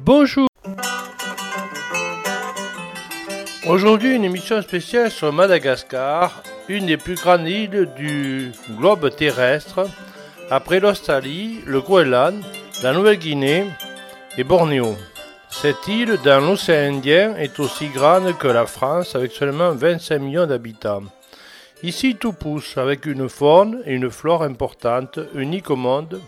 Bonjour. 0.00 0.48
Aujourd'hui, 3.66 4.14
une 4.14 4.24
émission 4.24 4.60
spéciale 4.60 5.10
sur 5.10 5.32
Madagascar, 5.32 6.42
une 6.68 6.86
des 6.86 6.96
plus 6.96 7.14
grandes 7.14 7.48
îles 7.48 7.88
du 7.96 8.52
globe 8.78 9.14
terrestre, 9.14 9.86
après 10.50 10.80
l'Australie, 10.80 11.60
le 11.66 11.80
Groenland, 11.80 12.42
la 12.82 12.92
Nouvelle-Guinée 12.92 13.66
et 14.36 14.44
Bornéo. 14.44 14.96
Cette 15.60 15.88
île 15.88 16.18
dans 16.22 16.40
l'océan 16.40 16.96
Indien 16.96 17.36
est 17.36 17.58
aussi 17.58 17.88
grande 17.88 18.36
que 18.36 18.48
la 18.48 18.66
France 18.66 19.14
avec 19.14 19.32
seulement 19.32 19.70
25 19.70 20.18
millions 20.18 20.46
d'habitants. 20.46 21.04
Ici 21.82 22.16
tout 22.16 22.32
pousse 22.32 22.76
avec 22.76 23.06
une 23.06 23.28
faune 23.28 23.80
et 23.86 23.94
une 23.94 24.10
flore 24.10 24.42
importantes, 24.42 25.20
uniques 25.32 25.70
au 25.70 25.76
monde, 25.76 26.20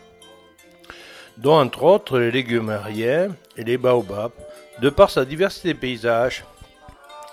dont 1.37 1.59
entre 1.59 1.83
autres 1.83 2.19
les 2.19 2.31
légumariens 2.31 3.29
et 3.59 3.65
les 3.65 3.77
baobabs, 3.77 4.33
de 4.81 4.91
par 4.91 5.11
sa 5.11 5.25
diversité 5.25 5.75
de 5.75 5.79
paysages. 5.79 6.45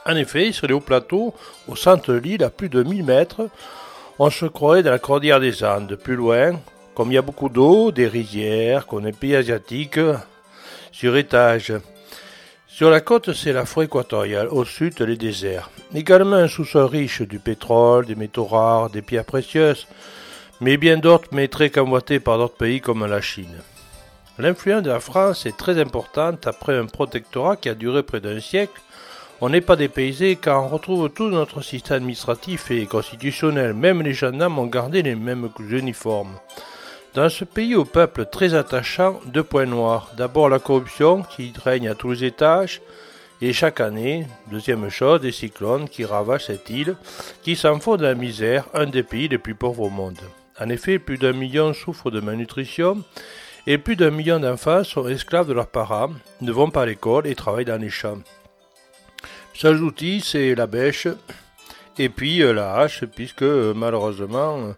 En 0.05 0.16
effet, 0.16 0.52
sur 0.52 0.67
les 0.67 0.73
hauts 0.73 0.81
plateaux, 0.81 1.34
au 1.70 1.75
centre 1.75 2.12
de 2.12 2.17
l'île, 2.17 2.44
à 2.44 2.50
plus 2.50 2.70
de 2.70 2.84
1000 2.84 3.05
mètres, 3.05 3.50
on 4.20 4.30
se 4.30 4.45
croirait 4.45 4.84
dans 4.84 4.91
la 4.91 5.00
cordillère 5.00 5.39
des 5.39 5.64
Andes. 5.64 5.95
Plus 5.95 6.16
loin, 6.16 6.59
comme 6.95 7.12
il 7.12 7.16
y 7.16 7.20
a 7.20 7.22
beaucoup 7.22 7.50
d'eau, 7.50 7.91
des 7.91 8.08
rizières, 8.08 8.88
comme 8.88 9.05
les 9.05 9.14
pays 9.14 9.36
asiatiques, 9.36 10.00
sur 10.94 11.17
étage. 11.17 11.73
Sur 12.76 12.90
la 12.90 13.02
côte, 13.02 13.34
c'est 13.34 13.54
la 13.54 13.68
forêt 13.68 13.86
équatoriale, 13.86 14.48
au 14.50 14.66
sud, 14.66 15.00
les 15.00 15.16
déserts. 15.16 15.70
Également 15.94 16.38
un 16.38 16.48
sous-sol 16.48 16.86
riche 16.86 17.22
du 17.22 17.38
pétrole, 17.38 18.08
des 18.08 18.16
métaux 18.16 18.45
rares, 18.45 18.89
des 18.89 19.03
pierres 19.03 19.25
précieuses, 19.25 19.86
mais 20.59 20.78
bien 20.78 20.97
d'autres, 20.97 21.30
mais 21.31 21.47
très 21.47 21.70
convoités 21.70 22.20
par 22.20 22.39
d'autres 22.39 22.58
pays 22.58 22.81
comme 22.81 23.06
la 23.06 23.22
Chine. 23.22 23.62
L'influence 24.39 24.81
de 24.81 24.89
la 24.89 25.00
France 25.00 25.45
est 25.45 25.56
très 25.56 25.80
importante 25.80 26.47
après 26.47 26.75
un 26.75 26.88
protectorat 26.88 27.58
qui 27.58 27.70
a 27.70 27.75
duré 27.75 28.02
près 28.02 28.22
d'un 28.22 28.39
siècle. 28.39 28.81
On 29.40 29.50
n'est 29.50 29.62
pas 29.62 29.75
dépaysé 29.75 30.36
car 30.36 30.64
on 30.64 30.67
retrouve 30.67 31.12
tout 31.12 31.30
notre 31.30 31.62
système 31.62 31.97
administratif 31.97 32.72
et 32.72 32.88
constitutionnel. 32.88 33.75
Même 33.75 34.02
les 34.02 34.16
gendarmes 34.16 34.58
ont 34.58 34.66
gardé 34.66 35.03
les 35.03 35.14
mêmes 35.14 35.50
uniformes. 35.69 36.40
Dans 37.14 37.30
ce 37.30 37.45
pays 37.45 37.75
au 37.75 37.86
peuple 37.86 38.25
très 38.25 38.56
attachant, 38.56 39.19
deux 39.28 39.44
points 39.44 39.67
noirs. 39.67 40.09
D'abord 40.17 40.50
la 40.50 40.58
corruption 40.58 41.22
qui 41.22 41.53
règne 41.64 41.88
à 41.88 41.94
tous 41.94 42.09
les 42.09 42.23
étages. 42.23 42.81
Et 43.39 43.53
chaque 43.53 43.81
année, 43.81 44.25
deuxième 44.50 44.89
chose, 44.89 45.22
des 45.22 45.31
cyclones 45.31 45.88
qui 45.88 46.06
ravagent 46.06 46.45
cette 46.45 46.72
île, 46.72 46.95
qui 47.44 47.56
s'en 47.56 47.80
font 47.80 47.97
la 47.97 48.16
misère, 48.16 48.66
un 48.73 48.88
des 48.88 49.03
pays 49.03 49.28
les 49.28 49.38
plus 49.38 49.53
pauvres 49.53 49.84
au 49.84 49.89
monde. 49.89 50.17
En 50.59 50.69
effet, 50.69 50.97
plus 50.97 51.19
d'un 51.19 51.34
million 51.34 51.73
souffrent 51.73 52.09
de 52.09 52.19
malnutrition 52.19 53.03
et 53.67 53.78
plus 53.78 53.95
d'un 53.95 54.09
million 54.09 54.39
d'enfants 54.39 54.84
sont 54.84 55.08
esclaves 55.08 55.47
de 55.47 55.53
leurs 55.53 55.67
parents, 55.67 56.09
ne 56.41 56.52
vont 56.52 56.72
pas 56.72 56.81
à 56.81 56.86
l'école 56.88 57.28
et 57.28 57.36
travaillent 57.36 57.66
dans 57.66 57.81
les 57.81 57.91
champs. 57.91 58.19
Seul 59.53 59.84
outil, 59.84 60.22
c'est 60.22 60.56
la 60.56 60.66
bêche 60.66 61.08
et 62.00 62.09
puis 62.09 62.41
euh, 62.41 62.53
la 62.53 62.73
hache, 62.75 63.06
puisque 63.06 63.44
euh, 63.44 63.73
malheureusement, 63.75 64.73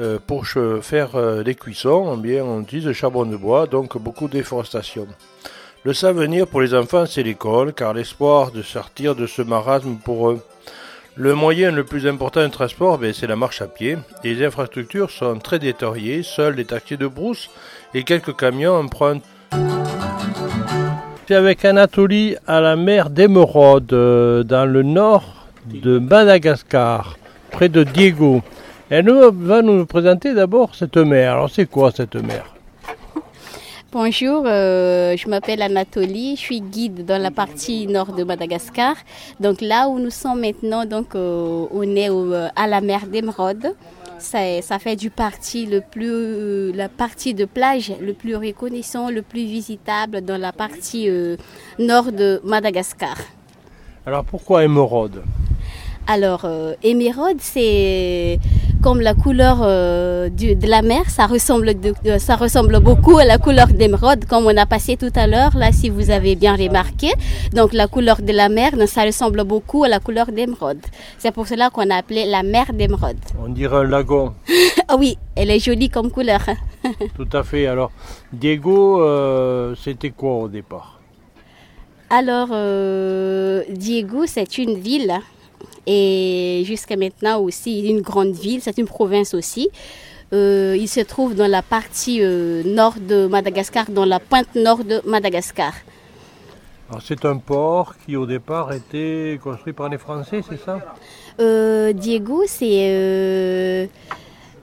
euh, 0.00 0.18
pour 0.24 0.46
faire 0.82 1.42
des 1.44 1.54
cuissons, 1.54 2.14
eh 2.16 2.20
bien, 2.20 2.44
on 2.44 2.62
utilise 2.62 2.86
le 2.86 2.92
charbon 2.92 3.26
de 3.26 3.36
bois, 3.36 3.66
donc 3.66 3.98
beaucoup 3.98 4.28
de 4.28 4.32
déforestation. 4.32 5.06
Le 5.84 5.92
seul 5.92 6.10
avenir 6.10 6.46
pour 6.46 6.60
les 6.60 6.74
enfants, 6.74 7.06
c'est 7.06 7.22
l'école, 7.22 7.72
car 7.72 7.94
l'espoir 7.94 8.50
de 8.50 8.62
sortir 8.62 9.14
de 9.14 9.26
ce 9.26 9.42
marasme 9.42 9.96
pour 10.04 10.30
eux. 10.30 10.40
Le 11.20 11.34
moyen 11.34 11.72
le 11.72 11.82
plus 11.82 12.06
important 12.06 12.42
de 12.42 12.48
transport, 12.52 12.98
ben, 12.98 13.12
c'est 13.12 13.26
la 13.26 13.34
marche 13.36 13.60
à 13.60 13.66
pied. 13.66 13.96
les 14.22 14.44
infrastructures 14.44 15.10
sont 15.10 15.38
très 15.38 15.58
détériorées. 15.58 16.22
Seuls 16.22 16.54
les 16.54 16.64
taxis 16.64 16.96
de 16.96 17.08
brousse 17.08 17.50
et 17.92 18.04
quelques 18.04 18.36
camions 18.36 18.76
empruntent. 18.76 19.24
Avec 21.30 21.64
Anatolie 21.64 22.36
à 22.46 22.60
la 22.60 22.76
mer 22.76 23.10
d'Émeraude, 23.10 23.92
euh, 23.92 24.44
dans 24.44 24.64
le 24.64 24.82
nord 24.82 25.46
de 25.66 25.98
Madagascar, 25.98 27.18
près 27.50 27.68
de 27.68 27.82
Diego. 27.82 28.42
Elle 28.90 29.10
va 29.10 29.60
nous 29.60 29.84
présenter 29.84 30.32
d'abord 30.32 30.74
cette 30.74 30.96
mer. 30.96 31.32
Alors 31.32 31.50
c'est 31.50 31.66
quoi 31.66 31.90
cette 31.90 32.14
mer 32.14 32.54
Bonjour, 33.92 34.44
euh, 34.46 35.14
je 35.14 35.28
m'appelle 35.28 35.60
Anatolie, 35.60 36.36
je 36.36 36.40
suis 36.40 36.62
guide 36.62 37.04
dans 37.04 37.20
la 37.20 37.30
partie 37.30 37.86
nord 37.86 38.14
de 38.14 38.24
Madagascar. 38.24 38.94
Donc 39.40 39.60
là 39.60 39.90
où 39.90 39.98
nous 39.98 40.08
sommes 40.08 40.40
maintenant, 40.40 40.86
donc 40.86 41.14
euh, 41.14 41.66
on 41.70 41.82
est 41.82 42.08
à 42.56 42.66
la 42.66 42.80
mer 42.80 43.06
d'Émeraude. 43.06 43.74
Ça, 44.18 44.78
fait 44.78 44.96
du 44.96 45.10
parti 45.10 45.66
le 45.66 45.82
plus, 45.82 46.72
la 46.72 46.88
partie 46.88 47.34
de 47.34 47.44
plage 47.44 47.92
le 48.00 48.14
plus 48.14 48.36
reconnaissant, 48.36 49.10
le 49.10 49.20
plus 49.20 49.44
visitable 49.44 50.22
dans 50.22 50.38
la 50.38 50.52
partie 50.52 51.10
euh, 51.10 51.36
nord 51.78 52.10
de 52.10 52.40
Madagascar. 52.42 53.16
Alors 54.06 54.24
pourquoi 54.24 54.64
émeraude 54.64 55.22
Alors 56.10 56.46
émeraude, 56.82 57.36
c'est 57.38 58.40
comme 58.82 59.00
la 59.00 59.14
couleur 59.14 59.58
euh, 59.62 60.28
de 60.28 60.66
la 60.68 60.82
mer, 60.82 61.10
ça 61.10 61.26
ressemble, 61.26 61.72
ça 62.18 62.36
ressemble 62.36 62.78
beaucoup 62.80 63.18
à 63.18 63.24
la 63.24 63.38
couleur 63.38 63.68
d'émeraude, 63.68 64.24
comme 64.24 64.46
on 64.46 64.56
a 64.56 64.66
passé 64.66 64.96
tout 64.96 65.12
à 65.16 65.26
l'heure, 65.26 65.56
là, 65.56 65.72
si 65.72 65.88
vous 65.90 66.10
avez 66.10 66.36
bien 66.36 66.54
remarqué. 66.54 67.12
Donc, 67.52 67.72
la 67.72 67.88
couleur 67.88 68.22
de 68.22 68.32
la 68.32 68.48
mer, 68.48 68.72
ça 68.86 69.02
ressemble 69.04 69.44
beaucoup 69.44 69.84
à 69.84 69.88
la 69.88 69.98
couleur 69.98 70.26
d'émeraude. 70.26 70.80
C'est 71.18 71.32
pour 71.32 71.46
cela 71.48 71.70
qu'on 71.70 71.90
a 71.90 71.96
appelé 71.96 72.24
la 72.24 72.42
mer 72.42 72.72
d'émeraude. 72.72 73.18
On 73.42 73.48
dirait 73.48 73.78
un 73.78 73.84
lagon. 73.84 74.32
ah 74.88 74.96
oui, 74.96 75.18
elle 75.34 75.50
est 75.50 75.58
jolie 75.60 75.90
comme 75.90 76.10
couleur. 76.10 76.40
tout 77.16 77.28
à 77.32 77.42
fait. 77.42 77.66
Alors, 77.66 77.90
Diego, 78.32 79.02
euh, 79.02 79.74
c'était 79.82 80.10
quoi 80.10 80.34
au 80.34 80.48
départ? 80.48 81.00
Alors, 82.10 82.48
euh, 82.52 83.64
Diego, 83.70 84.24
c'est 84.26 84.56
une 84.58 84.78
ville 84.78 85.12
et 85.90 86.64
jusqu'à 86.66 86.96
maintenant 86.96 87.40
aussi 87.40 87.80
une 87.80 88.02
grande 88.02 88.34
ville, 88.34 88.60
c'est 88.60 88.76
une 88.76 88.86
province 88.86 89.32
aussi. 89.32 89.70
Euh, 90.34 90.76
il 90.78 90.86
se 90.86 91.00
trouve 91.00 91.34
dans 91.34 91.46
la 91.46 91.62
partie 91.62 92.18
euh, 92.20 92.62
nord 92.62 92.96
de 93.00 93.26
Madagascar, 93.26 93.86
dans 93.90 94.04
la 94.04 94.20
pointe 94.20 94.54
nord 94.54 94.84
de 94.84 95.00
Madagascar. 95.06 95.72
C'est 97.02 97.24
un 97.24 97.38
port 97.38 97.94
qui 98.04 98.16
au 98.16 98.26
départ 98.26 98.72
était 98.72 99.40
construit 99.42 99.72
par 99.72 99.88
les 99.88 99.96
Français, 99.98 100.42
c'est 100.46 100.60
ça? 100.62 100.78
Euh, 101.40 101.92
Diego, 101.94 102.42
c'est 102.46 103.88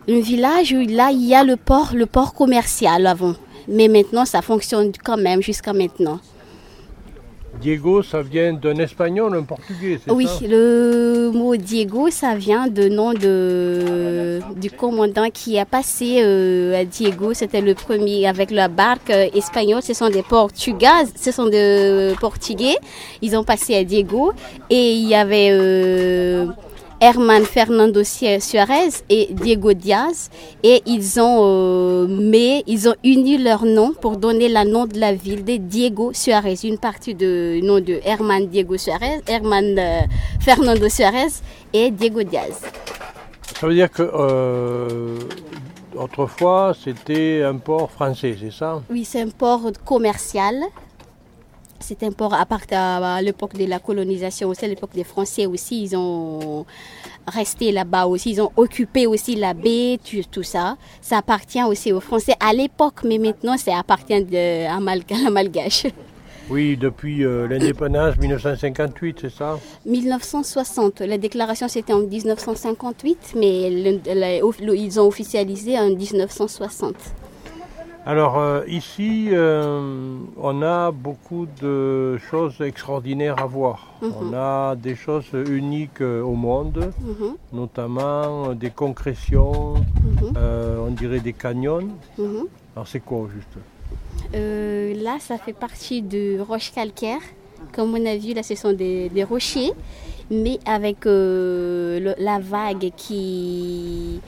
un 0.07 0.19
village 0.19 0.73
où 0.73 0.85
là 0.87 1.09
il 1.11 1.25
y 1.25 1.33
a 1.33 1.43
le 1.43 1.55
port, 1.55 1.91
le 1.95 2.05
port 2.05 2.35
commercial 2.35 3.07
avant. 3.07 3.33
Mais 3.67 3.87
maintenant 3.87 4.25
ça 4.25 4.43
fonctionne 4.43 4.91
quand 5.03 5.17
même 5.17 5.41
jusqu'à 5.41 5.73
maintenant. 5.73 6.19
Diego, 7.61 8.03
ça 8.03 8.21
vient 8.21 8.53
d'un 8.53 8.75
espagnol, 8.75 9.35
un 9.35 9.43
portugais, 9.43 9.99
c'est 10.03 10.11
oui, 10.11 10.27
le 10.41 11.31
mot 11.33 11.55
Diego, 11.55 12.09
ça 12.09 12.35
vient 12.35 12.67
de 12.67 12.87
nom 12.87 13.13
de, 13.13 14.39
du 14.55 14.69
commandant 14.71 15.29
qui 15.31 15.57
a 15.57 15.65
passé 15.65 16.21
euh, 16.21 16.79
à 16.79 16.85
Diego. 16.85 17.33
C'était 17.33 17.61
le 17.61 17.73
premier 17.73 18.27
avec 18.27 18.51
la 18.51 18.67
barque 18.67 19.09
euh, 19.09 19.27
espagnole. 19.33 19.81
Ce 19.81 19.93
sont 19.93 20.09
des 20.09 20.23
Portugais, 20.23 21.05
ce 21.15 21.31
sont 21.31 21.47
des 21.47 22.13
Portugais. 22.19 22.75
Ils 23.21 23.35
ont 23.35 23.43
passé 23.43 23.75
à 23.75 23.83
Diego 23.83 24.33
et 24.69 24.93
il 24.93 25.07
y 25.07 25.15
avait 25.15 25.49
euh, 25.51 26.47
Herman 27.01 27.43
Fernando 27.43 28.01
Suarez 28.03 29.03
et 29.09 29.29
Diego 29.31 29.73
Diaz. 29.73 30.29
Et 30.63 30.81
ils 30.85 31.19
ont 31.19 31.39
euh, 31.43 32.61
ils 32.67 32.89
ont 32.89 32.95
uni 33.03 33.37
leur 33.37 33.65
nom 33.65 33.93
pour 33.93 34.17
donner 34.17 34.49
le 34.49 34.69
nom 34.69 34.85
de 34.85 34.99
la 34.99 35.13
ville 35.13 35.43
de 35.43 35.57
Diego 35.57 36.11
Suarez, 36.13 36.57
une 36.63 36.77
partie 36.77 37.13
du 37.13 37.61
nom 37.63 37.79
de 37.79 37.99
Herman 38.03 38.47
Diego 38.47 38.77
Suarez, 38.77 39.21
Herman 39.27 39.77
euh, 39.77 40.01
Fernando 40.39 40.87
Suarez 40.89 41.41
et 41.73 41.91
Diego 41.91 42.23
Diaz. 42.23 42.61
Ça 43.59 43.67
veut 43.67 43.73
dire 43.73 43.89
que 43.91 44.03
euh, 44.03 45.17
autrefois 45.95 46.73
c'était 46.81 47.43
un 47.43 47.57
port 47.57 47.91
français, 47.91 48.35
c'est 48.39 48.51
ça? 48.51 48.81
Oui, 48.89 49.05
c'est 49.05 49.21
un 49.21 49.29
port 49.29 49.71
commercial 49.85 50.55
c'est 51.79 52.03
un 52.03 52.11
port 52.11 52.33
à, 52.33 52.45
à 53.15 53.21
l'époque 53.21 53.55
de 53.57 53.65
la 53.65 53.79
colonisation 53.79 54.49
aussi, 54.49 54.65
à 54.65 54.67
l'époque 54.67 54.93
des 54.93 55.03
Français 55.03 55.45
aussi, 55.45 55.83
ils 55.83 55.95
ont 55.95 56.65
resté 57.27 57.71
là-bas 57.71 58.05
aussi, 58.05 58.31
ils 58.31 58.41
ont 58.41 58.51
occupé 58.55 59.07
aussi 59.07 59.35
la 59.35 59.53
baie, 59.53 59.99
tout, 60.31 60.43
ça. 60.43 60.77
Ça 61.01 61.17
appartient 61.17 61.63
aussi 61.63 61.91
aux 61.91 61.99
Français 61.99 62.35
à 62.39 62.53
l'époque, 62.53 63.03
mais 63.03 63.17
maintenant 63.17 63.57
ça 63.57 63.77
appartient 63.77 64.23
de, 64.23 64.67
à, 64.67 64.79
Malgache. 65.29 65.87
Oui, 66.47 66.77
depuis 66.77 67.25
euh, 67.25 67.47
l'indépendance 67.47 68.17
1958, 68.17 69.17
c'est 69.21 69.31
ça? 69.31 69.59
1960. 69.87 71.01
La 71.01 71.17
déclaration 71.17 71.67
c'était 71.67 71.93
en 71.93 72.01
1958, 72.01 73.33
mais 73.35 73.71
ils 73.71 74.99
ont 74.99 75.07
officialisé 75.07 75.79
en 75.79 75.89
1960. 75.89 76.93
Alors 78.07 78.37
euh, 78.37 78.61
ici, 78.67 79.29
euh, 79.31 80.17
on 80.37 80.61
a 80.61 80.91
beaucoup 80.91 81.47
de 81.59 82.17
choses 82.29 82.61
extraordinaires 82.61 83.41
à 83.41 83.47
voir. 83.47 83.93
Mhm. 84.01 84.11
On 84.21 84.33
a 84.35 84.75
des 84.75 84.95
choses 84.95 85.25
uniques 85.49 86.01
euh, 86.01 86.21
au 86.21 86.33
monde, 86.35 86.91
Mhm, 87.01 87.35
notamment 87.51 88.53
des 88.53 88.69
concrétions, 88.69 89.73
mhm, 89.73 90.33
euh, 90.37 90.85
on 90.87 90.91
dirait 90.91 91.19
des 91.19 91.33
canyons. 91.33 91.87
Alors 92.75 92.87
c'est 92.87 92.99
quoi 92.99 93.27
juste? 93.33 93.57
Euh, 94.35 94.93
là, 95.01 95.17
ça 95.19 95.37
fait 95.39 95.53
partie 95.53 96.01
de 96.03 96.39
roches 96.39 96.71
calcaires. 96.73 97.25
Comme 97.73 97.95
on 97.95 98.05
a 98.05 98.15
vu, 98.15 98.33
là, 98.33 98.43
ce 98.43 98.53
sont 98.53 98.73
des, 98.73 99.09
des 99.09 99.23
rochers, 99.23 99.71
mais 100.29 100.59
avec 100.65 101.07
euh, 101.07 101.99
le- 101.99 102.15
la 102.23 102.39
vague 102.39 102.91
qui, 102.95 104.19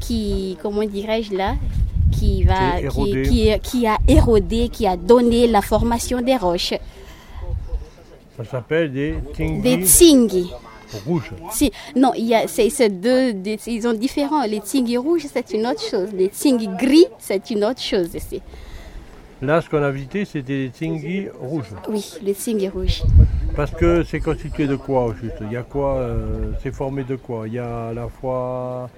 qui 0.00 0.58
comment 0.60 0.84
dirais-je 0.84 1.34
là, 1.36 1.54
qui 2.18 2.44
va, 2.44 2.80
Qui 2.80 3.12
est 3.48 3.58
qui, 3.60 3.70
qui 3.70 3.86
a 3.86 3.96
érodé, 4.08 4.68
qui 4.68 4.86
a 4.86 4.96
donné 4.96 5.46
la 5.46 5.62
formation 5.62 6.20
des 6.20 6.36
roches, 6.36 6.74
Ça 8.36 8.44
s'appelle 8.44 8.92
des 8.92 9.12
des 9.12 9.80
tingis 9.80 9.84
tsingi. 9.86 10.50
rouges. 11.06 11.30
Si, 11.50 11.70
non, 11.96 12.12
il 12.16 12.26
y 12.26 12.34
a, 12.34 12.46
c'est, 12.48 12.68
c'est 12.70 12.88
deux, 12.88 13.32
des- 13.32 13.58
ils 13.66 13.82
sont 13.82 13.92
différents. 13.94 14.44
Les 14.44 14.58
tsingi 14.58 14.96
rouges, 14.96 15.26
c'est 15.32 15.52
une 15.52 15.66
autre 15.66 15.82
chose. 15.82 16.08
Les 16.12 16.26
tsingi 16.28 16.68
gris, 16.68 17.06
c'est 17.18 17.50
une 17.50 17.64
autre 17.64 17.80
chose 17.82 18.14
ici. 18.14 18.40
Là, 19.42 19.60
ce 19.60 19.68
qu'on 19.68 19.82
a 19.82 19.90
visité, 19.90 20.24
c'était 20.24 20.64
des 20.64 20.70
tingis 20.70 21.26
rouges. 21.40 21.72
Oui, 21.88 22.04
les 22.22 22.32
tsingi 22.34 22.68
rouges. 22.68 23.02
Parce 23.56 23.72
que 23.72 24.02
c'est 24.04 24.20
constitué 24.20 24.66
de 24.66 24.76
quoi 24.76 25.04
au 25.06 25.12
juste? 25.14 25.36
Il 25.42 25.52
y 25.52 25.56
a 25.56 25.62
quoi 25.62 25.96
euh, 25.96 26.52
C'est 26.62 26.72
formé 26.74 27.04
de 27.04 27.16
quoi? 27.16 27.46
Il 27.46 27.54
y 27.54 27.58
a 27.58 27.88
à 27.88 27.92
la 27.92 28.08
fois 28.08 28.88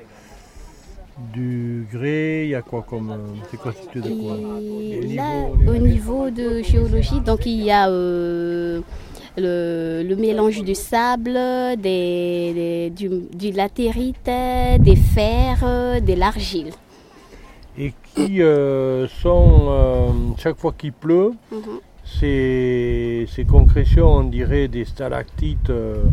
du 1.33 1.87
grès, 1.93 2.45
il 2.45 2.51
y 2.51 2.55
a 2.55 2.63
quoi 2.63 2.85
comme. 2.89 3.11
euh, 3.11 3.17
c'est 3.51 3.59
constitué 3.61 4.01
de 4.01 4.11
quoi? 4.11 4.37
Et 4.81 5.07
là, 5.17 5.31
niveau- 5.57 5.73
au 5.73 5.77
niveau 5.77 6.31
de 6.31 6.63
géologie, 6.63 7.21
donc 7.21 7.47
il 7.47 7.63
y 7.63 7.71
a 7.71 7.89
euh, 7.89 8.81
le, 9.39 10.03
le 10.07 10.17
mélange 10.17 10.63
du 10.63 10.75
sable, 10.75 11.33
des, 11.79 12.53
des- 12.55 12.91
du, 12.91 13.09
du 13.35 13.51
latérite, 13.53 14.25
des 14.27 14.97
fers, 14.97 15.61
euh, 15.63 16.01
de 16.01 16.13
l'argile. 16.15 16.71
Et 17.79 17.93
qui 18.15 18.43
euh, 18.43 19.07
sont, 19.09 19.67
euh, 19.69 20.09
chaque 20.39 20.57
fois 20.59 20.75
qu'il 20.77 20.93
pleut, 20.93 21.33
Mhm. 21.51 21.81
ces, 22.05 23.27
ces 23.35 23.45
concrétions, 23.45 24.09
on 24.17 24.25
dirait 24.25 24.69
des 24.69 24.85
stalactites 24.85 25.71
euh, 25.71 26.05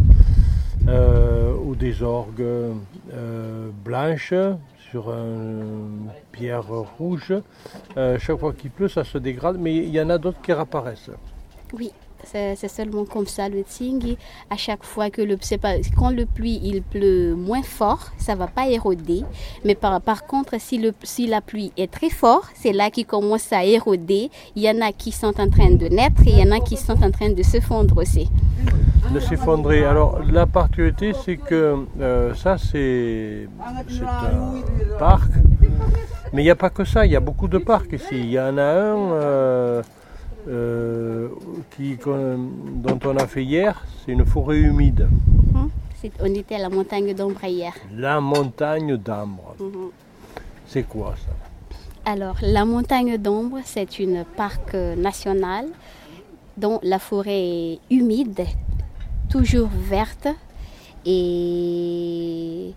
euh, 0.90 1.54
ou 1.66 1.76
des 1.76 2.04
orgues 2.04 2.42
euh, 2.42 3.70
blanches 3.86 4.34
sur 4.94 5.10
une 5.10 6.12
pierre 6.32 6.68
rouge. 7.00 7.34
Euh, 7.98 8.20
chaque 8.20 8.38
fois 8.38 8.54
qu'il 8.54 8.70
pleut, 8.70 8.88
ça 8.88 9.04
se 9.04 9.18
dégrade, 9.18 9.58
mais 9.60 9.76
il 9.76 9.90
y 9.90 10.00
en 10.00 10.12
a 10.12 10.20
d'autres 10.20 10.40
qui 10.40 10.54
réapparaissent. 10.54 11.10
Oui, 11.74 11.92
c'est 12.24 12.68
seulement 12.68 13.06
comme 13.06 13.28
ça 13.28 13.50
le 13.50 13.62
tsingi. 13.62 14.18
À 14.50 14.58
chaque 14.58 14.84
fois 14.84 15.10
que 15.10 15.22
le 15.22 15.38
pas 15.62 15.76
quand 15.98 16.10
le 16.10 16.26
pluie 16.26 16.60
il 16.64 16.82
pleut 16.82 17.36
moins 17.36 17.64
fort, 17.64 18.12
ça 18.18 18.36
va 18.36 18.48
pas 18.48 18.68
éroder. 18.68 19.24
Mais 19.66 19.76
par, 19.76 20.02
par 20.02 20.26
contre, 20.26 20.60
si 20.60 20.78
le 20.78 20.94
si 21.04 21.28
la 21.28 21.42
pluie 21.42 21.72
est 21.78 21.92
très 21.92 22.10
forte, 22.10 22.52
c'est 22.56 22.74
là 22.74 22.90
qu'il 22.90 23.06
commence 23.06 23.52
à 23.54 23.64
éroder. 23.66 24.30
Il 24.56 24.64
y 24.64 24.70
en 24.70 24.82
a 24.82 24.92
qui 24.92 25.12
sont 25.12 25.40
en 25.40 25.50
train 25.50 25.72
de 25.72 25.88
naître 25.88 26.22
et 26.26 26.32
il 26.32 26.40
y 26.40 26.48
en 26.48 26.52
a 26.56 26.60
qui 26.60 26.78
sont 26.78 27.02
en 27.04 27.12
train 27.12 27.30
de 27.30 27.44
se 27.44 27.60
fondre 27.60 27.98
aussi. 27.98 28.30
de 29.14 29.20
s'effondrer. 29.20 29.86
Alors 29.86 30.20
la 30.32 30.46
particularité 30.46 31.14
c'est 31.24 31.38
que 31.38 31.86
euh, 32.00 32.34
ça 32.34 32.58
c'est 32.58 33.48
c'est 33.88 34.04
un 34.04 34.98
parc, 34.98 35.32
mais 36.32 36.42
il 36.42 36.46
n'y 36.46 36.52
a 36.52 36.56
pas 36.56 36.70
que 36.70 36.84
ça, 36.86 37.06
il 37.06 37.12
y 37.12 37.16
a 37.16 37.20
beaucoup 37.20 37.48
de 37.48 37.58
parcs 37.58 37.92
ici. 37.94 38.16
Il 38.28 38.32
y 38.32 38.40
en 38.40 38.58
a 38.58 38.64
un 38.64 39.12
euh, 39.12 39.82
euh, 40.48 41.30
qui, 41.76 41.98
dont 42.86 43.00
on 43.06 43.16
a 43.18 43.28
fait 43.28 43.44
hier, 43.44 43.84
c'est 44.06 44.12
une 44.12 44.26
forêt 44.26 44.58
humide, 44.60 45.08
Mhm. 45.54 45.70
On 46.20 46.34
était 46.36 46.56
à 46.56 46.60
la 46.60 46.70
montagne 46.70 47.14
d'Ombre 47.14 47.44
hier. 47.46 47.72
la 47.96 48.20
montagne 48.20 48.98
d'Ambre. 48.98 49.56
Mhm. 49.60 49.90
C'est 50.68 50.84
quoi 50.84 51.16
ça? 51.26 52.12
Alors, 52.12 52.36
la 52.42 52.66
montagne 52.66 53.18
d'Ombre, 53.18 53.60
c'est 53.64 54.00
une 54.00 54.26
parc 54.36 54.74
national 54.98 55.68
dont 56.58 56.80
la 56.84 57.00
forêt 57.00 57.40
est 57.46 57.80
humide, 57.90 58.42
toujours 59.30 59.70
verte 59.90 60.28
et 61.06 62.74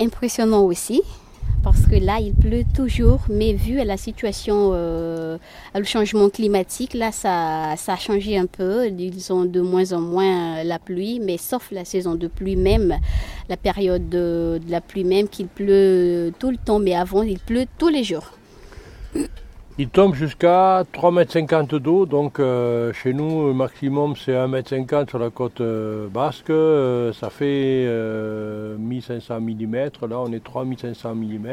impressionnant 0.00 0.62
aussi. 0.62 1.02
Parce 1.62 1.86
que 1.86 1.96
là, 1.96 2.18
il 2.20 2.34
pleut 2.34 2.64
toujours, 2.74 3.20
mais 3.28 3.54
vu 3.54 3.80
à 3.80 3.84
la 3.84 3.96
situation, 3.96 4.70
euh, 4.74 5.13
le 5.74 5.84
changement 5.84 6.28
climatique, 6.28 6.94
là, 6.94 7.12
ça, 7.12 7.74
ça 7.76 7.94
a 7.94 7.96
changé 7.96 8.36
un 8.36 8.46
peu. 8.46 8.86
Ils 8.88 9.32
ont 9.32 9.44
de 9.44 9.60
moins 9.60 9.92
en 9.92 10.00
moins 10.00 10.62
la 10.64 10.78
pluie, 10.78 11.20
mais 11.20 11.36
sauf 11.36 11.70
la 11.70 11.84
saison 11.84 12.14
de 12.14 12.26
pluie 12.26 12.56
même, 12.56 12.94
la 13.48 13.56
période 13.56 14.08
de, 14.08 14.60
la 14.68 14.80
pluie 14.80 15.04
même, 15.04 15.28
qu'il 15.28 15.46
pleut 15.46 16.32
tout 16.38 16.50
le 16.50 16.56
temps, 16.56 16.78
mais 16.78 16.94
avant, 16.94 17.22
il 17.22 17.38
pleut 17.38 17.66
tous 17.78 17.88
les 17.88 18.04
jours. 18.04 18.30
Il 19.76 19.88
tombe 19.88 20.14
jusqu'à 20.14 20.84
3,50 20.92 21.72
m 21.72 21.80
d'eau, 21.80 22.06
donc 22.06 22.38
euh, 22.38 22.92
chez 22.92 23.12
nous, 23.12 23.48
le 23.48 23.54
maximum 23.54 24.14
c'est 24.14 24.30
1,50 24.30 24.94
m 25.00 25.08
sur 25.08 25.18
la 25.18 25.30
côte 25.30 25.60
euh, 25.60 26.06
basque, 26.06 26.50
euh, 26.50 27.12
ça 27.12 27.28
fait 27.28 27.84
euh, 27.88 28.76
1500 28.78 29.40
mm, 29.40 29.74
là 30.08 30.20
on 30.20 30.32
est 30.32 30.44
3500 30.44 31.16
mm. 31.16 31.46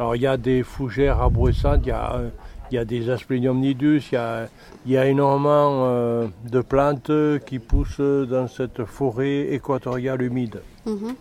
Alors 0.00 0.16
il 0.16 0.22
y 0.22 0.26
a 0.26 0.36
des 0.36 0.64
fougères 0.64 1.20
arbrescentes, 1.20 1.82
il 1.84 1.90
y 1.90 1.92
a, 1.92 2.14
euh, 2.14 2.28
il 2.70 2.74
y 2.74 2.78
a 2.78 2.84
des 2.84 3.10
asplenium 3.10 3.58
nidus, 3.60 4.02
il 4.12 4.14
y 4.14 4.18
a, 4.18 4.48
il 4.86 4.92
y 4.92 4.98
a 4.98 5.06
énormément 5.06 5.84
euh, 5.86 6.26
de 6.50 6.60
plantes 6.60 7.10
qui 7.46 7.58
poussent 7.58 8.00
dans 8.00 8.48
cette 8.48 8.84
forêt 8.84 9.52
équatoriale 9.52 10.22
humide. 10.22 10.60
Mhm. 10.86 11.14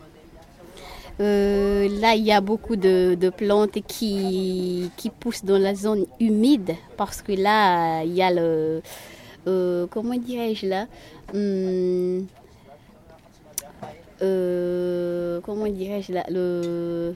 Euh, 1.20 1.90
là, 2.00 2.14
il 2.14 2.24
y 2.24 2.32
a 2.32 2.42
beaucoup 2.42 2.76
de, 2.76 3.30
plantes 3.36 3.80
qui, 3.88 4.92
qui 4.98 5.10
poussent 5.10 5.44
dans 5.44 5.58
la 5.58 5.74
zone 5.74 6.06
humide 6.20 6.76
parce 6.96 7.22
que 7.22 7.32
là, 7.32 8.04
il 8.04 8.14
y 8.14 8.22
a 8.22 8.32
le. 8.32 8.82
euh, 9.48 9.88
comment 9.90 10.16
dirais-je 10.16 10.68
là 10.68 10.86
Hum, 11.34 12.28
Comment 15.44 15.68
dirais-je 15.68 16.14
là 16.14 16.24
Le. 16.30 17.16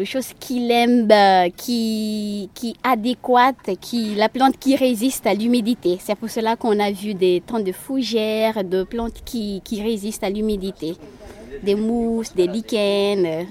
Le 0.00 0.06
chose 0.06 0.32
qu'il 0.40 0.70
aime, 0.70 1.06
euh, 1.12 1.50
qui, 1.54 2.48
qui 2.54 2.74
adéquate, 2.82 3.76
qui, 3.82 4.14
la 4.14 4.30
plante 4.30 4.58
qui 4.58 4.74
résiste 4.74 5.26
à 5.26 5.34
l'humidité. 5.34 5.98
C'est 6.00 6.14
pour 6.14 6.30
cela 6.30 6.56
qu'on 6.56 6.80
a 6.80 6.90
vu 6.90 7.12
des 7.12 7.42
temps 7.46 7.60
de 7.60 7.70
fougères, 7.70 8.64
de 8.64 8.82
plantes 8.84 9.20
qui, 9.26 9.60
qui 9.62 9.82
résistent 9.82 10.24
à 10.24 10.30
l'humidité 10.30 10.96
des 11.62 11.74
mousses, 11.74 12.34
des 12.34 12.46
lichens. 12.46 13.46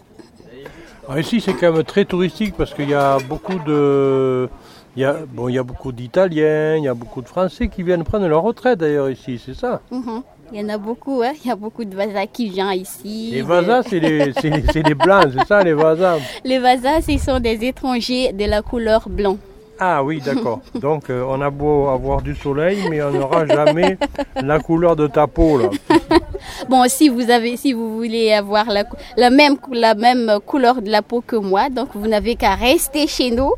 Alors 1.07 1.19
ici, 1.19 1.39
c'est 1.39 1.53
quand 1.53 1.71
même 1.71 1.83
très 1.83 2.05
touristique 2.05 2.55
parce 2.57 2.73
qu'il 2.73 2.89
y 2.89 2.95
a 2.95 3.19
beaucoup 3.19 3.59
de. 3.67 4.49
Il 4.95 5.03
y 5.03 5.05
a, 5.05 5.17
bon, 5.31 5.49
il 5.49 5.53
y 5.53 5.59
a 5.59 5.63
beaucoup 5.63 5.91
d'Italiens, 5.91 6.77
il 6.77 6.83
y 6.83 6.87
a 6.87 6.95
beaucoup 6.95 7.21
de 7.21 7.27
Français 7.27 7.67
qui 7.67 7.83
viennent 7.83 8.03
prendre 8.03 8.27
leur 8.27 8.41
retraite 8.41 8.79
d'ailleurs 8.79 9.11
ici, 9.11 9.39
c'est 9.45 9.53
ça? 9.53 9.81
Mhm. 9.91 10.23
Il 10.51 10.59
y 10.59 10.63
en 10.65 10.69
a 10.69 10.77
beaucoup, 10.77 11.21
hein. 11.21 11.33
il 11.43 11.47
y 11.47 11.51
a 11.51 11.55
beaucoup 11.55 11.85
de 11.85 11.95
vasas 11.95 12.25
qui 12.27 12.49
viennent 12.49 12.71
ici. 12.73 13.29
Les 13.33 13.41
de- 13.41 13.45
vasas, 13.47 13.83
c'est 13.83 13.99
les 13.99 14.95
blancs, 14.95 15.27
c'est 15.37 15.47
ça 15.47 15.63
les 15.63 15.73
vasas 15.73 16.17
Les 16.43 16.57
vasas, 16.59 17.01
ce 17.01 17.17
sont 17.17 17.39
des 17.39 17.63
étrangers 17.65 18.33
de 18.33 18.45
la 18.45 18.61
couleur 18.61 19.07
blanc. 19.09 19.37
Ah 19.81 20.03
oui, 20.03 20.19
d'accord. 20.25 20.59
Donc 20.75 21.09
euh, 21.09 21.23
on 21.27 21.39
a 21.41 21.49
beau 21.49 21.87
avoir 21.87 22.21
du 22.21 22.35
soleil, 22.35 22.79
mais 22.89 23.01
on 23.01 23.11
n'aura 23.11 23.45
jamais 23.45 23.97
la 24.41 24.59
couleur 24.59 24.95
de 24.95 25.07
ta 25.07 25.27
peau 25.27 25.57
là. 25.57 25.69
Bon, 26.69 26.83
si 26.87 27.09
vous 27.09 27.29
avez, 27.29 27.55
si 27.57 27.73
vous 27.73 27.95
voulez 27.95 28.31
avoir 28.33 28.65
la, 28.65 28.83
la 29.17 29.29
même, 29.29 29.55
la 29.71 29.93
même 29.93 30.39
couleur 30.45 30.81
de 30.81 30.89
la 30.89 31.01
peau 31.01 31.21
que 31.25 31.35
moi, 31.35 31.69
donc 31.69 31.89
vous 31.93 32.07
n'avez 32.07 32.35
qu'à 32.35 32.55
rester 32.55 33.07
chez 33.07 33.29
nous 33.31 33.51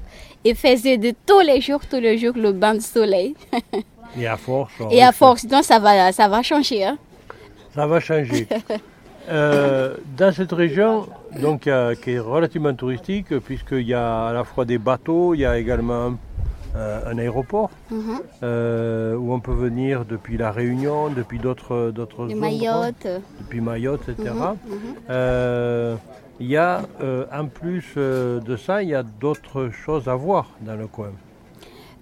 et 0.43 0.53
faire 0.55 0.75
de 0.77 1.13
tous 1.25 1.39
les 1.41 1.61
jours, 1.61 1.81
tous 1.89 1.99
les 1.99 2.17
jours 2.17 2.33
le 2.35 2.51
bain 2.51 2.73
de 2.75 2.81
soleil. 2.81 3.35
Et 4.17 4.27
à 4.27 4.37
force. 4.37 4.73
Et 4.91 5.01
à 5.03 5.11
force, 5.11 5.45
donc 5.45 5.63
ça 5.63 5.79
va, 5.79 6.11
ça 6.11 6.27
va 6.27 6.41
changer. 6.43 6.83
Hein. 6.85 6.97
Ça 7.75 7.85
va 7.87 7.99
changer. 7.99 8.47
Euh, 9.29 9.95
dans 10.17 10.33
cette 10.33 10.51
région, 10.51 11.05
donc, 11.39 11.69
qui 12.01 12.11
est 12.11 12.19
relativement 12.19 12.73
touristique, 12.73 13.37
puisqu'il 13.39 13.83
y 13.87 13.93
a 13.93 14.25
à 14.29 14.33
la 14.33 14.43
fois 14.43 14.65
des 14.65 14.79
bateaux, 14.79 15.35
il 15.35 15.41
y 15.41 15.45
a 15.45 15.59
également 15.59 16.07
un, 16.07 16.17
euh, 16.75 16.99
un 17.05 17.17
aéroport 17.19 17.69
Mhm. 17.91 18.19
euh, 18.41 19.15
où 19.15 19.31
on 19.31 19.39
peut 19.39 19.53
venir 19.53 20.05
depuis 20.05 20.37
La 20.37 20.51
Réunion, 20.51 21.09
depuis 21.09 21.37
d'autres 21.37 21.91
d'autres 21.91 22.25
Mayotte. 22.33 23.07
depuis 23.41 23.61
Mayotte, 23.61 24.09
etc. 24.09 24.31
Mhm, 24.33 24.75
mhm. 25.07 25.97
Il 26.39 26.47
y 26.47 26.57
a, 26.57 26.81
en 27.31 27.45
plus 27.45 27.93
de 27.95 28.55
ça, 28.57 28.81
il 28.81 28.89
y 28.89 28.95
a 28.95 29.03
d'autres 29.03 29.69
choses 29.69 30.07
à 30.07 30.15
voir 30.15 30.49
dans 30.61 30.75
le 30.75 30.87
coin. 30.87 31.11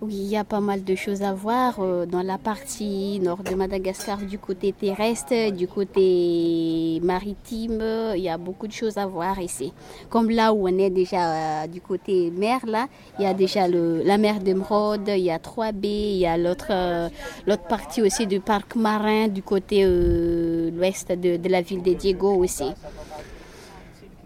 Oui, 0.02 0.14
il 0.16 0.28
y 0.28 0.38
a 0.38 0.46
pas 0.46 0.62
mal 0.62 0.86
de 0.86 0.96
choses 0.96 1.24
à 1.24 1.34
voir 1.34 1.82
euh, 1.82 2.06
dans 2.06 2.22
la 2.22 2.38
partie 2.38 3.20
nord 3.20 3.44
de 3.44 3.54
Madagascar, 3.54 4.18
du 4.20 4.40
côté 4.40 4.72
terrestre, 4.72 5.52
du 5.52 5.68
côté 5.68 7.02
maritime. 7.04 7.84
Il 8.16 8.22
y 8.22 8.30
a 8.30 8.38
beaucoup 8.38 8.68
de 8.68 8.72
choses 8.72 8.98
à 8.98 9.06
voir 9.06 9.42
ici. 9.42 9.74
Comme 10.10 10.30
là 10.30 10.54
où 10.54 10.70
on 10.70 10.78
est 10.78 10.90
déjà 10.90 11.64
euh, 11.64 11.68
du 11.68 11.82
côté 11.82 12.32
mer, 12.32 12.62
là, 12.66 12.88
il 13.20 13.24
y 13.24 13.28
a 13.28 13.34
déjà 13.34 13.68
le, 13.68 14.02
la 14.04 14.18
mer 14.18 14.40
d'Emeraude, 14.40 15.10
il 15.10 15.20
y 15.20 15.32
a 15.32 15.38
3B, 15.38 15.84
il 15.84 16.18
y 16.20 16.26
a 16.26 16.38
l'autre 16.38 16.68
euh, 16.70 17.10
l'autre 17.46 17.64
partie 17.64 18.02
aussi 18.02 18.26
du 18.26 18.40
parc 18.40 18.78
marin 18.78 19.28
du 19.28 19.44
côté 19.44 19.84
l'ouest 19.84 21.12
de, 21.12 21.36
de 21.36 21.50
la 21.50 21.62
ville 21.62 21.84
de 21.84 21.92
Diego 21.94 22.36
aussi. 22.36 22.72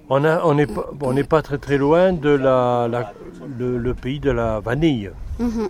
On 0.09 0.23
a- 0.25 0.43
on 0.43 0.53
n'est 0.53 0.67
pas, 0.67 0.89
on 1.01 1.13
n'est 1.13 1.23
pas 1.23 1.41
très 1.41 1.57
très 1.57 1.77
loin 1.77 2.11
de 2.13 2.29
la, 2.29 2.87
la- 2.89 3.13
le, 3.57 3.77
le 3.77 3.93
pays 3.93 4.19
de 4.19 4.31
la 4.31 4.59
vanille, 4.59 5.11
Mhm, 5.39 5.69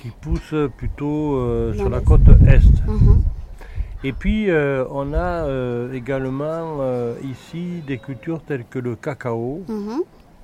qui 0.00 0.10
pousse 0.20 0.54
plutôt 0.76 1.36
euh, 1.36 1.72
sur 1.74 1.88
la 1.88 2.00
côte 2.00 2.28
est. 2.46 2.60
mhm. 2.86 3.22
Et 4.04 4.12
puis 4.12 4.50
euh, 4.50 4.84
on 4.90 5.12
a 5.12 5.44
euh, 5.46 5.92
également 5.92 6.86
ici 7.22 7.82
des 7.86 7.98
cultures 7.98 8.42
telles 8.42 8.64
que 8.66 8.78
le 8.78 8.94
cacao. 8.96 9.64
Mhm, 9.68 10.00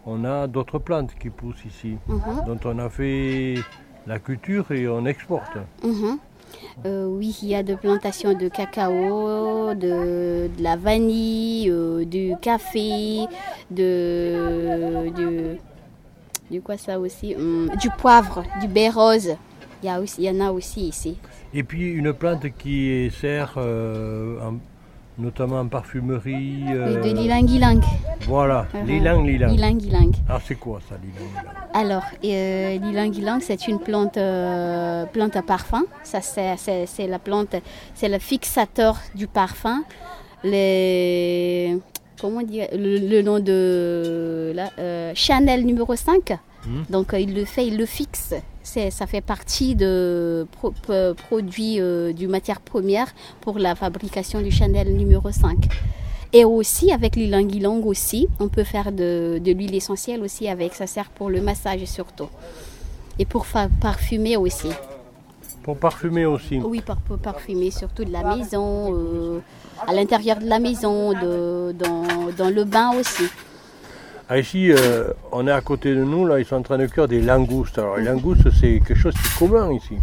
On 0.08 0.24
a 0.24 0.46
d'autres 0.46 0.78
plantes 0.78 1.14
qui 1.18 1.30
poussent 1.30 1.64
ici, 1.64 1.98
dont 2.46 2.58
on 2.64 2.78
a 2.78 2.88
fait 2.88 3.62
la 4.06 4.18
culture 4.20 4.70
et 4.70 4.86
on 4.88 5.04
exporte. 5.04 5.56
Euh, 6.84 7.06
oui, 7.06 7.36
il 7.42 7.48
y 7.48 7.54
a 7.54 7.62
de 7.62 7.74
plantations 7.74 8.32
de 8.34 8.48
cacao, 8.48 9.74
de, 9.74 10.48
de 10.56 10.62
la 10.62 10.76
vanille, 10.76 11.70
euh, 11.70 12.04
du 12.04 12.34
café, 12.40 13.26
de, 13.70 15.08
du, 15.10 15.58
du 16.50 16.60
quoi 16.60 16.76
ça 16.76 16.98
aussi, 16.98 17.34
Hum, 17.34 17.70
du 17.80 17.90
poivre, 17.90 18.44
du 18.60 18.68
baie 18.68 18.90
rose. 18.90 19.36
Il 19.82 19.86
y, 19.86 19.88
a 19.90 20.00
aussi, 20.00 20.22
il 20.22 20.24
y 20.24 20.30
en 20.30 20.46
a 20.46 20.50
aussi 20.52 20.88
ici. 20.88 21.18
Et 21.52 21.62
puis 21.62 21.90
une 21.92 22.12
plante 22.12 22.46
qui 22.58 23.10
sert 23.20 23.58
notamment 25.18 25.60
en 25.60 25.68
parfumerie. 25.68 26.64
Euh, 26.70 27.00
de 27.02 27.16
l'ilang-ilang. 27.16 27.80
Voilà, 28.26 28.66
Mhm. 28.74 28.86
l'ilang 28.86 29.22
lilang. 29.24 30.12
Alors 30.28 30.42
c'est 30.46 30.56
quoi 30.56 30.80
ça, 30.88 30.96
l'ilang 31.02 31.30
lilang 31.30 31.52
Alors, 31.74 32.02
euh, 32.24 32.78
l'ilang-ilang, 32.78 33.40
c'est 33.40 33.68
une 33.68 33.78
plante, 33.78 34.16
euh, 34.16 35.04
plante 35.06 35.36
à 35.36 35.42
parfum. 35.42 35.84
Ça, 36.02 36.20
c'est, 36.20 37.06
la 37.06 37.18
plante, 37.18 37.54
c'est 37.94 38.08
le 38.08 38.18
fixateur 38.18 38.96
du 39.14 39.26
parfum. 39.26 39.82
Les, 40.44 41.76
comment 42.20 42.42
dire, 42.42 42.68
le, 42.72 42.98
le 43.08 43.22
nom 43.22 43.38
de 43.40 44.52
la, 44.54 44.70
euh, 44.78 45.12
Chanel 45.14 45.64
numéro 45.64 45.94
5. 45.96 46.38
Mhm. 46.66 46.84
Donc, 46.90 47.14
euh, 47.14 47.20
il 47.20 47.34
le 47.34 47.44
fait, 47.44 47.66
il 47.66 47.76
le 47.76 47.86
fixe. 47.86 48.34
Ça 48.62 49.06
fait 49.06 49.20
partie 49.20 49.76
de 49.76 50.46
pro- 50.52 50.72
pro- 50.82 51.14
produits 51.14 51.80
euh, 51.80 52.12
du 52.12 52.26
matière 52.26 52.60
première 52.60 53.06
pour 53.40 53.58
la 53.58 53.74
fabrication 53.76 54.40
du 54.42 54.50
Chanel 54.50 54.94
numéro 54.96 55.30
5. 55.30 55.68
Et 56.32 56.44
aussi 56.44 56.90
avec 56.92 57.14
l'ilang-ilang 57.14 57.80
aussi, 57.86 58.26
on 58.40 58.48
peut 58.48 58.64
faire 58.64 58.90
de, 58.90 59.40
de 59.42 59.52
l'huile 59.52 59.74
essentielle 59.76 60.20
aussi 60.22 60.48
avec. 60.48 60.74
Ça 60.74 60.86
sert 60.88 61.08
pour 61.10 61.30
le 61.30 61.40
massage 61.40 61.84
surtout. 61.84 62.28
Et 63.20 63.24
pour 63.24 63.46
parfumer 63.80 64.36
aussi. 64.36 64.68
Pour 65.62 65.76
parfumer 65.78 66.26
aussi. 66.26 66.58
Oui, 66.58 66.80
pour, 66.84 66.96
pour 66.96 67.18
parfumer 67.18 67.70
surtout 67.70 68.04
de 68.04 68.12
la 68.12 68.22
maison, 68.36 68.92
euh, 68.94 69.38
à 69.86 69.92
l'intérieur 69.92 70.38
de 70.38 70.46
la 70.46 70.58
maison, 70.58 71.12
de, 71.12 71.72
dans, 71.72 72.02
dans 72.36 72.50
le 72.50 72.64
bain 72.64 72.90
aussi. 72.98 73.24
Ah, 74.28 74.38
ici, 74.40 74.72
euh, 74.72 75.08
on 75.30 75.46
est 75.46 75.52
à 75.52 75.60
côté 75.60 75.94
de 75.94 76.02
nous, 76.02 76.26
là, 76.26 76.40
ils 76.40 76.44
sont 76.44 76.56
en 76.56 76.62
train 76.62 76.78
de 76.78 76.86
cuire 76.86 77.06
des 77.06 77.20
langoustes. 77.22 77.78
Alors 77.78 77.96
les 77.96 78.02
langoustes, 78.04 78.48
c'est 78.60 78.80
quelque 78.84 78.96
chose 78.96 79.14
qui 79.14 79.20
est 79.20 79.38
commun 79.38 79.72
ici. 79.72 79.94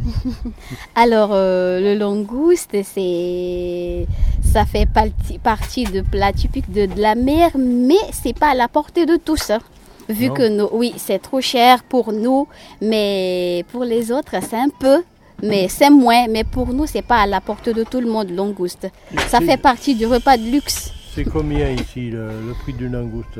Alors, 0.95 1.31
euh, 1.33 1.81
le 1.81 1.99
langouste, 1.99 2.73
c'est, 2.83 4.07
ça 4.41 4.65
fait 4.65 4.85
partie, 4.85 5.39
partie 5.39 5.83
de 5.83 5.99
plats 6.01 6.31
typiques 6.31 6.71
de, 6.71 6.85
de 6.85 7.01
la 7.01 7.15
mer, 7.15 7.51
mais 7.57 7.97
c'est 8.13 8.37
pas 8.37 8.51
à 8.51 8.53
la 8.55 8.69
portée 8.69 9.05
de 9.05 9.17
tous. 9.17 9.49
hein. 9.49 9.59
Vu 10.07 10.27
Non. 10.29 10.33
que 10.35 10.47
nous, 10.47 10.69
oui, 10.71 10.93
c'est 10.95 11.19
trop 11.19 11.41
cher 11.41 11.83
pour 11.83 12.13
nous, 12.13 12.47
mais 12.81 13.65
pour 13.73 13.83
les 13.83 14.09
autres, 14.11 14.35
c'est 14.41 14.55
un 14.57 14.69
peu, 14.79 15.03
mais 15.41 15.67
c'est 15.67 15.89
moins. 15.89 16.27
Mais 16.29 16.45
pour 16.45 16.67
nous, 16.73 16.85
c'est 16.85 17.01
pas 17.01 17.23
à 17.23 17.27
la 17.27 17.41
portée 17.41 17.73
de 17.73 17.83
tout 17.83 17.99
le 17.99 18.07
monde, 18.09 18.29
langouste. 18.31 18.87
Ça 19.27 19.41
fait 19.41 19.57
partie 19.57 19.95
du 19.95 20.05
repas 20.05 20.37
de 20.37 20.43
luxe. 20.49 20.91
C'est 21.13 21.25
combien 21.25 21.69
ici 21.69 22.09
le, 22.09 22.27
le 22.47 22.53
prix 22.61 22.71
d'une 22.73 22.93
langouste 22.93 23.39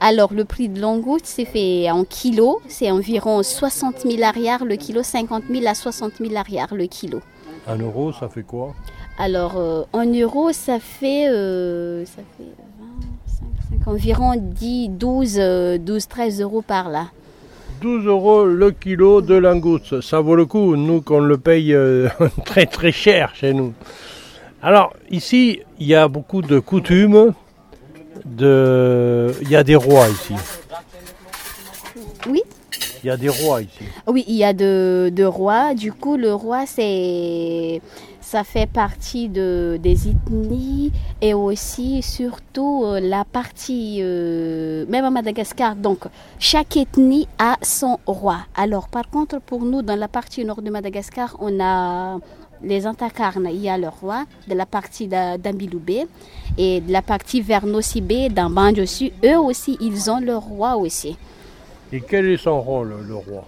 Alors, 0.00 0.32
le 0.32 0.44
prix 0.44 0.68
de 0.68 0.80
langouste, 0.80 1.26
c'est 1.26 1.44
fait 1.44 1.90
en 1.90 2.04
kilos. 2.04 2.58
C'est 2.68 2.90
environ 2.90 3.42
60 3.42 4.02
000 4.02 4.22
arrières 4.22 4.64
le 4.64 4.76
kilo, 4.76 5.02
50 5.02 5.44
000 5.50 5.66
à 5.66 5.74
60 5.74 6.12
000 6.20 6.36
arrières 6.36 6.74
le 6.74 6.86
kilo. 6.86 7.20
En 7.66 7.76
euros, 7.76 8.12
ça 8.12 8.28
fait 8.28 8.44
quoi? 8.44 8.74
Alors, 9.18 9.56
euh, 9.56 9.82
en 9.92 10.06
euros, 10.06 10.52
ça 10.52 10.78
fait, 10.78 11.28
euh, 11.28 12.04
ça 12.04 12.22
fait 12.36 12.44
25, 13.26 13.80
5, 13.84 13.88
environ 13.88 14.34
10, 14.36 14.90
12, 14.90 15.36
euh, 15.38 15.78
12, 15.78 16.06
13 16.06 16.40
euros 16.42 16.62
par 16.62 16.88
là. 16.88 17.08
12 17.80 18.06
euros 18.06 18.44
le 18.44 18.70
kilo 18.70 19.20
de 19.20 19.34
langoustes. 19.34 20.00
Ça 20.00 20.20
vaut 20.20 20.36
le 20.36 20.46
coup, 20.46 20.76
nous 20.76 21.00
qu'on 21.00 21.20
le 21.20 21.38
paye 21.38 21.74
euh, 21.74 22.08
très 22.44 22.66
très 22.66 22.92
cher 22.92 23.34
chez 23.34 23.52
nous. 23.52 23.72
Alors 24.62 24.92
ici, 25.10 25.60
il 25.78 25.86
y 25.86 25.94
a 25.94 26.08
beaucoup 26.08 26.42
de 26.42 26.58
coutumes. 26.58 27.32
De... 28.24 29.34
Il 29.42 29.50
y 29.50 29.56
a 29.56 29.64
des 29.64 29.76
rois 29.76 30.08
ici. 30.08 30.34
Oui 32.28 32.42
Il 33.02 33.06
y 33.06 33.10
a 33.10 33.16
des 33.16 33.28
rois 33.28 33.62
ici. 33.62 33.84
Oui, 34.06 34.24
il 34.28 34.34
y 34.36 34.44
a 34.44 34.52
de, 34.52 35.10
de 35.14 35.24
rois. 35.24 35.74
Du 35.74 35.92
coup, 35.92 36.16
le 36.16 36.34
roi, 36.34 36.66
c'est, 36.66 37.80
ça 38.20 38.44
fait 38.44 38.68
partie 38.70 39.28
de, 39.28 39.78
des 39.80 40.08
ethnies 40.08 40.92
et 41.22 41.32
aussi, 41.32 42.02
surtout, 42.02 42.82
euh, 42.84 43.00
la 43.00 43.24
partie, 43.24 44.00
euh, 44.02 44.84
même 44.88 45.04
à 45.04 45.10
Madagascar. 45.10 45.76
Donc, 45.76 46.00
chaque 46.38 46.76
ethnie 46.76 47.26
a 47.38 47.56
son 47.62 47.98
roi. 48.06 48.38
Alors, 48.54 48.88
par 48.88 49.08
contre, 49.08 49.40
pour 49.40 49.64
nous, 49.64 49.82
dans 49.82 49.96
la 49.96 50.08
partie 50.08 50.44
nord 50.44 50.60
de 50.60 50.70
Madagascar, 50.70 51.36
on 51.40 51.58
a 51.60 52.18
les 52.62 52.86
Antakarnes, 52.86 53.48
il 53.52 53.60
y 53.62 53.68
a 53.68 53.78
le 53.78 53.88
roi 53.88 54.24
de 54.46 54.54
la 54.54 54.66
partie 54.66 55.06
d'A- 55.06 55.38
d'Ambiloubé 55.38 56.06
et 56.56 56.80
de 56.80 56.92
la 56.92 57.02
partie 57.02 57.40
vers 57.40 57.66
Nocibé, 57.66 58.28
dans. 58.28 58.50
Eux 58.50 59.38
aussi, 59.38 59.76
ils 59.80 60.10
ont 60.10 60.20
leur 60.20 60.42
roi 60.42 60.76
aussi. 60.76 61.16
Et 61.92 62.00
quel 62.00 62.28
est 62.28 62.36
son 62.36 62.60
rôle, 62.60 62.94
le 63.06 63.14
roi? 63.16 63.44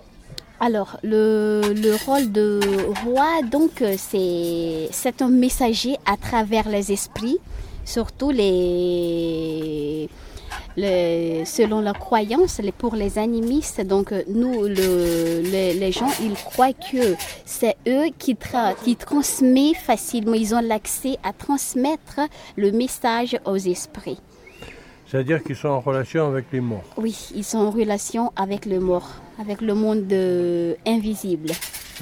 Alors, 0.61 0.99
le, 1.03 1.73
le 1.75 1.95
rôle 2.07 2.31
de 2.31 2.61
roi, 3.05 3.43
donc, 3.51 3.83
c'est 3.97 5.23
un 5.23 5.29
messager 5.29 5.97
à 6.05 6.17
travers 6.17 6.69
les 6.69 6.93
esprits, 6.93 7.39
surtout 7.85 8.31
les, 8.31 10.09
les- 10.77 11.45
selon 11.45 11.81
la 11.81 11.93
croyance, 11.93 12.59
les, 12.63 12.73
pour 12.73 12.95
les 12.95 13.19
animistes. 13.19 13.81
Donc, 13.81 14.13
euh, 14.13 14.23
nous, 14.29 14.63
le, 14.65 15.41
les, 15.43 15.75
les 15.75 15.93
gens, 15.93 16.11
ils 16.23 16.35
croient 16.35 16.73
que 16.73 17.15
c'est 17.45 17.77
eux 17.89 18.07
qui, 18.19 18.35
tra- 18.35 18.75
qui 18.85 18.97
transmettent 18.97 19.77
facilement, 19.77 20.35
ils 20.35 20.55
ont 20.55 20.61
l'accès 20.61 21.17
à 21.23 21.33
transmettre 21.33 22.21
le 22.57 22.71
message 22.73 23.37
aux 23.45 23.57
esprits. 23.57 24.21
C'est-à-dire 25.07 25.43
qu'ils 25.43 25.57
sont 25.57 25.69
en 25.69 25.81
relation 25.81 26.29
avec 26.29 26.47
les 26.53 26.61
morts. 26.61 26.85
Oui, 26.97 27.17
ils 27.35 27.43
sont 27.45 27.59
en 27.59 27.71
relation 27.71 28.33
avec 28.37 28.65
le 28.65 28.79
mort, 28.79 29.09
avec 29.41 29.61
le 29.61 29.75
monde 29.75 30.13
euh, 30.13 30.75
invisible. 30.87 31.51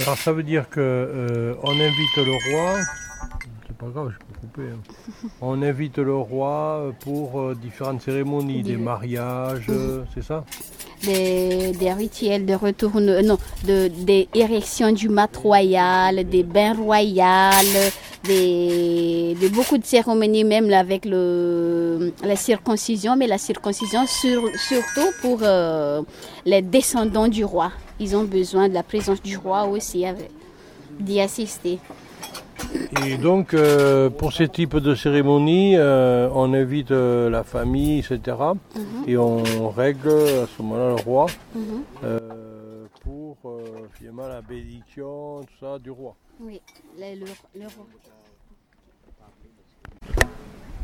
Alors 0.03 0.17
ça 0.19 0.33
veut 0.33 0.43
dire 0.43 0.69
que 0.69 0.79
euh, 0.81 1.55
on 1.63 1.73
invite 1.73 2.17
le 2.19 2.53
roi. 2.53 2.75
C'est 3.80 3.87
pas 3.87 3.92
grave, 3.92 4.12
je 4.12 4.18
peux 4.18 4.40
couper. 4.40 4.68
hein. 4.73 5.28
On 5.40 5.62
invite 5.62 5.99
le 5.99 6.16
roi 6.16 6.92
pour 7.00 7.40
euh, 7.40 7.54
différentes 7.54 8.02
cérémonies, 8.02 8.62
des 8.62 8.73
Des- 8.73 8.76
mariages, 8.76 9.66
euh, 9.68 10.02
c'est 10.14 10.23
ça? 10.25 10.44
Des, 11.04 11.70
des 11.78 11.92
rituels 11.92 12.44
de 12.44 12.54
retour, 12.54 13.00
non, 13.00 13.38
de, 13.64 13.87
des 13.87 14.28
érections 14.35 14.90
du 14.90 15.08
mat 15.08 15.30
royal, 15.37 16.28
des 16.28 16.42
bains 16.42 16.75
royales, 16.75 17.92
des, 18.25 19.37
de 19.40 19.49
beaucoup 19.49 19.78
de 19.78 19.85
cérémonies, 19.85 20.42
même 20.42 20.68
là, 20.68 20.80
avec 20.80 21.04
le, 21.04 22.12
la 22.25 22.35
circoncision, 22.35 23.14
mais 23.14 23.28
la 23.28 23.38
circoncision 23.38 24.06
sur- 24.08 24.49
surtout 24.56 25.12
pour 25.23 25.38
euh, 25.42 26.02
les 26.44 26.62
descendants 26.62 27.28
du 27.28 27.44
roi. 27.44 27.70
Ils 28.00 28.16
ont 28.16 28.25
besoin 28.25 28.68
de 28.68 28.75
la 28.75 28.82
présence 28.82 29.23
du 29.23 29.37
roi 29.37 29.66
aussi, 29.66 30.04
avec- 30.04 30.30
d'y 30.99 31.20
assister. 31.20 31.78
Et 33.07 33.17
donc, 33.17 33.55
euh, 33.55 34.11
pour 34.11 34.33
ce 34.33 34.43
type 34.45 34.77
de 34.77 34.95
cérémonie, 34.95 35.75
euh, 35.77 36.29
on 36.35 36.53
invite 36.55 36.91
euh, 36.91 37.31
la 37.31 37.43
famille, 37.45 37.99
etc. 38.00 38.37
Et 39.07 39.17
on 39.17 39.43
règle 39.71 40.09
à 40.11 40.47
ce 40.47 40.62
moment-là 40.62 40.88
le 40.91 40.95
roi 41.05 41.27
Mhm. 41.55 41.62
euh, 42.05 42.19
pour 43.05 43.37
finalement 43.95 44.29
la 44.29 44.41
bénédiction, 44.41 45.41
tout 45.43 45.65
ça, 45.65 45.79
du 45.79 45.91
roi. 45.91 46.15
Oui, 46.41 46.61
le, 46.99 47.21
le- 47.21 47.27
le 47.61 47.67
roi. 47.67 47.87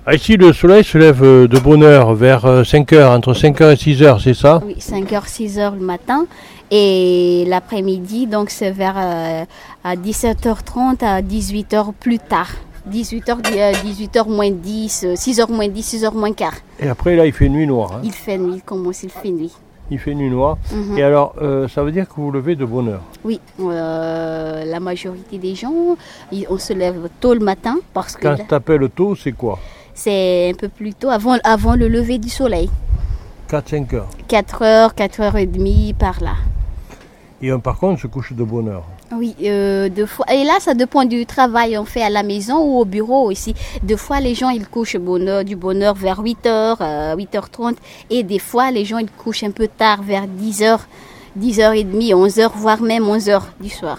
Ah, 0.07 0.14
ici, 0.14 0.37
le 0.37 0.52
soleil 0.52 0.85
se 0.85 0.99
lève 0.99 1.23
de 1.23 1.59
bonne 1.59 1.83
heure, 1.83 2.12
vers 2.14 2.45
5h, 2.62 3.07
entre 3.16 3.33
5h 3.33 3.73
et 3.73 3.76
6h, 3.76 4.23
c'est 4.23 4.35
ça? 4.35 4.61
Oui, 4.64 4.76
5h, 4.78 5.26
6h 5.26 5.75
le 5.75 5.81
matin. 5.81 6.26
Et 6.71 7.45
l'après-midi, 7.49 8.26
donc 8.26 8.50
c'est 8.50 8.71
vers 8.71 9.47
à 9.85 9.97
17h30 9.97 11.05
à 11.05 11.21
18h 11.23 11.93
plus 12.00 12.19
tard. 12.19 12.50
18h, 12.91 13.41
18h 13.83 14.29
moins 14.29 14.50
10, 14.50 15.07
6h 15.14 15.50
moins 15.50 15.69
10, 15.69 15.95
6h 16.03 16.14
moins 16.14 16.33
quart. 16.33 16.55
Et 16.81 16.88
après, 16.88 17.17
là, 17.17 17.25
il 17.26 17.33
fait 17.33 17.49
nuit 17.49 17.67
noire. 17.67 17.93
hein. 17.95 18.00
Il 18.05 18.12
fait 18.12 18.37
nuit, 18.37 18.57
il 18.57 18.62
commence, 18.62 19.03
il 19.03 19.11
fait 19.11 19.31
nuit. 19.31 19.53
Il 19.91 19.99
fait 19.99 20.14
nuit 20.14 20.29
noire. 20.31 20.59
Mhm. 20.73 20.99
Et 20.99 21.03
alors, 21.03 21.35
euh, 21.41 21.67
ça 21.69 21.83
veut 21.83 21.93
dire 21.93 22.07
que 22.09 22.14
vous 22.17 22.31
levez 22.31 22.57
de 22.57 22.64
bonne 22.64 22.88
heure? 22.88 23.03
Oui, 23.25 23.41
euh, 23.61 24.64
la 24.64 24.81
majorité 24.81 25.38
des 25.38 25.55
gens, 25.55 25.73
on 26.50 26.59
se 26.59 26.73
lève 26.73 27.09
tôt 27.21 27.33
le 27.35 27.41
matin 27.41 27.76
parce 27.95 28.17
que 28.17 28.23
Quand 28.23 28.37
tu 28.37 28.47
t'appelles 28.47 28.88
tôt, 28.91 29.14
c'est 29.14 29.33
quoi? 29.33 29.59
C'est 29.95 30.50
un 30.50 30.55
peu 30.55 30.69
plus 30.69 30.93
tôt, 30.95 31.09
avant, 31.11 31.37
avant 31.45 31.75
le 31.76 31.88
lever 31.88 32.19
du 32.19 32.29
soleil. 32.29 32.69
4-5 33.50 33.95
heures. 33.95 34.09
4 34.29 34.62
heures, 34.62 34.95
4 34.95 35.21
heures 35.21 35.37
et 35.37 35.47
demie 35.47 35.95
par 35.99 36.21
là. 36.23 36.35
Et 37.41 37.50
un, 37.50 37.59
par 37.61 37.79
contre, 37.79 38.00
se 38.03 38.07
couche 38.09 38.33
de 38.33 38.43
bonne 38.45 38.69
heure. 38.69 38.85
Oui, 39.12 39.34
euh, 39.44 39.88
deux 39.88 40.06
fois. 40.06 40.26
Et 40.32 40.44
là, 40.44 40.54
ça 40.61 40.75
dépend 40.75 41.04
du 41.04 41.26
travail 41.26 41.76
on 41.78 41.84
fait 41.84 42.02
à 42.02 42.11
la 42.11 42.23
maison 42.23 42.58
ou 42.58 42.80
au 42.80 42.84
bureau 42.84 43.30
aussi. 43.30 43.54
Deux 43.82 43.96
fois, 43.96 44.20
les 44.20 44.34
gens, 44.34 44.49
ils 44.49 44.66
couchent 44.66 44.96
bonheur, 44.96 45.44
du 45.44 45.56
bonheur 45.56 45.94
vers 45.94 46.20
8 46.20 46.46
heures, 46.46 46.78
euh, 46.80 47.14
8h30. 47.14 47.76
Et 48.11 48.23
des 48.23 48.38
fois, 48.38 48.70
les 48.70 48.84
gens, 48.84 48.99
ils 48.99 49.11
couchent 49.11 49.44
un 49.44 49.50
peu 49.50 49.68
tard, 49.68 50.02
vers 50.02 50.26
10 50.26 50.62
heures, 50.62 50.87
10 51.37 51.61
heures 51.61 51.73
et 51.75 51.84
demie, 51.84 52.14
11 52.14 52.38
heures, 52.40 52.52
voire 52.56 52.82
même 52.82 53.06
11 53.06 53.28
heures 53.28 53.49
du 53.61 53.68
soir. 53.68 53.99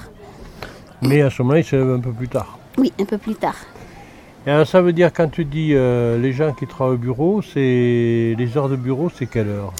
Mais 1.01 1.21
à 1.21 1.29
ce 1.29 1.41
moment-là, 1.43 1.59
il 1.59 1.65
se 1.65 1.75
lève 1.75 1.89
un 1.91 1.99
peu 1.99 2.11
plus 2.11 2.27
tard. 2.27 2.57
Oui, 2.77 2.91
un 2.99 3.05
peu 3.05 3.17
plus 3.17 3.35
tard. 3.35 3.55
Et 4.47 4.51
alors, 4.51 4.67
ça 4.67 4.81
veut 4.81 4.93
dire, 4.93 5.11
quand 5.13 5.29
tu 5.29 5.45
dis 5.45 5.71
euh, 5.73 6.19
les 6.19 6.33
gens 6.33 6.51
qui 6.53 6.67
travaillent 6.67 6.95
au 6.95 6.99
bureau, 6.99 7.41
c'est 7.41 8.35
les 8.37 8.57
heures 8.57 8.69
de 8.69 8.75
bureau, 8.75 9.09
c'est 9.09 9.25
quelle 9.25 9.47
heure? 9.47 9.73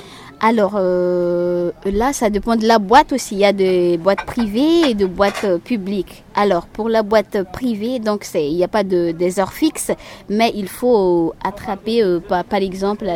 Alors 0.47 0.73
euh, 0.75 1.71
là, 1.85 2.13
ça 2.13 2.29
dépend 2.29 2.55
de 2.55 2.67
la 2.67 2.77
boîte 2.77 3.11
aussi. 3.13 3.33
Il 3.33 3.39
y 3.39 3.45
a 3.45 3.51
des 3.51 3.97
boîtes 3.97 4.23
privées 4.27 4.91
et 4.91 4.93
de 4.93 5.07
boîtes 5.07 5.43
euh, 5.43 5.57
publiques. 5.57 6.23
Alors 6.35 6.67
pour 6.67 6.87
la 6.87 7.01
boîte 7.01 7.41
privée, 7.51 7.97
donc 7.97 8.27
il 8.35 8.55
n'y 8.55 8.63
a 8.63 8.67
pas 8.67 8.83
de 8.83 9.09
des 9.11 9.39
heures 9.39 9.53
fixes, 9.53 9.91
mais 10.29 10.51
il 10.53 10.67
faut 10.67 11.33
attraper 11.43 12.03
euh, 12.03 12.19
par, 12.19 12.43
exemple 12.61 13.07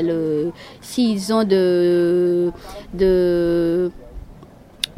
s'ils 0.81 1.31
ont 1.31 1.43
de 1.43 2.51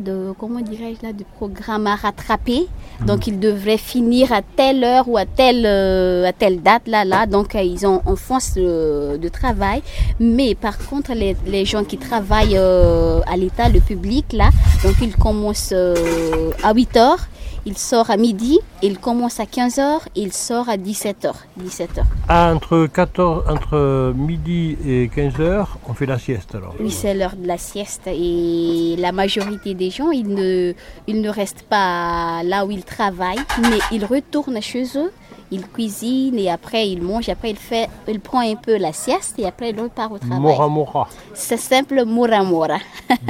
de 0.02 0.34
comment 0.40 0.60
dirais-je 0.62 1.06
là 1.06 1.14
de 1.14 1.24
programme 1.38 1.88
à 1.88 1.96
rattraper. 1.96 2.68
Donc 3.06 3.28
ils 3.28 3.40
devraient 3.40 3.78
finir 3.78 4.32
à 4.32 4.42
telle 4.42 4.84
heure 4.84 5.08
ou 5.08 5.18
à 5.18 5.26
telle 5.26 5.64
euh, 5.66 6.26
à 6.28 6.34
telle 6.34 6.62
date 6.62 6.88
là 6.88 7.06
là. 7.06 7.26
Donc 7.26 7.56
euh, 7.56 7.62
ils 7.62 7.86
ont 7.88 8.02
en 8.06 8.16
fonce 8.16 8.54
de, 8.56 9.18
de 9.18 9.30
travail. 9.30 9.82
Mais 10.20 10.56
par 10.56 10.78
contre 10.78 11.14
les, 11.14 11.36
les 11.46 11.66
gens 11.66 11.84
qui 11.84 11.98
travaillent 11.98 12.58
euh, 12.58 13.20
à 13.28 13.38
l'État, 13.38 13.70
le 13.70 13.80
public 13.80 14.26
là, 14.34 14.50
donc 14.84 14.96
ils 15.02 15.16
commencent 15.16 15.74
euh, 15.74 16.52
à 16.64 16.74
8 16.74 16.98
heures. 16.98 17.28
Il 17.66 17.78
sort 17.78 18.10
à 18.10 18.18
midi, 18.18 18.60
il 18.82 18.98
commence 18.98 19.40
à 19.40 19.44
15h, 19.44 20.00
il 20.16 20.34
sort 20.34 20.68
à 20.68 20.78
17h. 20.78 21.32
17h. 21.60 22.04
Ah, 22.28 22.52
entre, 22.56 22.88
14, 22.88 23.44
entre 23.48 24.14
midi 24.16 24.78
et 24.84 25.12
15 25.14 25.40
heures, 25.40 25.78
on 25.88 25.94
fait 25.94 26.08
la 26.08 26.18
sieste 26.18 26.56
alors. 26.56 26.74
Oui, 26.80 26.90
c'est 26.90 27.14
l'heure 27.14 27.36
de 27.36 27.46
la 27.46 27.60
sieste 27.60 28.08
et 28.08 28.96
la 28.98 29.12
majorité 29.12 29.76
des 29.76 29.92
gens, 29.92 30.10
ils 30.10 30.28
ne, 30.28 30.74
ils 31.06 31.22
ne 31.22 31.30
restent 31.30 31.62
pas 31.62 32.42
là 32.44 32.66
où 32.66 32.72
ils 32.72 32.84
travaillent, 32.84 33.46
mais 33.62 33.78
ils 33.92 34.06
retournent 34.06 34.62
chez 34.62 34.86
eux, 34.98 35.12
ils 35.52 35.68
cuisinent 35.68 36.40
et 36.40 36.50
après 36.50 36.90
ils 36.90 37.04
mangent, 37.04 37.30
après 37.30 37.52
ils, 37.52 37.58
fait, 37.58 37.90
ils 38.08 38.20
prennent 38.20 38.54
un 38.54 38.56
peu 38.56 38.78
la 38.78 38.92
sieste 38.92 39.38
et 39.38 39.46
après 39.46 39.70
ils 39.70 39.80
repartent 39.80 40.14
au 40.14 40.18
travail. 40.18 40.40
Mora 40.40 40.68
Mora. 40.68 41.08
C'est 41.36 41.58
simple, 41.58 42.06
mora 42.06 42.44
mora. 42.44 42.78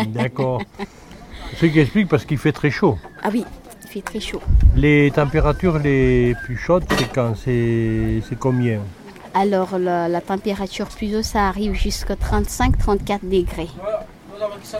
D'accord. 0.07 0.61
Ce 1.59 1.65
qui 1.65 1.79
explique 1.79 2.07
parce 2.07 2.23
qu'il 2.23 2.37
fait 2.37 2.53
très 2.53 2.71
chaud. 2.71 2.97
Ah 3.21 3.29
oui, 3.31 3.43
il 3.43 3.60
fait 3.91 4.01
très 4.01 4.19
chaud. 4.19 4.41
Les 4.75 5.11
températures 5.11 5.77
les 5.79 6.35
plus 6.43 6.57
chaudes, 6.57 6.85
c'est 6.97 7.11
quand 7.13 7.33
C'est 7.35 8.21
c'est 8.27 8.39
combien 8.39 8.79
Alors 9.33 9.77
la, 9.77 10.07
la 10.07 10.21
température 10.21 10.87
plus 10.87 11.15
haute, 11.15 11.23
ça 11.23 11.47
arrive 11.47 11.73
jusqu'à 11.73 12.15
35-34 12.15 13.19
degrés. 13.23 13.69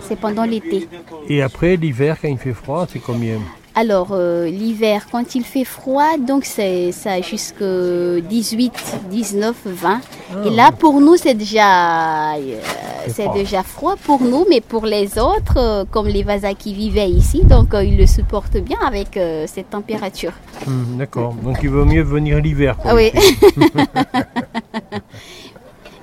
C'est 0.02 0.20
pendant 0.20 0.44
l'été. 0.44 0.88
Et 1.28 1.42
après, 1.42 1.76
l'hiver, 1.76 2.18
quand 2.22 2.28
il 2.28 2.38
fait 2.38 2.54
froid, 2.54 2.88
c'est 2.90 3.00
combien 3.00 3.40
Alors, 3.74 4.10
euh, 4.12 4.50
l'hiver, 4.50 5.08
quand 5.12 5.34
il 5.34 5.46
fait 5.46 5.64
froid, 5.64 6.18
donc 6.18 6.44
c'est 6.44 6.92
ça 6.92 7.22
jusque 7.22 7.64
18, 7.64 8.74
19, 9.10 9.56
20. 9.66 10.02
Et 10.46 10.50
là, 10.50 10.72
pour 10.72 11.00
nous, 11.00 11.16
c'est 11.16 11.36
déjà, 11.36 12.34
euh, 12.36 12.60
C'est 13.08 13.32
déjà 13.34 13.64
froid 13.64 13.96
pour 14.04 14.22
nous, 14.22 14.46
mais 14.50 14.60
pour 14.60 14.86
les 14.86 15.18
autres, 15.18 15.58
euh, 15.58 15.86
comme 15.90 16.08
les 16.08 16.24
Vasas 16.24 16.54
qui 16.54 16.74
vivaient 16.74 17.10
ici, 17.10 17.44
donc 17.46 17.70
ils 17.74 17.98
le 17.98 18.08
supportent 18.08 18.58
bien 18.58 18.78
avec 18.86 19.18
cette 19.48 19.70
température. 19.70 20.34
Hmm, 20.68 20.98
D'accord. 20.98 21.34
Donc 21.42 21.60
il 21.64 21.70
vaut 21.70 21.86
mieux 21.86 22.04
venir 22.04 22.42
l'hiver. 22.42 22.76
Ah 22.84 22.94
oui. 22.94 23.12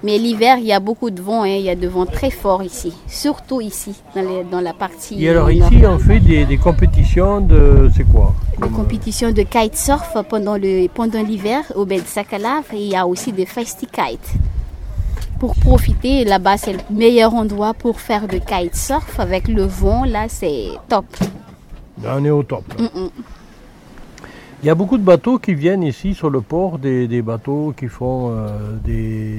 mais 0.02 0.16
l'hiver, 0.18 0.58
il 0.58 0.66
y 0.66 0.72
a 0.72 0.80
beaucoup 0.80 1.10
de 1.10 1.20
vent, 1.20 1.42
hein, 1.42 1.48
il 1.48 1.62
y 1.62 1.70
a 1.70 1.74
de 1.74 1.88
vent 1.88 2.06
très 2.06 2.30
fort 2.30 2.62
ici, 2.62 2.92
surtout 3.06 3.60
ici, 3.60 3.94
dans, 4.14 4.22
les- 4.22 4.44
dans 4.44 4.60
la 4.60 4.72
partie. 4.72 5.22
Et 5.24 5.28
alors 5.30 5.50
ici, 5.50 5.78
on 5.86 5.98
fait 5.98 6.20
des, 6.20 6.44
des 6.44 6.56
compétitions 6.56 7.40
de... 7.40 7.90
C'est 7.96 8.04
quoi? 8.04 8.34
Des 8.62 8.68
compétitions 8.68 9.32
de 9.32 9.42
kitesurf 9.42 10.16
pendant 10.28 10.56
le 10.56 10.88
pendant 10.88 11.22
l'hiver 11.22 11.62
au 11.76 11.84
Baie 11.84 12.00
de 12.00 12.06
Sakalav 12.06 12.64
et 12.72 12.76
il 12.86 12.88
y 12.90 12.96
a 12.96 13.06
aussi 13.06 13.32
des 13.32 13.46
festikite. 13.46 14.28
Pour 15.38 15.54
profiter, 15.54 16.24
là-bas 16.24 16.56
c'est 16.56 16.72
le 16.72 16.80
meilleur 16.90 17.34
endroit 17.34 17.72
pour 17.74 18.00
faire 18.00 18.26
de 18.26 18.38
kitesurf 18.38 19.20
avec 19.20 19.46
le 19.46 19.62
vent, 19.62 20.04
là 20.04 20.24
c'est 20.28 20.66
top. 20.88 21.04
On 22.04 22.24
est 22.24 22.30
au 22.30 22.42
top. 22.42 22.64
là. 22.78 22.84
Mm, 22.94 23.00
mm. 23.04 23.10
Il 24.62 24.66
y 24.66 24.70
a 24.70 24.74
beaucoup 24.74 24.98
de 24.98 25.04
bateaux 25.04 25.38
qui 25.38 25.54
viennent 25.54 25.84
ici 25.84 26.14
sur 26.14 26.30
le 26.30 26.40
port, 26.40 26.78
des, 26.78 27.06
des 27.06 27.22
bateaux 27.22 27.72
qui 27.78 27.86
font 27.86 28.32
euh, 28.32 28.48
des, 28.84 29.38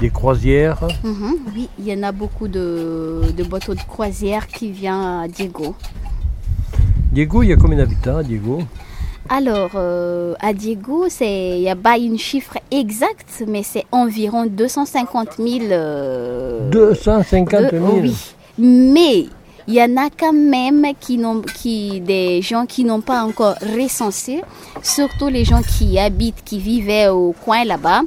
des 0.00 0.08
croisières. 0.10 0.80
Mhm, 1.04 1.34
Oui, 1.54 1.68
il 1.78 1.86
y 1.86 1.92
en 1.92 2.02
a 2.02 2.12
beaucoup 2.12 2.48
de, 2.48 3.20
de 3.36 3.44
bateaux 3.44 3.74
de 3.74 3.82
croisière 3.82 4.46
qui 4.46 4.70
viennent 4.70 4.94
à 4.94 5.28
Diego. 5.28 5.74
Diego, 7.12 7.42
il 7.42 7.50
y 7.50 7.52
a 7.52 7.56
combien 7.56 7.76
d'habitants 7.78 8.16
à 8.16 8.22
Diego? 8.22 8.60
Alors, 9.28 9.72
euh, 9.74 10.34
à 10.40 10.52
Diego, 10.54 11.06
il 11.20 11.60
n'y 11.60 11.68
a 11.68 11.76
pas 11.76 11.98
une 11.98 12.16
chiffre 12.18 12.56
exact, 12.70 13.44
mais 13.46 13.62
c'est 13.62 13.84
environ 13.92 14.46
250 14.46 15.32
000. 15.36 15.48
euh, 15.70 16.70
250 16.70 17.54
Euh, 17.54 17.70
000 17.72 17.98
oui, 18.00 18.16
mais 18.58 19.26
il 19.68 19.74
y 19.74 19.82
en 19.82 19.96
a 19.96 20.10
quand 20.10 20.32
même 20.32 20.86
qui 21.00 21.20
qui, 21.54 22.00
des 22.00 22.40
gens 22.42 22.66
qui 22.66 22.84
n'ont 22.84 23.00
pas 23.00 23.22
encore 23.24 23.56
recensé, 23.76 24.42
surtout 24.82 25.28
les 25.28 25.44
gens 25.44 25.62
qui 25.62 25.98
habitent, 25.98 26.42
qui 26.44 26.58
vivaient 26.58 27.08
au 27.08 27.32
coin 27.32 27.64
là-bas. 27.64 28.02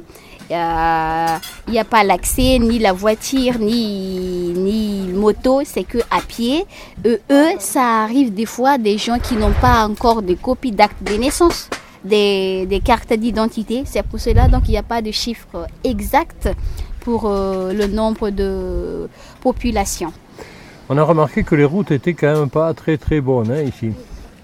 Euh, 0.50 1.36
Il 1.68 1.72
n'y 1.74 1.78
a 1.78 1.84
pas 1.84 2.02
l'accès, 2.02 2.58
ni 2.58 2.78
la 2.78 2.92
voiture, 2.92 3.58
ni, 3.60 4.52
ni 4.56 5.06
moto, 5.12 5.60
c'est 5.64 5.84
que 5.84 5.98
à 6.10 6.20
pied. 6.26 6.64
Eux, 7.04 7.50
ça 7.58 8.02
arrive 8.02 8.34
des 8.34 8.46
fois 8.46 8.76
des 8.78 8.98
gens 8.98 9.18
qui 9.18 9.36
n'ont 9.36 9.54
pas 9.60 9.86
encore 9.86 10.22
de 10.22 10.34
copie 10.34 10.72
d'acte 10.72 11.02
de 11.04 11.14
naissance, 11.14 11.68
des, 12.04 12.66
des 12.66 12.80
cartes 12.80 13.12
d'identité. 13.12 13.84
C'est 13.84 14.02
pour 14.02 14.18
cela 14.18 14.48
donc 14.48 14.62
il 14.66 14.72
n'y 14.72 14.78
a 14.78 14.82
pas 14.82 15.02
de 15.02 15.12
chiffre 15.12 15.66
exact 15.84 16.48
pour 17.00 17.26
euh, 17.26 17.72
le 17.72 17.86
nombre 17.86 18.30
de 18.30 19.08
population. 19.40 20.12
On 20.92 20.98
a 20.98 21.04
remarqué 21.04 21.44
que 21.44 21.54
les 21.54 21.64
routes 21.64 21.92
étaient 21.92 22.14
quand 22.14 22.36
même 22.36 22.50
pas 22.50 22.74
très 22.74 22.96
très 22.96 23.20
bonnes 23.20 23.52
hein, 23.52 23.62
ici. 23.62 23.92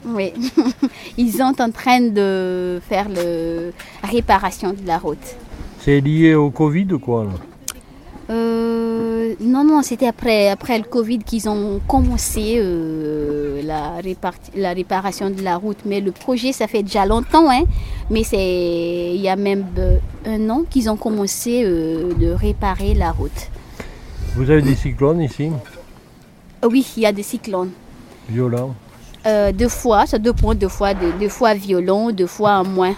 Oui, 0.07 0.33
ils 1.19 1.33
sont 1.33 1.61
en 1.61 1.71
train 1.73 2.01
de 2.01 2.81
faire 2.89 3.09
la 3.09 4.09
réparation 4.09 4.73
de 4.73 4.87
la 4.87 4.99
route. 4.99 5.35
C'est 5.81 6.01
lié 6.01 6.37
au 6.37 6.51
Covid 6.51 6.87
ou 6.93 7.01
quoi 7.01 7.25
là 7.25 7.31
Euh, 8.31 9.35
non, 9.41 9.65
non, 9.65 9.83
c'était 9.83 10.07
après, 10.07 10.49
après 10.49 10.79
le 10.79 10.85
Covid 10.85 11.19
qu'ils 11.19 11.49
ont 11.49 11.81
commencé 11.89 12.59
euh, 12.59 13.61
la, 13.65 14.71
réparation 14.73 15.31
de 15.31 15.43
la 15.43 15.57
route. 15.57 15.79
Mais 15.85 16.01
le 16.01 16.13
projet, 16.13 16.53
ça 16.53 16.69
fait 16.69 16.85
déjà 16.85 17.07
longtemps, 17.07 17.51
hein. 17.51 17.65
Mais 18.09 18.23
c'est 18.23 19.17
il 19.17 19.21
y 19.21 19.29
a 19.29 19.35
même 19.35 19.65
euh, 19.79 19.97
un 20.25 20.49
an 20.51 20.63
qu'ils 20.71 20.89
ont 20.89 20.97
commencé 20.97 21.65
euh, 21.65 22.15
de 22.15 22.31
réparer 22.31 22.95
la 22.95 23.11
route. 23.11 23.51
Vous 24.37 24.49
avez 24.49 24.63
des 24.63 24.77
cyclones 24.77 25.21
ici, 25.23 25.51
Oui, 26.65 26.87
il 26.97 27.03
y 27.03 27.07
a 27.07 27.13
des 27.13 27.23
cyclones. 27.23 27.71
violents. 28.29 28.75
Euh, 29.27 29.53
deux 29.53 29.69
fois, 29.69 30.07
ça 30.07 30.19
dépend, 30.19 30.55
deux 30.55 30.69
fois, 30.69 30.95
deux, 30.95 31.13
deux 31.19 31.29
fois 31.29 31.55
violent, 31.55 32.11
deux 32.13 32.27
fois 32.27 32.63
moins. 32.63 32.95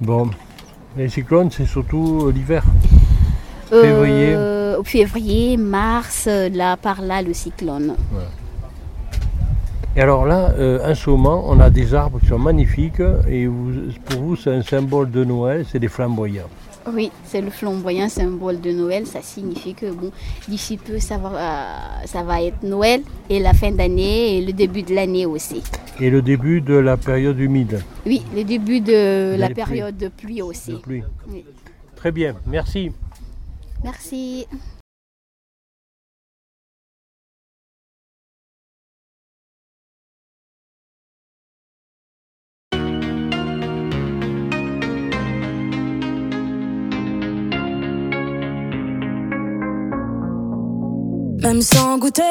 Bon, 0.00 0.30
les 0.96 1.08
cyclones, 1.08 1.50
c'est 1.50 1.66
surtout 1.66 2.24
euh, 2.26 2.32
l'hiver. 2.32 2.64
Euh, 3.72 3.82
Février. 3.82 4.84
février, 4.84 5.56
mars, 5.56 6.26
euh, 6.28 6.48
là 6.50 6.76
par 6.76 7.00
là 7.02 7.22
le 7.22 7.32
cyclone. 7.32 7.96
Et 9.96 10.00
alors 10.00 10.26
là, 10.26 10.50
euh, 10.58 10.90
en 10.90 10.94
ce 10.94 11.08
moment, 11.10 11.44
on 11.46 11.60
a 11.60 11.70
des 11.70 11.94
arbres 11.94 12.18
qui 12.20 12.26
sont 12.26 12.38
magnifiques 12.38 13.00
et 13.28 13.48
pour 14.06 14.20
vous, 14.20 14.36
c'est 14.36 14.50
un 14.50 14.62
symbole 14.62 15.10
de 15.10 15.24
Noël, 15.24 15.64
c'est 15.70 15.78
des 15.78 15.88
flamboyants. 15.88 16.48
Oui, 16.92 17.10
c'est 17.24 17.40
le 17.40 17.50
flamboyant 17.50 18.08
symbole 18.08 18.60
de 18.60 18.70
Noël. 18.70 19.06
Ça 19.06 19.22
signifie 19.22 19.74
que 19.74 19.90
bon, 19.90 20.10
d'ici 20.48 20.76
peu, 20.76 20.98
ça 20.98 21.16
va, 21.16 21.30
euh, 21.30 22.06
ça 22.06 22.22
va 22.22 22.42
être 22.42 22.62
Noël 22.62 23.02
et 23.30 23.40
la 23.40 23.54
fin 23.54 23.70
d'année 23.70 24.38
et 24.38 24.44
le 24.44 24.52
début 24.52 24.82
de 24.82 24.94
l'année 24.94 25.24
aussi. 25.24 25.62
Et 26.00 26.10
le 26.10 26.20
début 26.20 26.60
de 26.60 26.74
la 26.74 26.96
période 26.96 27.38
humide. 27.38 27.82
Oui, 28.04 28.22
le 28.34 28.44
début 28.44 28.80
de 28.80 29.36
la 29.36 29.50
période 29.50 29.96
de 29.96 30.08
pluie 30.08 30.42
aussi. 30.42 30.72
De 30.72 30.76
pluie. 30.76 31.02
Très 31.96 32.12
bien, 32.12 32.34
merci. 32.46 32.92
Merci. 33.82 34.46
Même 51.44 51.60
sans 51.60 51.98
goûter, 51.98 52.22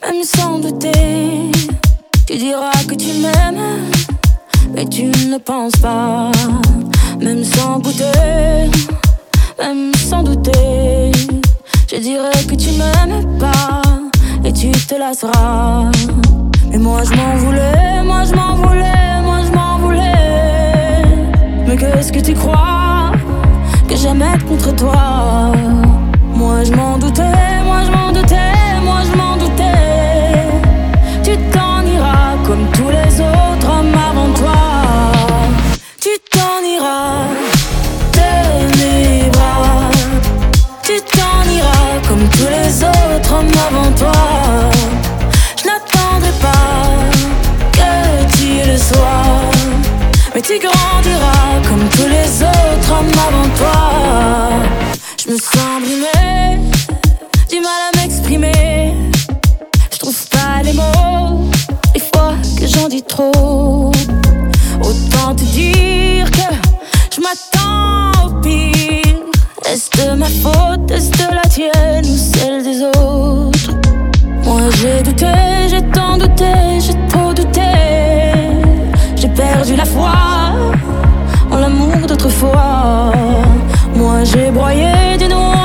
même 0.00 0.22
sans 0.22 0.60
douter, 0.60 1.50
tu 2.24 2.36
diras 2.36 2.70
que 2.88 2.94
tu 2.94 3.08
m'aimes, 3.20 3.90
mais 4.72 4.86
tu 4.86 5.06
ne 5.06 5.36
penses 5.38 5.74
pas. 5.82 6.30
Même 7.20 7.42
sans 7.42 7.80
goûter, 7.80 8.70
même 9.58 9.92
sans 10.08 10.22
douter, 10.22 11.10
je 11.90 11.96
dirais 11.96 12.44
que 12.48 12.54
tu 12.54 12.70
m'aimes 12.70 13.36
pas 13.40 13.82
et 14.44 14.52
tu 14.52 14.70
te 14.70 14.94
lasseras. 14.94 15.90
Mais 16.70 16.78
moi 16.78 17.00
je 17.02 17.16
m'en 17.16 17.34
voulais, 17.34 18.02
moi 18.04 18.22
je 18.22 18.32
m'en 18.32 18.54
voulais, 18.54 19.22
moi 19.24 19.38
je 19.44 19.52
m'en 19.52 19.78
voulais. 19.78 21.02
Mais 21.66 21.76
qu'est-ce 21.76 22.12
que 22.12 22.20
tu 22.20 22.32
crois 22.32 23.10
que 23.88 23.96
j'aimais 23.96 24.38
contre 24.48 24.72
toi? 24.76 25.52
Moi 26.32 26.64
je 26.64 26.72
m'en 26.72 26.98
doutais, 26.98 27.55
moi 27.76 27.84
je 27.84 27.90
m'en 27.90 28.12
doutais, 28.12 28.80
moi 28.82 29.00
je 29.08 29.16
m'en 29.16 29.36
doutais. 29.36 30.46
Tu 31.22 31.36
t'en 31.54 31.82
iras 31.84 32.36
comme 32.46 32.66
tous 32.72 32.90
les 32.90 33.20
autres 33.20 33.68
hommes 33.68 33.94
avant 34.10 34.32
toi. 34.40 34.62
Tu 36.00 36.12
t'en 36.34 36.58
iras 36.76 37.26
de 38.18 38.30
mes 38.78 39.30
bras. 39.30 39.90
Tu 40.82 40.94
t'en 41.16 41.42
iras 41.58 41.92
comme 42.08 42.26
tous 42.36 42.50
les 42.56 42.72
autres 42.92 43.32
hommes 43.34 43.56
avant 43.68 43.92
toi. 44.02 44.22
Je 45.58 45.64
n'attendrai 45.68 46.32
pas 46.46 46.78
que 47.78 47.92
tu 48.36 48.48
le 48.70 48.78
sois. 48.78 49.50
Mais 50.34 50.40
tu 50.42 50.58
grandiras 50.58 51.48
comme 51.68 51.86
tous 51.96 52.08
les 52.16 52.30
autres 52.42 52.90
hommes 52.96 53.18
avant 53.28 53.48
toi. 53.60 53.78
Je 55.18 55.32
me 55.32 55.36
sens 55.38 55.80
brimée, 55.82 56.60
j'en 62.86 62.88
dis 62.88 63.02
trop. 63.02 63.90
Autant 64.80 65.34
te 65.34 65.42
dire 65.42 66.30
que 66.30 66.48
je 67.14 67.20
m'attends 67.20 68.26
au 68.26 68.30
pire. 68.40 69.24
Est-ce 69.68 69.90
de 69.98 70.14
ma 70.14 70.26
faute, 70.26 70.90
est-ce 70.90 71.10
de 71.10 71.34
la 71.34 71.42
tienne 71.42 72.04
ou 72.04 72.16
celle 72.16 72.62
des 72.62 72.82
autres? 72.82 73.72
Moi 74.44 74.60
j'ai 74.78 75.02
douté, 75.02 75.32
j'ai 75.68 75.82
tant 75.90 76.16
douté, 76.16 76.80
j'ai 76.80 76.94
trop 77.08 77.32
douté. 77.34 77.72
J'ai 79.16 79.28
perdu 79.28 79.74
la 79.74 79.84
foi 79.84 80.12
en 81.50 81.56
l'amour 81.58 82.06
d'autrefois. 82.06 83.12
Moi 83.96 84.22
j'ai 84.24 84.50
broyé 84.50 85.16
du 85.18 85.26
noir 85.26 85.55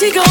Mais 0.00 0.12
tu 0.12 0.27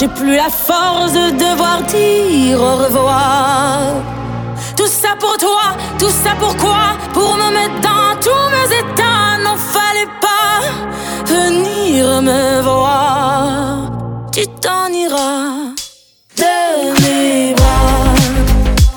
J'ai 0.00 0.08
plus 0.08 0.34
la 0.34 0.48
force 0.48 1.12
de 1.12 1.30
devoir 1.32 1.82
dire 1.82 2.58
au 2.58 2.76
revoir. 2.76 3.80
Tout 4.74 4.86
ça 4.86 5.10
pour 5.20 5.36
toi, 5.36 5.76
tout 5.98 6.08
ça 6.08 6.30
pourquoi 6.38 6.96
Pour 7.12 7.36
me 7.36 7.50
mettre 7.52 7.80
dans 7.82 8.18
tous 8.18 8.46
mes 8.54 8.78
états. 8.78 9.36
N'en 9.44 9.58
fallait 9.58 10.08
pas 10.22 10.62
venir 11.26 12.22
me 12.22 12.62
voir. 12.62 13.90
Tu 14.32 14.46
t'en 14.46 14.86
iras 14.90 15.74
de 16.38 17.02
mes 17.02 17.54
bras. 17.54 18.14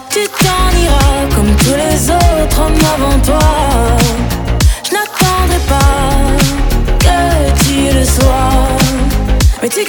Tu 0.10 0.22
t'en 0.42 0.70
iras 0.86 1.36
comme 1.36 1.54
tous 1.58 1.76
les 1.84 2.12
autres 2.12 2.62
hommes 2.62 2.86
avant 2.96 3.20
toi. 3.26 3.50
Je 4.86 4.92
n'attendrai 4.94 5.60
pas 5.68 6.98
que 6.98 7.62
tu 7.62 7.94
le 7.94 8.06
sois. 8.06 8.54
Mais 9.62 9.68
tu 9.68 9.84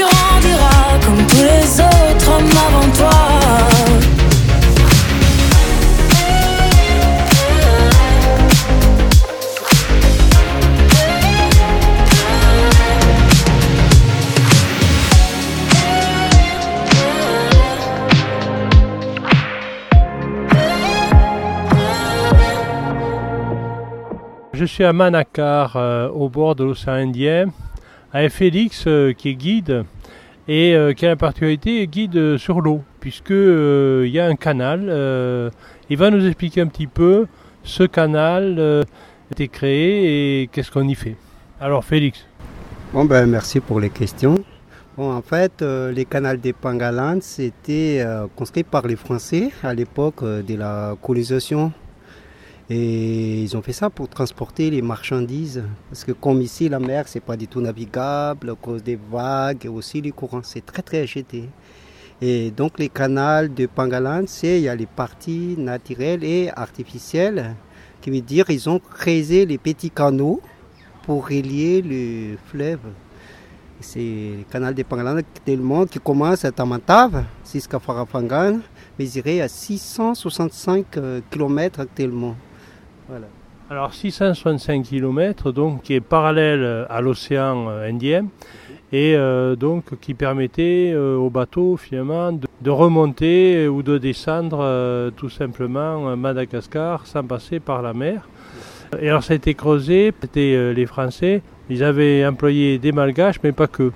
Je 24.64 24.64
suis 24.64 24.85
à 24.85 24.92
Manakar, 24.92 25.77
euh, 25.77 26.09
au 26.09 26.29
bord 26.29 26.55
de 26.55 26.64
l'océan 26.64 26.94
Indien. 26.94 27.46
Avec 28.12 28.33
Félix 28.33 28.85
euh, 28.87 29.12
qui 29.12 29.31
est 29.31 29.35
guide 29.35 29.85
et 30.48 30.74
euh, 30.74 30.92
qui 30.92 31.07
a 31.07 31.11
la 31.11 31.16
particularité 31.16 31.87
guide 31.87 32.37
sur 32.37 32.61
l'eau 32.61 32.83
puisque 33.00 33.30
euh, 33.30 34.04
il 34.07 34.12
y 34.12 34.20
a 34.20 34.26
un 34.26 34.37
canal. 34.37 34.80
il 35.90 35.96
va 35.96 36.11
nous 36.11 36.26
expliquer 36.26 36.61
un 36.61 36.66
petit 36.66 36.87
peu 36.87 37.26
ce 37.62 37.85
canal 37.85 38.59
a 38.59 38.85
été 39.33 39.48
créé 39.48 40.42
et 40.42 40.46
qu'est-ce 40.48 40.70
qu'on 40.70 40.87
y 40.87 40.94
fait. 40.94 41.16
Alors 41.61 41.85
Félix. 41.85 42.26
Bon 42.92 43.04
ben 43.04 43.26
merci 43.26 43.61
pour 43.61 43.80
les 43.80 43.90
questions. 43.90 44.37
Bon, 44.96 45.11
en 45.11 45.22
fait, 45.22 45.61
les 45.62 46.04
canals 46.04 46.40
des 46.40 46.52
Pangalan, 46.52 47.18
c'était 47.20 48.07
construit 48.37 48.62
par 48.62 48.87
les 48.87 48.94
Français 48.94 49.50
à 49.64 49.74
l'époque 49.74 50.22
de 50.22 50.57
la 50.57 50.94
colonisation 51.02 51.72
et 52.70 53.42
ils 53.42 53.57
ont 53.57 53.62
fait 53.62 53.74
ça 53.74 53.90
pour 53.90 54.09
transporter 54.09 54.70
les 54.70 54.81
marchandises. 54.81 55.62
Parce 55.90 56.05
que 56.05 56.12
comme 56.12 56.40
ici, 56.40 56.68
la 56.68 56.79
mer, 56.79 57.07
c'est 57.09 57.20
pas 57.20 57.37
du 57.37 57.46
tout 57.46 57.61
navigable 57.61 58.50
à 58.50 58.55
cause 58.55 58.83
des 58.83 58.98
vagues 59.11 59.66
et 59.66 59.68
aussi 59.68 60.00
les 60.00 60.12
courants. 60.12 60.42
C'est 60.42 60.64
très 60.64 60.83
très 60.83 61.00
agité. 61.00 61.44
Et 62.22 62.50
donc 62.50 62.79
les 62.79 62.88
canaux 62.88 63.48
de 63.48 63.66
Pangalan, 63.66 64.24
c'est 64.27 64.59
il 64.59 64.62
y 64.62 64.68
a 64.68 64.74
les 64.74 64.87
parties 64.87 65.57
naturelles 65.59 66.24
et 66.24 66.50
artificielles, 66.57 67.55
qui 68.00 68.11
veut 68.11 68.20
dire 68.22 68.48
ils 68.48 68.68
ont 68.70 68.79
créé 68.79 69.44
les 69.44 69.59
petits 69.59 69.90
canaux 69.90 70.40
pour 71.03 71.27
relier 71.27 71.83
le 71.83 72.38
fleuve. 72.46 72.81
C'est 73.81 73.98
le 73.98 74.44
canal 74.50 74.74
de 74.74 74.83
Pangalan 74.85 75.20
tellement 75.44 75.85
qui 75.85 75.98
commence 75.98 76.46
à 76.46 76.53
Tamantav 76.53 77.24
jusqu'à 77.53 77.79
Farafangan, 77.79 78.61
mesuré 78.98 79.42
à 79.42 79.48
665 79.48 80.87
km 81.31 81.81
actuellement. 81.81 82.37
Voilà. 83.08 83.26
Alors 83.70 83.94
665 83.94 84.82
km, 84.82 85.50
donc 85.50 85.82
qui 85.82 85.94
est 85.94 86.00
parallèle 86.00 86.86
à 86.90 87.00
l'océan 87.00 87.68
Indien 87.68 88.26
et 88.92 89.16
donc 89.58 89.98
qui 90.00 90.12
permettait 90.12 90.94
aux 90.94 91.30
bateaux 91.30 91.78
finalement 91.78 92.30
de, 92.32 92.70
remonter 92.70 93.66
ou 93.66 93.82
de 93.82 93.96
descendre 93.96 95.10
tout 95.16 95.30
simplement 95.30 96.14
Madagascar 96.14 97.06
sans 97.06 97.24
passer 97.24 97.58
par 97.58 97.80
la 97.80 97.94
mer. 97.94 98.28
Et 99.00 99.08
alors 99.08 99.24
ça 99.24 99.32
a 99.32 99.36
été 99.36 99.54
creusé, 99.54 100.12
c'était 100.20 100.74
les 100.74 100.86
Français, 100.86 101.42
ils 101.70 101.82
avaient 101.82 102.24
employé 102.26 102.78
des 102.78 102.92
malgaches 102.92 103.40
mais 103.42 103.52
pas 103.52 103.66
que. 103.66 103.92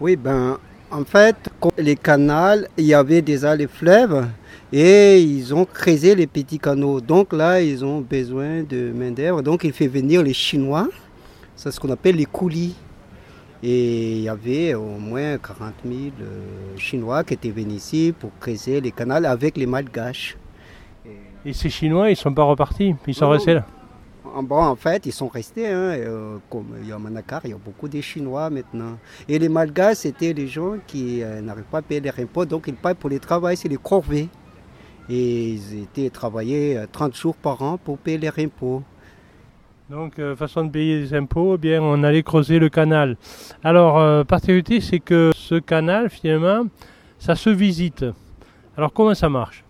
Oui, 0.00 0.16
ben 0.16 0.58
en 0.90 1.04
fait, 1.04 1.36
les 1.78 1.96
canals, 1.96 2.68
il 2.76 2.84
y 2.84 2.94
avait 2.94 3.22
déjà 3.22 3.56
les 3.56 3.66
fleuves 3.66 4.26
et 4.72 5.20
ils 5.20 5.54
ont 5.54 5.64
creusé 5.64 6.14
les 6.14 6.26
petits 6.26 6.58
canaux. 6.58 7.00
Donc 7.00 7.32
là, 7.32 7.60
ils 7.60 7.84
ont 7.84 8.00
besoin 8.00 8.62
de 8.62 8.92
main-d'œuvre. 8.92 9.42
Donc 9.42 9.64
il 9.64 9.72
fait 9.72 9.86
venir 9.86 10.22
les 10.22 10.32
Chinois, 10.32 10.88
c'est 11.54 11.70
ce 11.70 11.78
qu'on 11.80 11.90
appelle 11.90 12.16
les 12.16 12.24
coulis. 12.24 12.74
Et 13.62 14.16
il 14.16 14.22
y 14.22 14.28
avait 14.28 14.74
au 14.74 14.98
moins 14.98 15.38
40 15.38 15.72
000 15.84 15.96
euh, 16.20 16.76
Chinois 16.76 17.24
qui 17.24 17.34
étaient 17.34 17.50
venus 17.50 17.76
ici 17.76 18.14
pour 18.18 18.30
creuser 18.38 18.80
les 18.80 18.92
canaux 18.92 19.14
avec 19.14 19.56
les 19.56 19.66
malgaches. 19.66 20.36
Et 21.44 21.52
ces 21.52 21.70
Chinois, 21.70 22.08
ils 22.08 22.12
ne 22.12 22.16
sont 22.16 22.34
pas 22.34 22.42
repartis, 22.42 22.94
ils 23.06 23.14
sont 23.14 23.28
restés 23.28 23.54
là 23.54 23.66
Bon, 24.42 24.62
en 24.62 24.76
fait, 24.76 25.06
ils 25.06 25.12
sont 25.12 25.28
restés. 25.28 25.68
Hein, 25.68 25.94
euh, 25.94 26.36
comme 26.50 26.74
il 26.82 26.88
y 26.88 26.92
a 26.92 26.98
Manakar, 26.98 27.40
il 27.44 27.52
y 27.52 27.54
a 27.54 27.56
beaucoup 27.56 27.88
de 27.88 28.00
Chinois 28.02 28.50
maintenant. 28.50 28.98
Et 29.28 29.38
les 29.38 29.48
Malgaches, 29.48 29.98
c'était 29.98 30.34
les 30.34 30.46
gens 30.46 30.74
qui 30.86 31.22
euh, 31.22 31.40
n'arrivent 31.40 31.64
pas 31.64 31.78
à 31.78 31.82
payer 31.82 32.00
les 32.00 32.10
impôts, 32.10 32.44
donc 32.44 32.64
ils 32.66 32.74
payent 32.74 32.94
pour 32.94 33.08
les 33.08 33.18
travail, 33.18 33.56
c'est 33.56 33.68
les 33.68 33.78
corvées. 33.78 34.28
Et 35.08 35.50
ils 35.50 35.82
étaient 35.82 36.10
travaillés 36.10 36.80
30 36.90 37.12
euh, 37.12 37.16
jours 37.16 37.36
par 37.36 37.62
an 37.62 37.78
pour 37.78 37.98
payer 37.98 38.18
les 38.18 38.44
impôts. 38.44 38.82
Donc, 39.88 40.20
façon 40.36 40.64
de 40.64 40.70
payer 40.70 41.00
les 41.00 41.14
impôts, 41.14 41.54
eh 41.54 41.58
bien, 41.58 41.80
on 41.80 42.02
allait 42.02 42.24
creuser 42.24 42.58
le 42.58 42.68
canal. 42.68 43.16
Alors, 43.62 44.26
particularité, 44.26 44.80
c'est 44.80 44.98
que 44.98 45.30
ce 45.32 45.54
canal, 45.54 46.10
finalement, 46.10 46.64
ça 47.20 47.36
se 47.36 47.50
visite. 47.50 48.04
Alors, 48.76 48.92
comment 48.92 49.14
ça 49.14 49.28
marche? 49.28 49.64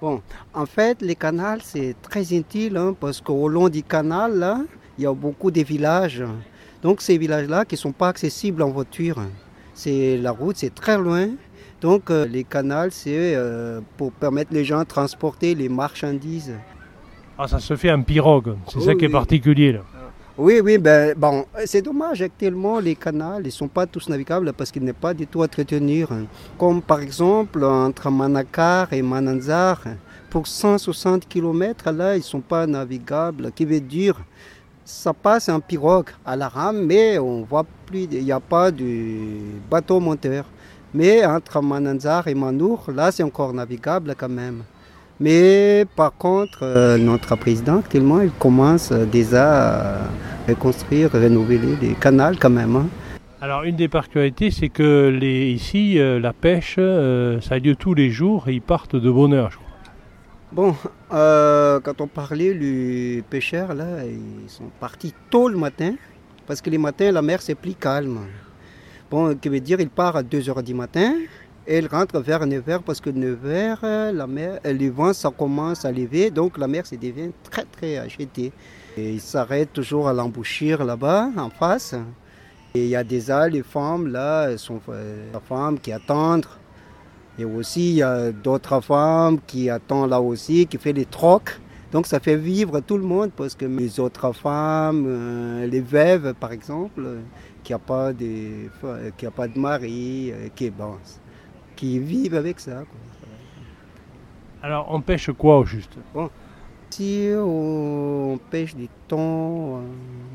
Bon, 0.00 0.20
en 0.52 0.66
fait, 0.66 1.00
les 1.00 1.14
canals, 1.14 1.60
c'est 1.62 1.94
très 2.02 2.34
utile 2.34 2.76
hein, 2.76 2.92
parce 2.98 3.20
qu'au 3.20 3.46
long 3.46 3.68
du 3.68 3.84
canal, 3.84 4.36
là, 4.36 4.60
il 4.98 5.04
y 5.04 5.06
a 5.06 5.14
beaucoup 5.14 5.52
de 5.52 5.62
villages. 5.62 6.24
Donc, 6.82 7.00
ces 7.00 7.16
villages-là 7.18 7.64
qui 7.64 7.76
ne 7.76 7.78
sont 7.78 7.92
pas 7.92 8.08
accessibles 8.08 8.62
en 8.62 8.70
voiture. 8.70 9.20
C'est, 9.74 10.18
la 10.18 10.32
route, 10.32 10.56
c'est 10.56 10.74
très 10.74 10.98
loin. 10.98 11.28
Donc, 11.82 12.10
euh, 12.10 12.26
les 12.26 12.44
canals, 12.44 12.92
c'est 12.92 13.34
euh, 13.34 13.80
pour 13.96 14.12
permettre 14.12 14.54
les 14.54 14.64
gens 14.64 14.78
de 14.78 14.84
transporter 14.84 15.52
les 15.56 15.68
marchandises. 15.68 16.54
Ah, 17.36 17.48
ça 17.48 17.58
se 17.58 17.74
fait 17.74 17.90
en 17.90 18.02
pirogue, 18.02 18.54
c'est 18.68 18.80
ça 18.80 18.94
qui 18.94 19.06
est 19.06 19.08
particulier. 19.08 19.72
Là. 19.72 19.80
Oui, 20.38 20.60
oui, 20.62 20.78
ben, 20.78 21.12
bon, 21.16 21.44
c'est 21.66 21.82
dommage 21.82 22.22
actuellement, 22.22 22.78
les 22.78 22.94
canals 22.94 23.42
ne 23.42 23.50
sont 23.50 23.66
pas 23.66 23.84
tous 23.84 24.08
navigables 24.08 24.52
parce 24.52 24.70
qu'ils 24.70 24.84
n'est 24.84 24.92
pas 24.92 25.12
du 25.12 25.26
tout 25.26 25.42
à 25.42 25.46
entretenir. 25.46 26.08
Comme 26.56 26.80
par 26.80 27.00
exemple 27.00 27.64
entre 27.64 28.10
Manakar 28.10 28.92
et 28.92 29.02
Mananzar, 29.02 29.82
pour 30.30 30.46
160 30.46 31.28
km, 31.28 31.90
là, 31.90 32.14
ils 32.14 32.18
ne 32.18 32.22
sont 32.22 32.40
pas 32.40 32.64
navigables, 32.64 33.50
qui 33.52 33.64
veut 33.64 33.80
dire 33.80 34.16
ça 34.84 35.12
passe 35.12 35.48
en 35.48 35.58
pirogue 35.58 36.10
à 36.24 36.36
la 36.36 36.48
rame, 36.48 36.86
mais 36.86 37.18
on 37.18 37.42
voit 37.42 37.66
plus, 37.86 38.06
il 38.10 38.24
n'y 38.24 38.32
a 38.32 38.40
pas 38.40 38.70
de 38.70 38.84
bateau 39.68 39.98
monteur. 39.98 40.44
Mais 40.94 41.24
entre 41.24 41.62
Mananzar 41.62 42.28
et 42.28 42.34
Manour, 42.34 42.90
là, 42.94 43.10
c'est 43.10 43.22
encore 43.22 43.54
navigable 43.54 44.14
quand 44.16 44.28
même. 44.28 44.62
Mais 45.20 45.86
par 45.96 46.12
contre, 46.12 46.58
euh, 46.62 46.98
notre 46.98 47.36
président 47.36 47.78
actuellement, 47.78 48.20
il 48.20 48.30
commence 48.32 48.92
déjà 48.92 49.94
à 49.94 49.98
reconstruire, 50.48 51.12
renouveler 51.12 51.76
les 51.80 51.94
canaux 51.94 52.36
quand 52.38 52.50
même. 52.50 52.76
Hein. 52.76 52.86
Alors 53.40 53.62
une 53.62 53.76
des 53.76 53.88
particularités, 53.88 54.50
c'est 54.50 54.68
que 54.68 55.08
les, 55.08 55.52
ici, 55.52 55.98
euh, 55.98 56.20
la 56.20 56.32
pêche, 56.32 56.76
euh, 56.78 57.40
ça 57.40 57.54
a 57.54 57.58
lieu 57.58 57.74
tous 57.74 57.94
les 57.94 58.10
jours 58.10 58.48
et 58.48 58.54
ils 58.54 58.62
partent 58.62 58.96
de 58.96 59.10
bonne 59.10 59.32
heure, 59.32 59.50
je 59.50 59.56
crois. 59.56 59.68
Bon, 60.52 60.74
quand 61.08 62.00
on 62.00 62.06
parlait 62.06 62.52
les 62.52 63.22
pêcheurs, 63.30 63.72
là, 63.72 64.04
ils 64.04 64.50
sont 64.50 64.70
partis 64.78 65.14
tôt 65.30 65.48
le 65.48 65.56
matin, 65.56 65.94
parce 66.46 66.60
que 66.60 66.68
les 66.68 66.76
matins, 66.76 67.10
la 67.10 67.22
mer, 67.22 67.40
c'est 67.40 67.54
plus 67.54 67.74
calme. 67.74 68.18
Qui 69.40 69.48
veut 69.50 69.60
dire, 69.60 69.78
ils 69.78 69.90
partent 69.90 70.16
à 70.16 70.22
2h 70.22 70.62
du 70.62 70.72
matin, 70.72 71.12
et 71.66 71.74
elle 71.74 71.86
rentre 71.86 72.18
vers 72.20 72.46
9h 72.46 72.80
parce 72.80 72.98
que 72.98 73.10
9h, 73.10 74.10
la 74.10 74.26
mer, 74.26 74.58
les 74.64 74.88
vents, 74.88 75.12
ça 75.12 75.30
commence 75.30 75.84
à 75.84 75.92
lever, 75.92 76.30
donc 76.30 76.56
la 76.56 76.66
mer 76.66 76.86
se 76.86 76.94
devient 76.94 77.30
très 77.50 77.64
très 77.64 77.98
agitée. 77.98 78.52
Et 78.96 79.12
il 79.12 79.20
s'arrête 79.20 79.70
toujours 79.70 80.08
à 80.08 80.14
l'embouchure 80.14 80.82
là-bas, 80.82 81.28
en 81.36 81.50
face. 81.50 81.94
Et 82.74 82.84
il 82.84 82.88
y 82.88 82.96
a 82.96 83.04
déjà 83.04 83.48
les 83.48 83.62
femmes 83.62 84.08
là, 84.08 84.56
sont 84.56 84.80
euh, 84.88 85.30
les 85.30 85.40
femmes 85.40 85.78
qui 85.78 85.92
attendent. 85.92 86.46
Et 87.38 87.44
aussi, 87.44 87.90
il 87.90 87.96
y 87.96 88.02
a 88.02 88.32
d'autres 88.32 88.80
femmes 88.80 89.38
qui 89.46 89.68
attendent 89.68 90.08
là 90.08 90.22
aussi, 90.22 90.66
qui 90.66 90.78
font 90.78 90.92
les 90.94 91.04
trocs. 91.04 91.60
Donc 91.92 92.06
ça 92.06 92.18
fait 92.18 92.36
vivre 92.36 92.80
tout 92.80 92.96
le 92.96 93.04
monde 93.04 93.30
parce 93.36 93.54
que 93.54 93.66
les 93.66 94.00
autres 94.00 94.32
femmes, 94.32 95.04
euh, 95.06 95.66
les 95.66 95.82
veuves 95.82 96.32
par 96.40 96.50
exemple, 96.50 97.02
qui 97.62 97.72
n'ont 97.72 97.78
pas, 97.78 98.12
de, 98.12 98.68
qui 99.16 99.26
a 99.26 99.30
pas 99.30 99.48
de 99.48 99.58
mari, 99.58 100.32
euh, 100.32 100.48
qui 100.54 100.70
bon, 100.70 100.96
qui 101.76 101.98
vivent 101.98 102.34
avec 102.34 102.60
ça. 102.60 102.84
Alors 104.62 104.86
on 104.90 105.00
pêche 105.00 105.30
quoi 105.32 105.58
au 105.58 105.64
juste? 105.64 105.96
Bon. 106.14 106.30
Si 106.90 107.30
on 107.34 108.38
pêche 108.50 108.74
des 108.74 108.90
thons, 109.08 109.78
euh, 109.78 109.80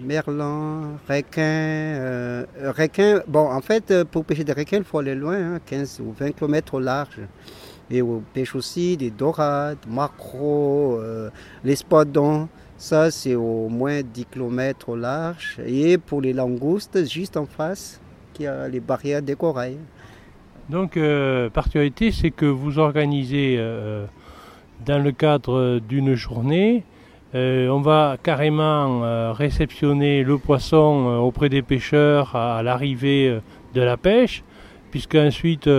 merlan, 0.03 0.97
requins, 1.07 1.41
euh, 1.43 2.45
requins, 2.75 3.21
bon 3.27 3.51
en 3.51 3.61
fait 3.61 3.91
euh, 3.91 4.03
pour 4.03 4.25
pêcher 4.25 4.43
des 4.43 4.53
requins 4.53 4.77
il 4.77 4.83
faut 4.83 4.97
aller 4.97 5.13
loin, 5.13 5.59
15 5.63 5.99
hein, 5.99 6.03
ou 6.03 6.13
20 6.13 6.31
km 6.31 6.73
au 6.73 6.79
large. 6.79 7.19
Et 7.91 8.01
on 8.01 8.23
pêche 8.33 8.55
aussi 8.55 8.97
des 8.97 9.11
dorades, 9.11 9.77
macros, 9.87 10.99
les 11.63 11.75
spadons. 11.75 12.49
Ça, 12.77 13.09
c'est 13.09 13.33
au 13.33 13.69
moins 13.69 14.01
10 14.03 14.25
km 14.25 14.89
au 14.89 14.95
large. 14.95 15.59
Et 15.65 15.97
pour 15.97 16.21
les 16.21 16.31
langoustes, 16.31 17.09
juste 17.09 17.35
en 17.35 17.47
face, 17.47 17.99
il 18.39 18.43
y 18.43 18.47
a 18.47 18.67
les 18.67 18.79
barrières 18.79 19.23
des 19.23 19.35
corails. 19.35 19.79
Donc, 20.69 20.95
euh, 20.95 21.49
particularité, 21.49 22.11
c'est 22.11 22.29
que 22.29 22.45
vous 22.45 22.77
organisez 22.77 23.55
euh, 23.57 24.05
dans 24.85 25.01
le 25.01 25.11
cadre 25.11 25.79
d'une 25.79 26.13
journée, 26.13 26.83
euh, 27.35 27.67
on 27.69 27.81
va 27.81 28.17
carrément 28.21 29.33
réceptionner 29.33 30.23
le 30.23 30.37
poisson 30.37 31.17
auprès 31.21 31.49
des 31.49 31.61
pêcheurs 31.61 32.35
à, 32.35 32.61
l'arrivée 32.63 33.39
de 33.73 33.81
la 33.81 33.97
pêche, 33.97 34.43
puisque 34.91 35.15
ensuite 35.15 35.69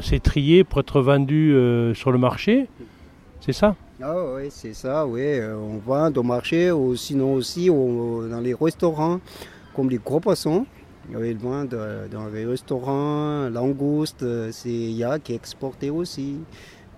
c'est 0.00 0.22
trié 0.22 0.64
pour 0.64 0.80
être 0.80 1.00
vendu 1.00 1.54
sur 1.94 2.10
le 2.10 2.18
marché. 2.18 2.68
C'est 3.40 3.52
ça? 3.52 3.76
Ah 4.02 4.14
oui, 4.34 4.48
c'est 4.50 4.74
ça, 4.74 5.06
oui. 5.06 5.40
On 5.42 5.78
vend 5.78 6.12
au 6.12 6.22
marché, 6.22 6.70
ou 6.70 6.94
sinon 6.96 7.34
aussi 7.34 7.68
dans 7.68 8.40
les 8.42 8.54
restaurants, 8.54 9.20
comme 9.74 9.88
les 9.88 9.98
gros 9.98 10.20
poissons. 10.20 10.66
Ils 11.10 11.38
vendent 11.38 11.78
dans 12.10 12.26
les 12.26 12.44
restaurants, 12.44 13.48
langoustes, 13.48 14.24
euh, 14.24 14.50
c'est 14.52 14.70
ya 14.70 15.18
qui 15.20 15.32
est 15.32 15.36
exporté 15.36 15.88
aussi. 15.88 16.38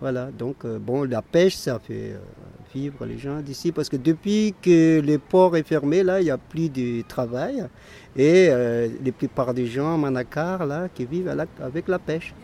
Voilà, 0.00 0.30
donc 0.30 0.64
euh, 0.64 0.78
bon, 0.78 1.02
la 1.04 1.20
pêche, 1.20 1.56
ça 1.56 1.78
fait 1.78 2.12
euh, 2.12 2.18
vivre 2.74 3.04
les 3.04 3.18
gens 3.18 3.40
d'ici 3.40 3.70
parce 3.70 3.88
que 3.88 3.96
depuis 3.96 4.54
que 4.62 5.00
le 5.00 5.18
port 5.18 5.56
est 5.56 5.62
fermé, 5.62 6.02
là, 6.02 6.20
il 6.20 6.24
n'y 6.24 6.30
a 6.30 6.38
plus 6.38 6.70
de 6.70 7.02
travail. 7.02 7.66
Et 8.16 8.48
la 8.48 9.12
plupart 9.12 9.54
des 9.54 9.66
gens 9.66 9.96
Manakar, 9.96 10.66
là, 10.66 10.88
qui 10.92 11.04
vivent 11.04 11.32
avec 11.60 11.86
la 11.86 11.98
pêche. 12.00 12.34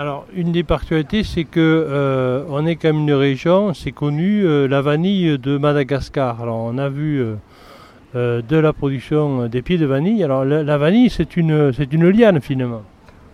Alors, 0.00 0.24
une 0.34 0.50
des 0.50 0.64
particularités, 0.64 1.24
c'est 1.24 1.44
que 1.44 2.46
on 2.48 2.64
est 2.64 2.76
comme 2.76 3.00
une 3.00 3.12
région, 3.12 3.74
c'est 3.74 3.92
connu, 3.92 4.66
la 4.66 4.80
vanille 4.80 5.38
de 5.38 5.58
Madagascar. 5.58 6.40
Alors, 6.40 6.56
on 6.56 6.78
a 6.78 6.88
vu 6.88 7.22
euh, 8.16 8.42
de 8.42 8.56
la 8.56 8.72
production 8.72 9.46
des 9.46 9.62
pieds 9.62 9.78
de 9.78 9.86
vanille. 9.86 10.24
Alors 10.24 10.44
la, 10.44 10.78
vanille, 10.78 11.10
c'est 11.10 11.36
une, 11.36 11.72
c'est 11.72 11.92
une 11.92 12.08
liane 12.08 12.40
finalement. 12.40 12.82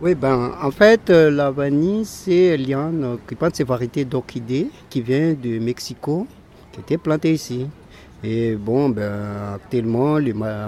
Oui, 0.02 0.14
ben, 0.14 0.52
en 0.62 0.70
fait, 0.70 1.08
euh, 1.08 1.30
la 1.30 1.50
vanille, 1.50 2.04
c'est 2.04 2.58
liane 2.58 3.16
qui 3.26 3.36
prend 3.36 3.48
ces 3.50 3.64
variétés 3.64 4.04
d'orchidées 4.04 4.68
qui 4.90 5.00
vient 5.00 5.32
du 5.32 5.60
Mexico, 5.60 6.26
qui 6.72 6.80
était 6.80 6.98
plantée 6.98 7.32
ici. 7.32 7.66
Et 8.22 8.54
bon, 8.54 8.90
ben, 8.90 9.54
actuellement, 9.54 10.18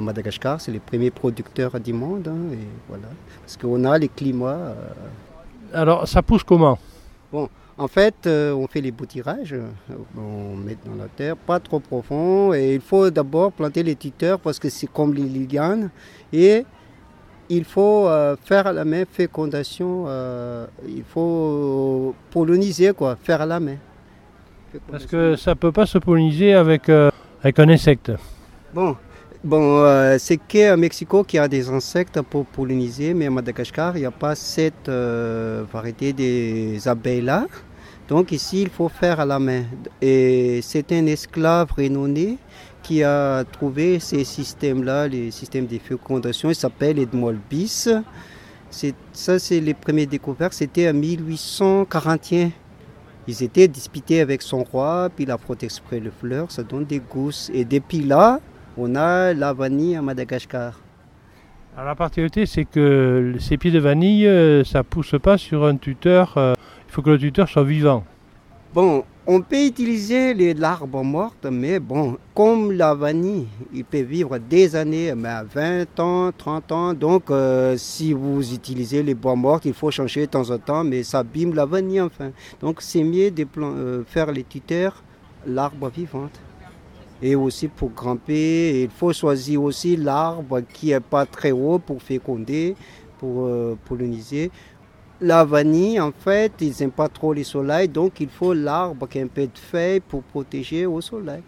Madagascar, 0.00 0.58
c'est 0.58 0.72
les 0.72 0.78
premiers 0.78 1.10
producteurs 1.10 1.78
du 1.78 1.92
monde. 1.92 2.28
Hein, 2.28 2.54
et 2.54 2.66
voilà. 2.88 3.08
Parce 3.42 3.58
qu'on 3.58 3.84
a 3.84 3.98
les 3.98 4.08
climats. 4.08 4.74
Alors, 5.72 6.08
ça 6.08 6.22
pousse 6.22 6.42
comment? 6.42 6.78
Bon, 7.32 7.48
en 7.76 7.88
fait, 7.88 8.14
euh, 8.26 8.52
on 8.52 8.66
fait 8.66 8.80
les 8.80 8.90
boutirages, 8.90 9.52
euh, 9.52 9.68
on 10.16 10.56
met 10.56 10.76
dans 10.84 10.94
la 10.94 11.08
terre, 11.08 11.36
pas 11.36 11.60
trop 11.60 11.78
profond, 11.78 12.52
et 12.52 12.74
il 12.74 12.80
faut 12.80 13.10
d'abord 13.10 13.52
planter 13.52 13.82
les 13.82 13.94
tuteurs 13.94 14.40
parce 14.40 14.58
que 14.58 14.68
c'est 14.68 14.86
comme 14.86 15.14
les 15.14 15.46
lianes, 15.46 15.90
et 16.32 16.64
il 17.48 17.64
faut 17.64 18.08
euh, 18.08 18.36
faire 18.42 18.66
à 18.66 18.72
la 18.72 18.84
main 18.84 19.04
fécondation, 19.10 20.06
il 20.86 21.04
faut 21.04 22.14
polliniser, 22.30 22.92
quoi, 22.94 23.16
faire 23.22 23.42
à 23.42 23.46
la 23.46 23.60
main. 23.60 23.76
Parce 24.90 25.06
que 25.06 25.36
ça 25.36 25.52
ne 25.52 25.56
peut 25.56 25.72
pas 25.72 25.86
se 25.86 25.98
polliniser 25.98 26.54
avec, 26.54 26.88
avec 26.88 27.58
un 27.58 27.68
insecte. 27.68 28.12
Bon, 28.74 28.96
bon 29.44 29.78
euh, 29.82 30.16
c'est 30.18 30.36
qu'à 30.36 30.76
Mexico 30.76 31.24
qu'il 31.24 31.38
y 31.38 31.40
a 31.40 31.48
des 31.48 31.68
insectes 31.68 32.20
pour 32.22 32.46
polliniser, 32.46 33.14
mais 33.14 33.26
à 33.26 33.30
Madagascar, 33.30 33.96
il 33.96 34.00
n'y 34.00 34.06
a 34.06 34.10
pas 34.10 34.34
cette 34.34 34.88
euh, 34.88 35.64
variété 35.72 36.12
des 36.12 36.86
abeilles-là. 36.86 37.46
Donc 38.08 38.32
ici, 38.32 38.62
il 38.62 38.70
faut 38.70 38.88
faire 38.88 39.20
à 39.20 39.26
la 39.26 39.38
main. 39.38 39.64
Et 40.00 40.60
c'est 40.62 40.90
un 40.92 41.06
esclave 41.06 41.68
renommé 41.76 42.38
qui 42.82 43.02
a 43.02 43.44
trouvé 43.44 43.98
ces 43.98 44.24
systèmes-là, 44.24 45.08
les 45.08 45.30
systèmes 45.30 45.66
de 45.66 45.78
fécondation. 45.78 46.48
Il 46.48 46.54
s'appelle 46.54 46.98
Edmond. 46.98 47.36
Ça, 48.70 49.38
c'est 49.38 49.60
les 49.60 49.74
premières 49.74 50.06
découvertes. 50.06 50.54
C'était 50.54 50.88
en 50.88 50.94
1841. 50.94 52.50
Ils 53.26 53.42
étaient 53.42 53.68
disputés 53.68 54.22
avec 54.22 54.40
son 54.40 54.64
roi, 54.64 55.10
puis 55.14 55.24
il 55.24 55.30
a 55.30 55.36
frotté 55.36 55.66
exprès 55.66 56.00
le 56.00 56.10
fleur, 56.10 56.50
ça 56.50 56.62
donne 56.62 56.86
des 56.86 56.98
gousses. 56.98 57.50
Et 57.52 57.66
depuis 57.66 58.00
là, 58.00 58.40
on 58.78 58.94
a 58.94 59.34
la 59.34 59.52
vanille 59.52 59.96
à 59.96 60.02
Madagascar. 60.02 60.80
Alors 61.76 61.88
la 61.88 61.94
particularité, 61.94 62.46
c'est 62.46 62.64
que 62.64 63.34
ces 63.38 63.56
pieds 63.56 63.70
de 63.70 63.78
vanille, 63.78 64.26
euh, 64.26 64.64
ça 64.64 64.82
pousse 64.82 65.14
pas 65.22 65.36
sur 65.38 65.64
un 65.64 65.76
tuteur. 65.76 66.34
Euh, 66.36 66.54
il 66.88 66.92
faut 66.92 67.02
que 67.02 67.10
le 67.10 67.18
tuteur 67.18 67.48
soit 67.48 67.64
vivant. 67.64 68.04
Bon, 68.74 69.04
on 69.26 69.40
peut 69.42 69.66
utiliser 69.66 70.34
les 70.34 70.54
larves 70.54 70.88
mortes, 71.02 71.46
mais 71.50 71.78
bon, 71.80 72.16
comme 72.34 72.72
la 72.72 72.94
vanille, 72.94 73.46
il 73.72 73.84
peut 73.84 74.00
vivre 74.00 74.38
des 74.38 74.74
années, 74.76 75.14
mais 75.14 75.42
20 75.54 76.00
ans, 76.00 76.30
30 76.36 76.72
ans. 76.72 76.94
Donc, 76.94 77.30
euh, 77.30 77.76
si 77.76 78.12
vous 78.12 78.54
utilisez 78.54 79.02
les 79.02 79.14
bois 79.14 79.36
morts, 79.36 79.60
il 79.64 79.74
faut 79.74 79.90
changer 79.90 80.22
de 80.22 80.30
temps 80.30 80.50
en 80.50 80.58
temps, 80.58 80.84
mais 80.84 81.02
ça 81.02 81.18
abîme 81.18 81.54
la 81.54 81.66
vanille 81.66 82.00
enfin. 82.00 82.30
Donc, 82.60 82.80
c'est 82.80 83.02
mieux 83.02 83.30
de 83.30 83.46
euh, 83.58 84.02
faire 84.06 84.32
les 84.32 84.44
tuteurs 84.44 85.02
l'arbre 85.46 85.88
vivante. 85.88 86.40
Et 87.20 87.34
aussi 87.34 87.68
pour 87.68 87.90
grimper, 87.90 88.82
il 88.82 88.90
faut 88.90 89.12
choisir 89.12 89.62
aussi 89.62 89.96
l'arbre 89.96 90.60
qui 90.72 90.88
n'est 90.88 91.00
pas 91.00 91.26
très 91.26 91.50
haut 91.50 91.78
pour 91.78 92.00
féconder, 92.00 92.76
pour 93.18 93.46
euh, 93.46 93.76
polliniser. 93.86 94.50
La 95.20 95.44
vanille, 95.44 95.98
en 95.98 96.12
fait, 96.12 96.52
ils 96.60 96.72
n'aiment 96.78 96.92
pas 96.92 97.08
trop 97.08 97.34
le 97.34 97.42
soleil, 97.42 97.88
donc 97.88 98.20
il 98.20 98.28
faut 98.28 98.54
l'arbre 98.54 99.08
qui 99.08 99.18
a 99.18 99.24
un 99.24 99.26
peu 99.26 99.42
de 99.42 99.58
feuilles 99.58 99.98
pour 99.98 100.22
protéger 100.22 100.86
au 100.86 101.00
soleil. 101.00 101.42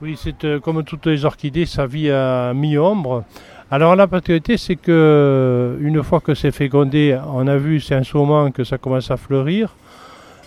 Oui, 0.00 0.18
c'est 0.20 0.44
euh, 0.44 0.58
comme 0.58 0.82
toutes 0.82 1.06
les 1.06 1.24
orchidées, 1.24 1.64
ça 1.64 1.86
vit 1.86 2.10
à 2.10 2.52
mi-ombre. 2.52 3.22
Alors 3.70 3.94
la 3.94 4.08
particularité, 4.08 4.56
c'est 4.56 4.74
que 4.74 5.78
une 5.80 6.02
fois 6.02 6.20
que 6.20 6.34
c'est 6.34 6.50
fécondé, 6.50 7.16
on 7.32 7.46
a 7.46 7.56
vu, 7.56 7.80
c'est 7.80 7.94
un 7.94 8.02
moment 8.12 8.50
que 8.50 8.64
ça 8.64 8.78
commence 8.78 9.12
à 9.12 9.16
fleurir. 9.16 9.76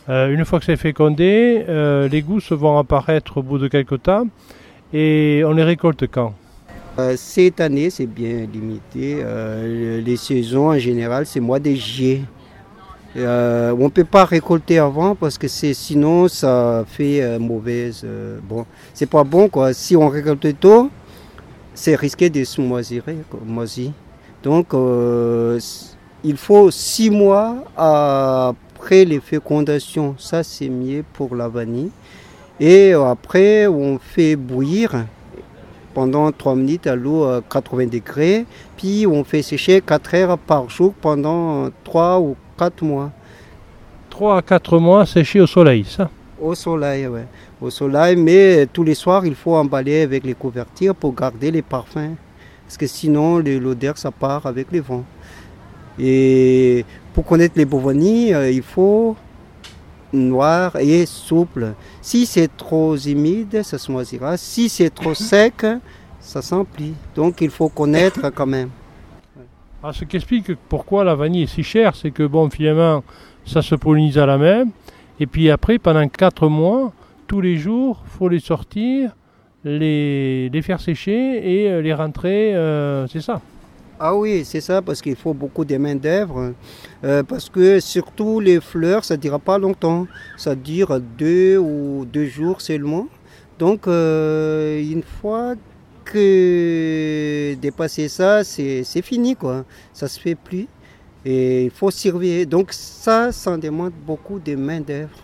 Euh, 0.08 0.30
une 0.34 0.46
fois 0.46 0.60
que 0.60 0.66
c'est 0.66 0.78
fécondé, 0.78 1.66
euh, 1.68 2.08
les 2.08 2.22
gousses 2.22 2.52
vont 2.52 2.78
apparaître 2.78 3.38
au 3.38 3.44
bout 3.44 3.58
de 3.58 3.68
quelques 3.68 4.04
temps. 4.04 4.28
Et 4.94 5.42
on 5.46 5.52
les 5.52 5.64
récolte 5.64 6.06
quand 6.08 6.34
euh, 6.98 7.16
cette 7.18 7.60
année, 7.60 7.90
c'est 7.90 8.06
bien 8.06 8.48
limité. 8.52 9.18
Euh, 9.20 10.02
les 10.02 10.16
saisons 10.16 10.70
en 10.70 10.80
général, 10.80 11.26
c'est 11.26 11.42
mois 11.42 11.60
de 11.60 11.72
juillet. 11.72 12.22
Euh, 13.18 13.76
on 13.78 13.86
ne 13.86 13.90
peut 13.90 14.06
pas 14.06 14.24
récolter 14.26 14.80
avant 14.80 15.16
parce 15.16 15.38
que 15.38 15.48
sinon 15.48 16.28
ça 16.28 16.86
fait 16.88 17.38
mauvaise. 17.40 18.06
bon, 18.44 18.66
c'est 18.94 19.10
pas 19.10 19.24
bon 19.24 19.50
quoi. 19.50 19.74
Si 19.74 19.96
on 19.96 20.08
récolte 20.08 20.60
tôt, 20.60 20.90
c'est 21.74 21.96
risqué 21.96 22.30
de 22.30 22.44
se 22.44 22.62
moisir. 22.62 23.04
Donc 24.44 24.68
il 26.24 26.38
faut 26.38 26.72
six 26.72 27.10
mois 27.10 27.56
après 28.86 29.04
les 29.04 29.20
fécondations. 29.20 30.14
Ça 30.20 30.44
c'est 30.44 30.70
mieux 30.70 31.04
pour 31.14 31.36
la 31.36 31.48
vanille. 31.48 31.90
Et 32.60 32.94
après 32.94 33.66
on 33.66 33.98
fait 33.98 34.36
bouillir 34.36 35.06
pendant 35.96 36.32
3 36.32 36.56
minutes 36.56 36.86
à 36.86 36.96
l'eau 36.96 37.24
à 37.24 37.42
80 37.42 37.88
degrés. 37.88 38.46
Puis 38.78 39.08
on 39.08 39.24
fait 39.24 39.42
sécher 39.42 39.82
4 39.82 40.14
heures 40.14 40.38
par 40.38 40.70
jour 40.70 40.94
pendant 41.02 41.68
3 41.84 42.20
ou 42.20 42.36
4 42.60 42.84
mois. 42.84 43.10
3 44.12 44.38
à 44.38 44.42
4 44.44 44.78
mois 44.78 45.04
sécher 45.08 45.42
au 45.42 45.48
soleil, 45.48 45.84
ça? 45.84 46.08
Au 46.40 46.54
soleil, 46.54 47.08
oui. 47.08 47.22
Au 47.60 47.72
soleil, 47.72 48.16
mais 48.16 48.68
tous 48.72 48.84
les 48.84 48.94
soirs, 48.94 49.26
il 49.26 49.34
faut 49.34 49.56
emballer 49.56 50.04
avec 50.04 50.24
les 50.24 50.36
couvertures 50.36 50.94
pour 50.94 51.16
garder 51.16 51.50
les 51.50 51.64
parfums. 51.64 52.16
Parce 52.68 52.78
que 52.78 52.86
sinon, 52.86 53.40
l'odeur, 53.40 53.98
ça 53.98 54.12
part 54.12 54.46
avec 54.46 54.68
les 54.72 54.80
vents. 54.80 55.06
Et 56.00 56.86
pour 57.14 57.26
connaître 57.26 57.54
les 57.58 57.66
bovonies, 57.66 58.34
euh, 58.34 58.52
il 58.52 58.62
faut 58.62 59.16
noir 60.14 60.76
et 60.78 61.06
souple. 61.06 61.74
Si 62.02 62.26
c'est 62.26 62.56
trop 62.56 62.96
humide, 62.96 63.62
ça 63.64 63.78
se 63.78 63.92
moisira. 63.92 64.38
Si 64.38 64.70
c'est 64.70 64.90
trop 64.90 65.14
sec, 65.14 65.66
ça 66.20 66.42
s'emplit. 66.42 66.94
Donc 67.16 67.42
il 67.42 67.50
faut 67.50 67.70
connaître 67.70 68.30
quand 68.36 68.48
même. 68.48 68.70
Alors, 69.84 69.94
ce 69.94 70.04
qui 70.06 70.16
explique 70.16 70.52
pourquoi 70.68 71.04
la 71.04 71.14
vanille 71.14 71.44
est 71.44 71.48
si 71.48 71.62
chère, 71.62 71.96
c'est 71.96 72.10
que 72.10 72.24
bon, 72.24 72.50
finalement, 72.50 73.04
ça 73.46 73.62
se 73.62 73.76
pollinise 73.76 74.18
à 74.18 74.26
la 74.26 74.38
main. 74.38 74.66
Et 75.20 75.28
puis 75.28 75.52
après, 75.52 75.78
pendant 75.78 76.08
4 76.08 76.48
mois, 76.48 76.92
tous 77.28 77.40
les 77.40 77.58
jours, 77.58 78.04
faut 78.06 78.28
les 78.28 78.40
sortir, 78.40 79.16
les, 79.64 80.50
les 80.50 80.62
faire 80.62 80.80
sécher 80.80 81.64
et 81.64 81.70
euh, 81.70 81.82
les 81.82 81.94
rentrer. 81.94 82.56
Euh, 82.56 83.08
c'est 83.08 83.22
ça. 83.22 83.42
Ah 83.98 84.14
oui, 84.14 84.44
c'est 84.44 84.60
ça, 84.60 84.82
parce 84.82 85.02
qu'il 85.02 85.16
faut 85.16 85.34
beaucoup 85.34 85.64
de 85.64 85.78
main-d'œuvre. 85.78 86.54
Euh, 87.06 87.24
parce 87.24 87.50
que 87.50 87.80
surtout 87.80 88.42
les 88.42 88.60
fleurs, 88.60 89.06
ça 89.06 89.16
ne 89.16 89.22
dure 89.22 89.40
pas 89.40 89.58
longtemps. 89.58 90.06
Ça 90.36 90.54
dure 90.54 91.00
deux 91.00 91.58
ou 91.58 92.06
deux 92.06 92.26
jours 92.26 92.60
seulement. 92.60 93.08
Donc, 93.58 93.88
euh, 93.88 94.82
une 94.82 95.04
fois 95.04 95.54
que 96.04 97.56
dépasser 97.62 98.10
ça, 98.10 98.44
c'est 98.44 99.02
fini, 99.02 99.36
quoi. 99.36 99.64
Ça 99.94 100.10
se 100.10 100.20
fait 100.20 100.36
plus. 100.36 100.68
Et 101.24 101.64
il 101.66 101.72
faut 101.72 101.90
surveiller. 101.90 102.46
Donc, 102.46 102.74
ça, 102.74 103.32
ça 103.32 103.58
demande 103.58 103.94
beaucoup 104.06 104.40
de 104.40 104.56
main-d'œuvre. 104.56 105.18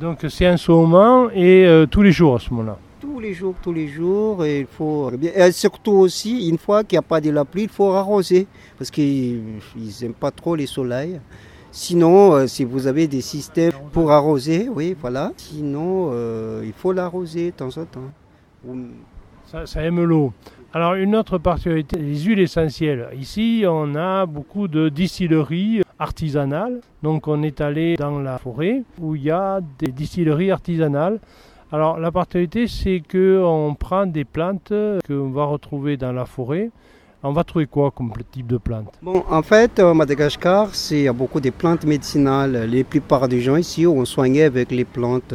Donc, 0.00 0.26
c'est 0.28 0.46
un 0.46 0.56
saumon 0.56 1.30
et 1.30 1.66
euh, 1.66 1.86
tous 1.86 2.02
les 2.02 2.10
jours 2.10 2.34
à 2.34 2.38
ce 2.40 2.50
moment-là 2.50 2.78
tous 3.00 3.18
les 3.18 3.32
jours, 3.32 3.54
tous 3.62 3.72
les 3.72 3.88
jours. 3.88 4.44
Et 4.44 4.60
il 4.60 4.66
faut 4.66 5.10
et 5.12 5.52
surtout 5.52 5.92
aussi, 5.92 6.48
une 6.48 6.58
fois 6.58 6.84
qu'il 6.84 6.96
n'y 6.96 7.00
a 7.00 7.08
pas 7.08 7.20
de 7.20 7.30
la 7.30 7.44
pluie, 7.44 7.64
il 7.64 7.68
faut 7.68 7.92
arroser 7.92 8.46
parce 8.78 8.90
qu'ils 8.90 9.42
n'aiment 10.02 10.14
pas 10.14 10.30
trop 10.30 10.54
les 10.54 10.66
soleils. 10.66 11.20
Sinon, 11.72 12.32
euh, 12.32 12.46
si 12.46 12.64
vous 12.64 12.86
avez 12.86 13.06
des 13.06 13.20
systèmes 13.20 13.72
pour 13.92 14.10
arroser, 14.10 14.68
oui, 14.68 14.96
voilà. 15.00 15.32
Sinon, 15.36 16.10
euh, 16.12 16.62
il 16.64 16.72
faut 16.72 16.92
l'arroser 16.92 17.52
de 17.52 17.56
temps 17.56 17.68
en 17.68 17.84
temps. 17.84 18.10
Ça 19.64 19.82
aime 19.82 20.02
l'eau. 20.02 20.32
Alors, 20.72 20.94
une 20.94 21.16
autre 21.16 21.38
particularité, 21.38 21.98
les 21.98 22.20
huiles 22.20 22.40
essentielles. 22.40 23.08
Ici, 23.18 23.64
on 23.66 23.94
a 23.96 24.26
beaucoup 24.26 24.68
de 24.68 24.88
distilleries 24.88 25.82
artisanales. 25.98 26.80
Donc, 27.02 27.26
on 27.26 27.42
est 27.42 27.60
allé 27.60 27.96
dans 27.96 28.20
la 28.20 28.38
forêt 28.38 28.82
où 29.00 29.16
il 29.16 29.22
y 29.22 29.30
a 29.30 29.60
des 29.78 29.90
distilleries 29.90 30.52
artisanales. 30.52 31.18
Alors 31.72 31.98
la 31.98 32.10
particularité 32.10 32.66
c'est 32.66 33.00
qu'on 33.00 33.76
prend 33.78 34.04
des 34.04 34.24
plantes 34.24 34.72
qu'on 35.06 35.30
va 35.30 35.44
retrouver 35.44 35.96
dans 35.96 36.12
la 36.12 36.24
forêt. 36.24 36.70
On 37.22 37.32
va 37.32 37.44
trouver 37.44 37.66
quoi 37.66 37.90
comme 37.90 38.10
type 38.32 38.46
de 38.46 38.56
plantes 38.56 38.94
Bon, 39.02 39.22
en 39.28 39.42
fait, 39.42 39.78
à 39.78 39.92
Madagascar, 39.92 40.70
il 40.90 41.02
y 41.02 41.08
a 41.08 41.12
beaucoup 41.12 41.38
de 41.38 41.50
plantes 41.50 41.84
médicinales. 41.84 42.66
Les 42.70 42.82
plupart 42.82 43.28
des 43.28 43.42
gens 43.42 43.56
ici 43.56 43.86
ont 43.86 44.06
soigné 44.06 44.44
avec 44.44 44.70
les 44.70 44.86
plantes. 44.86 45.34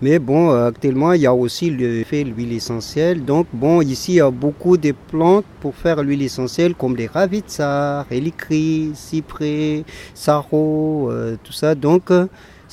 Mais 0.00 0.20
bon, 0.20 0.50
actuellement, 0.52 1.12
il 1.12 1.22
y 1.22 1.26
a 1.26 1.34
aussi 1.34 1.70
le 1.70 2.04
fait 2.04 2.22
l'huile 2.22 2.52
essentielle. 2.52 3.24
Donc, 3.24 3.48
bon, 3.52 3.80
ici, 3.82 4.12
il 4.12 4.16
y 4.16 4.20
a 4.20 4.30
beaucoup 4.30 4.76
de 4.76 4.92
plantes 4.92 5.44
pour 5.58 5.74
faire 5.74 6.04
l'huile 6.04 6.22
essentielle, 6.22 6.76
comme 6.76 6.94
les 6.94 7.08
ravitsar, 7.08 8.06
hélicris, 8.12 8.92
cyprès, 8.94 9.82
sarro, 10.14 11.08
euh, 11.10 11.36
tout 11.42 11.52
ça. 11.52 11.74
Donc, 11.74 12.12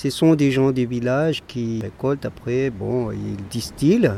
ce 0.02 0.10
sont 0.10 0.34
des 0.34 0.50
gens 0.50 0.72
des 0.72 0.88
villages 0.88 1.44
qui 1.46 1.80
récoltent 1.80 2.26
après, 2.26 2.72
bon, 2.72 3.12
ils 3.12 3.36
distillent 3.52 4.12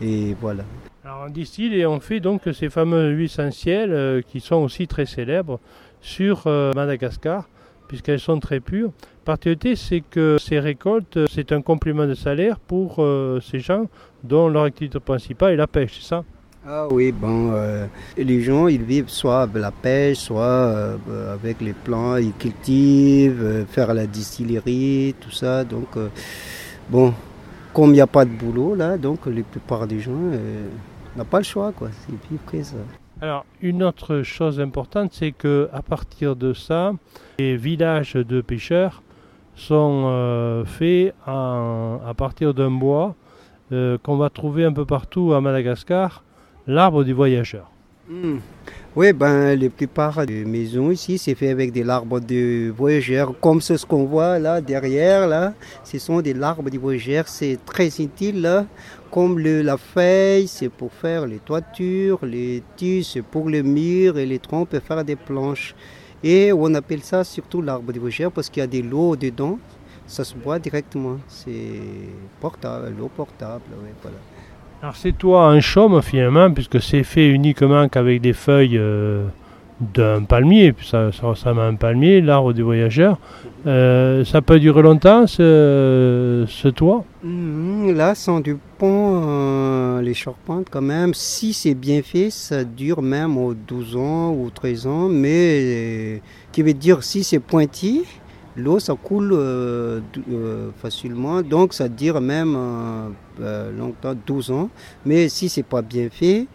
et 0.00 0.34
voilà. 0.40 0.64
Alors 1.04 1.24
on 1.26 1.30
distille 1.30 1.74
et 1.74 1.84
on 1.84 2.00
fait 2.00 2.20
donc 2.20 2.42
ces 2.54 2.70
fameuses 2.70 3.14
huiles 3.14 3.26
essentielles 3.26 3.92
euh, 3.92 4.22
qui 4.22 4.40
sont 4.40 4.56
aussi 4.56 4.86
très 4.86 5.04
célèbres 5.04 5.60
sur 6.00 6.44
euh, 6.46 6.72
Madagascar 6.74 7.50
puisqu'elles 7.86 8.20
sont 8.20 8.40
très 8.40 8.60
pures. 8.60 8.92
Particularité, 9.26 9.76
c'est 9.76 10.00
que 10.00 10.38
ces 10.40 10.58
récoltes, 10.58 11.18
c'est 11.28 11.52
un 11.52 11.60
complément 11.60 12.06
de 12.06 12.14
salaire 12.14 12.58
pour 12.58 12.96
euh, 13.00 13.40
ces 13.40 13.58
gens 13.58 13.88
dont 14.24 14.48
leur 14.48 14.62
activité 14.62 15.00
principale 15.00 15.52
est 15.52 15.56
la 15.56 15.66
pêche, 15.66 15.98
c'est 16.00 16.08
ça? 16.08 16.24
Ah 16.66 16.86
oui, 16.90 17.10
bon, 17.10 17.52
euh, 17.54 17.86
les 18.18 18.42
gens, 18.42 18.68
ils 18.68 18.82
vivent 18.82 19.08
soit 19.08 19.42
avec 19.42 19.62
la 19.62 19.70
pêche, 19.70 20.18
soit 20.18 20.42
euh, 20.42 21.32
avec 21.32 21.62
les 21.62 21.72
plants, 21.72 22.16
ils 22.16 22.34
cultivent, 22.34 23.42
euh, 23.42 23.64
faire 23.64 23.94
la 23.94 24.06
distillerie, 24.06 25.14
tout 25.18 25.30
ça. 25.30 25.64
Donc, 25.64 25.88
bon, 26.90 27.14
comme 27.72 27.90
il 27.90 27.94
n'y 27.94 28.00
a 28.02 28.06
pas 28.06 28.26
de 28.26 28.30
boulot 28.30 28.74
là, 28.74 28.98
donc 28.98 29.24
la 29.24 29.42
plupart 29.42 29.86
des 29.86 30.00
gens 30.00 30.12
n'ont 31.16 31.24
pas 31.24 31.38
le 31.38 31.44
choix, 31.44 31.72
quoi. 31.72 31.88
Ils 32.10 32.18
vivent 32.30 32.40
que 32.46 32.62
ça. 32.62 32.76
Alors, 33.22 33.46
une 33.62 33.82
autre 33.82 34.20
chose 34.22 34.60
importante, 34.60 35.12
c'est 35.14 35.32
que 35.32 35.70
à 35.72 35.80
partir 35.80 36.36
de 36.36 36.52
ça, 36.52 36.92
les 37.38 37.56
villages 37.56 38.14
de 38.14 38.42
pêcheurs 38.42 39.02
sont 39.54 40.64
faits 40.66 41.14
à 41.26 42.12
partir 42.18 42.52
d'un 42.52 42.70
bois 42.70 43.14
qu'on 43.70 44.16
va 44.16 44.28
trouver 44.28 44.66
un 44.66 44.72
peu 44.72 44.84
partout 44.84 45.32
à 45.32 45.40
Madagascar, 45.40 46.22
l'arbre 46.66 47.04
du 47.04 47.12
voyageur. 47.12 47.70
Hmm. 48.08 48.38
Oui, 48.96 49.12
ben, 49.12 49.54
la 49.54 49.68
plupart 49.68 50.26
des 50.26 50.44
maisons 50.44 50.90
ici, 50.90 51.16
c'est 51.16 51.36
fait 51.36 51.50
avec 51.50 51.70
des 51.70 51.88
arbres 51.88 52.18
de 52.18 52.72
voyageurs, 52.76 53.32
comme 53.40 53.60
ce 53.60 53.86
qu'on 53.86 54.04
voit 54.04 54.40
là 54.40 54.60
derrière. 54.60 55.28
Là, 55.28 55.54
ce 55.84 55.96
sont 56.00 56.20
des 56.20 56.40
arbres 56.42 56.68
de 56.68 56.76
voyageurs, 56.76 57.28
c'est 57.28 57.58
très 57.64 57.86
utile. 58.00 58.40
Là. 58.42 58.66
Comme 59.12 59.38
la 59.38 59.76
feuille, 59.76 60.48
c'est 60.48 60.68
pour 60.68 60.92
faire 60.92 61.26
les 61.26 61.38
toitures, 61.38 62.18
les 62.24 62.64
c'est 63.04 63.22
pour 63.22 63.48
les 63.48 63.62
murs 63.62 64.18
et 64.18 64.26
les 64.26 64.40
troncs 64.40 64.68
pour 64.68 64.80
faire 64.80 65.04
des 65.04 65.16
planches. 65.16 65.76
Et 66.24 66.52
on 66.52 66.74
appelle 66.74 67.02
ça 67.02 67.22
surtout 67.22 67.62
l'arbre 67.62 67.92
de 67.92 68.00
voyageurs 68.00 68.32
parce 68.32 68.50
qu'il 68.50 68.60
y 68.60 68.64
a 68.64 68.66
des 68.66 68.82
lots 68.82 69.14
dedans. 69.14 69.58
Ça 70.06 70.24
se 70.24 70.34
boit 70.34 70.58
directement. 70.58 71.18
C'est 71.28 71.80
portable, 72.40 72.92
l'eau 72.98 73.08
portable. 73.08 73.62
voilà. 74.02 74.18
Alors 74.82 74.96
c'est 74.96 75.12
toi 75.12 75.48
un 75.48 75.60
chaume 75.60 76.00
finalement, 76.00 76.50
puisque 76.50 76.80
c'est 76.80 77.02
fait 77.02 77.28
uniquement 77.28 77.86
qu'avec 77.90 78.22
des 78.22 78.32
feuilles 78.32 78.78
euh, 78.78 79.26
d'un 79.78 80.22
palmier, 80.22 80.72
puis 80.72 80.86
ça, 80.86 81.10
ressemble 81.20 81.60
à 81.60 81.64
un 81.64 81.74
palmier, 81.74 82.22
l'arbre 82.22 82.54
du 82.54 82.62
voyageur. 82.62 83.18
Euh, 83.66 84.24
ça 84.24 84.40
peut 84.40 84.58
durer 84.58 84.80
longtemps 84.80 85.26
ce, 85.26 86.46
ce 86.48 86.68
toit? 86.68 87.04
Mmh, 87.22 87.92
Là, 87.92 88.14
sans 88.14 88.40
du 88.40 88.56
pont, 88.78 89.20
euh, 89.22 90.00
les 90.00 90.14
charpentes 90.14 90.68
quand 90.70 90.80
même, 90.80 91.12
si 91.12 91.52
c'est 91.52 91.74
bien 91.74 92.00
fait, 92.00 92.30
ça 92.30 92.64
dure 92.64 93.02
même 93.02 93.36
aux 93.36 93.52
12 93.52 93.96
ans 93.96 94.32
ou 94.32 94.48
13 94.48 94.86
ans, 94.86 95.08
mais 95.10 96.22
qui 96.52 96.62
veut 96.62 96.72
dire 96.72 97.02
si 97.02 97.22
c'est 97.22 97.38
pointi, 97.38 98.04
l'eau 98.60 98.78
ça 98.78 98.94
coule 98.94 99.30
euh, 99.32 100.00
euh, 100.30 100.70
facilement, 100.80 101.42
donc 101.42 101.74
ça 101.74 101.88
dure 101.88 102.20
même 102.20 102.56
euh, 103.40 103.72
longtemps, 103.72 104.14
12 104.26 104.50
ans. 104.50 104.70
Mais 105.04 105.28
si 105.28 105.48
c'est 105.48 105.62
pas 105.62 105.82
bien 105.82 106.08
fait, 106.10 106.46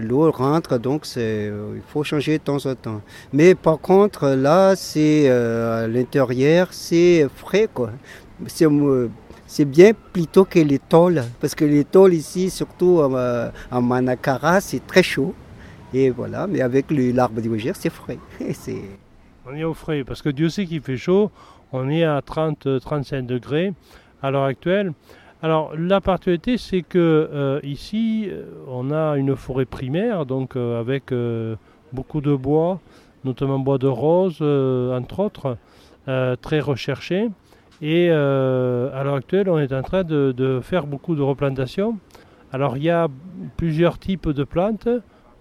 l'eau 0.00 0.30
rentre, 0.30 0.78
donc 0.78 1.06
il 1.16 1.82
faut 1.88 2.04
changer 2.04 2.38
de 2.38 2.44
temps 2.44 2.64
en 2.66 2.74
temps. 2.74 3.02
Mais 3.32 3.54
par 3.54 3.78
contre, 3.78 4.28
là, 4.28 4.76
c'est 4.76 5.28
à 5.28 5.86
l'intérieur, 5.88 6.68
c'est 6.70 7.26
frais 7.34 7.68
quoi. 7.72 7.90
C'est 8.46 9.66
bien 9.66 9.92
plutôt 10.12 10.44
que 10.44 10.58
les 10.58 10.78
tôles, 10.78 11.22
parce 11.40 11.54
que 11.54 11.64
les 11.64 11.84
tôles 11.84 12.14
ici, 12.14 12.48
surtout 12.48 13.00
à, 13.00 13.80
Manakara, 13.80 14.60
c'est 14.60 14.86
très 14.86 15.02
chaud. 15.02 15.34
Et 15.94 16.08
voilà, 16.08 16.46
mais 16.46 16.62
avec 16.62 16.86
l'arbre 16.90 17.40
d'Ivoire, 17.42 17.76
c'est 17.78 17.90
frais. 17.90 18.18
On 19.44 19.54
est 19.54 19.64
au 19.64 19.74
frais 19.74 20.04
parce 20.04 20.22
que 20.22 20.28
Dieu 20.28 20.48
sait 20.48 20.66
qu'il 20.66 20.82
fait 20.82 20.96
chaud. 20.96 21.30
On 21.72 21.88
est 21.88 22.04
à 22.04 22.20
30-35 22.20 23.26
degrés 23.26 23.72
à 24.22 24.30
l'heure 24.30 24.44
actuelle. 24.44 24.92
Alors 25.42 25.72
la 25.76 26.00
particularité 26.00 26.56
c'est 26.58 26.82
que 26.82 26.98
euh, 27.32 27.58
ici 27.64 28.28
euh, 28.30 28.44
on 28.68 28.92
a 28.92 29.16
une 29.16 29.34
forêt 29.34 29.64
primaire 29.64 30.24
donc 30.24 30.54
euh, 30.54 30.78
avec 30.78 31.12
beaucoup 31.92 32.20
de 32.20 32.34
bois, 32.36 32.80
notamment 33.24 33.58
bois 33.58 33.78
de 33.78 33.88
rose 33.88 34.40
entre 34.40 35.20
autres, 35.20 35.56
très 36.40 36.60
recherché. 36.60 37.28
Et 37.80 38.10
à 38.10 39.02
l'heure 39.02 39.16
actuelle 39.16 39.48
on 39.48 39.58
est 39.58 39.72
en 39.72 39.82
train 39.82 40.04
de, 40.04 40.32
de, 40.36 40.60
faire 40.60 40.86
beaucoup 40.86 41.16
de 41.16 41.22
replantations. 41.22 41.98
Alors 42.52 42.76
il 42.76 42.84
y 42.84 42.90
a 42.90 43.08
plusieurs 43.56 43.98
types 43.98 44.28
de 44.28 44.44
plantes. 44.44 44.88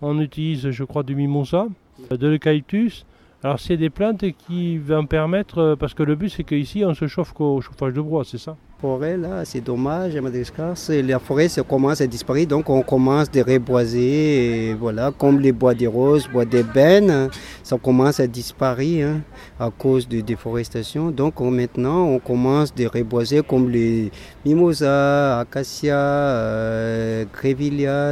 On 0.01 0.19
utilise 0.19 0.71
je 0.71 0.83
crois 0.83 1.03
du 1.03 1.13
mimosa, 1.13 1.67
de 2.09 2.27
l'eucalyptus, 2.27 3.05
alors 3.43 3.59
c'est 3.59 3.77
des 3.77 3.89
plantes 3.89 4.23
qui 4.47 4.77
vont 4.77 5.05
permettre, 5.05 5.57
euh, 5.59 5.75
parce 5.75 5.93
que 5.93 6.03
le 6.03 6.15
but 6.15 6.29
c'est 6.29 6.43
qu'ici 6.43 6.83
on 6.85 6.93
se 6.93 7.07
chauffe 7.07 7.33
qu'au 7.33 7.59
chauffage 7.61 7.93
de 7.93 8.01
bois, 8.01 8.23
c'est 8.23 8.37
ça? 8.37 8.55
Forêt 8.79 9.15
là, 9.17 9.45
c'est 9.45 9.61
dommage 9.61 10.15
à 10.15 10.21
Madagascar, 10.21 10.73
la 10.89 11.19
forêt 11.19 11.47
ça 11.47 11.61
commence 11.63 12.01
à 12.01 12.07
disparaître, 12.07 12.49
donc 12.49 12.69
on 12.69 12.81
commence 12.81 13.27
à 13.35 13.43
reboiser, 13.43 14.69
et 14.69 14.73
voilà, 14.73 15.11
comme 15.11 15.39
les 15.39 15.51
bois 15.51 15.73
des 15.73 15.87
roses, 15.87 16.27
bois 16.27 16.45
d'ébène, 16.45 17.29
ça 17.61 17.77
commence 17.77 18.19
à 18.19 18.27
disparaître 18.27 19.05
hein, 19.05 19.21
à 19.59 19.69
cause 19.69 20.07
de 20.07 20.21
déforestation. 20.21 21.11
Donc 21.11 21.39
maintenant 21.41 22.05
on 22.05 22.19
commence 22.19 22.73
à 22.79 22.87
reboiser 22.89 23.41
comme 23.43 23.69
les 23.69 24.11
mimosas, 24.45 25.39
acacia, 25.39 25.95
euh, 25.95 27.25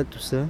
tout 0.10 0.20
ça. 0.20 0.46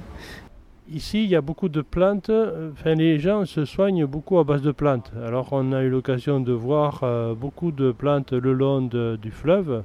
Ici, 0.92 1.22
il 1.22 1.30
y 1.30 1.36
a 1.36 1.40
beaucoup 1.40 1.68
de 1.68 1.82
plantes. 1.82 2.32
Enfin, 2.72 2.94
les 2.94 3.20
gens 3.20 3.44
se 3.44 3.64
soignent 3.64 4.06
beaucoup 4.06 4.40
à 4.40 4.44
base 4.44 4.62
de 4.62 4.72
plantes. 4.72 5.12
Alors, 5.24 5.48
on 5.52 5.72
a 5.72 5.82
eu 5.82 5.88
l'occasion 5.88 6.40
de 6.40 6.52
voir 6.52 7.00
euh, 7.04 7.32
beaucoup 7.32 7.70
de 7.70 7.92
plantes 7.92 8.32
le 8.32 8.52
long 8.52 8.80
du 8.82 9.30
fleuve. 9.30 9.84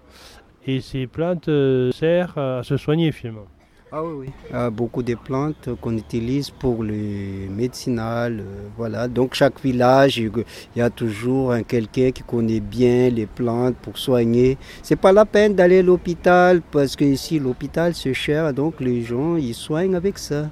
Et 0.65 0.81
ces 0.81 1.05
plantes 1.05 1.47
euh, 1.47 1.91
servent 1.91 2.39
à 2.39 2.63
se 2.63 2.75
soigner 2.77 3.11
finalement. 3.11 3.45
Ah 3.91 4.03
oui, 4.03 4.27
oui. 4.51 4.71
beaucoup 4.71 5.03
de 5.03 5.13
plantes 5.13 5.69
qu'on 5.79 5.95
utilise 5.95 6.49
pour 6.49 6.83
les 6.83 7.47
médicinales. 7.49 8.39
Euh, 8.39 8.67
voilà. 8.75 9.07
Donc 9.07 9.35
chaque 9.35 9.61
village, 9.61 10.17
il 10.17 10.31
y 10.75 10.81
a 10.81 10.89
toujours 10.89 11.51
un 11.51 11.61
quelqu'un 11.61 12.09
qui 12.09 12.23
connaît 12.23 12.59
bien 12.59 13.09
les 13.09 13.27
plantes 13.27 13.75
pour 13.75 13.99
soigner. 13.99 14.57
C'est 14.81 14.95
pas 14.95 15.13
la 15.13 15.23
peine 15.23 15.53
d'aller 15.53 15.79
à 15.79 15.83
l'hôpital 15.83 16.61
parce 16.71 16.95
que 16.95 17.05
ici 17.05 17.37
l'hôpital 17.37 17.93
c'est 17.93 18.15
cher, 18.15 18.51
donc 18.53 18.81
les 18.81 19.03
gens 19.03 19.35
ils 19.35 19.53
soignent 19.53 19.95
avec 19.95 20.17
ça. 20.17 20.49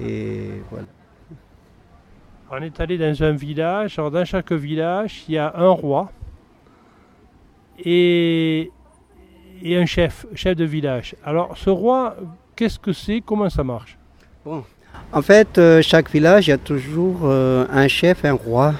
Et 0.00 0.50
voilà. 0.70 0.86
On 2.50 2.62
est 2.62 2.80
allé 2.80 2.96
dans 2.96 3.22
un 3.22 3.32
village. 3.32 3.98
Alors 3.98 4.10
dans 4.10 4.24
chaque 4.24 4.52
village, 4.52 5.24
il 5.28 5.34
y 5.34 5.38
a 5.38 5.52
un 5.56 5.68
roi 5.68 6.10
et, 7.78 8.70
et 9.62 9.76
un 9.76 9.86
chef, 9.86 10.26
chef 10.34 10.56
de 10.56 10.64
village. 10.64 11.14
Alors 11.24 11.56
ce 11.58 11.70
roi, 11.70 12.16
qu'est-ce 12.56 12.78
que 12.78 12.92
c'est? 12.92 13.20
Comment 13.20 13.50
ça 13.50 13.64
marche? 13.64 13.98
Bon, 14.44 14.64
en 15.12 15.22
fait, 15.22 15.58
euh, 15.58 15.82
chaque 15.82 16.10
village, 16.10 16.46
il 16.46 16.50
y 16.50 16.54
a 16.54 16.58
toujours 16.58 17.20
euh, 17.24 17.66
un 17.70 17.88
chef, 17.88 18.24
un 18.24 18.32
roi. 18.32 18.74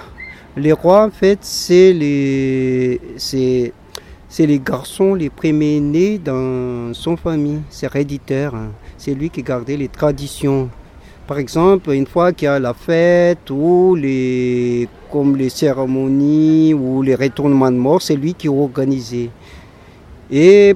Les 0.57 0.73
rois, 0.73 1.05
en 1.05 1.11
fait, 1.11 1.39
c'est 1.43 1.93
les, 1.93 3.01
c'est, 3.16 3.73
les 4.39 4.59
garçons 4.59 5.14
les 5.14 5.31
premiers 5.31 5.79
nés 5.79 6.19
dans 6.19 6.93
son 6.95 7.16
famille. 7.16 7.61
C'est 7.71 7.87
héréditaire. 7.87 8.55
Hein. 8.55 8.71
C'est 8.97 9.14
lui 9.14 9.31
qui 9.31 9.43
gardait 9.43 9.77
les 9.77 9.89
traditions. 9.89 10.69
Par 11.29 11.39
exemple, 11.39 11.93
une 11.93 12.07
fois 12.07 12.33
qu'il 12.33 12.47
y 12.47 12.49
a 12.49 12.59
la 12.59 12.72
fête 12.72 13.51
ou 13.51 13.95
les, 13.95 14.89
comme 15.12 15.37
les 15.37 15.51
cérémonies 15.51 16.72
ou 16.72 17.03
les 17.03 17.14
retournements 17.14 17.70
de 17.70 17.76
mort, 17.76 18.01
c'est 18.01 18.16
lui 18.16 18.33
qui 18.33 18.49
organisait. 18.49 19.29
Et 20.31 20.74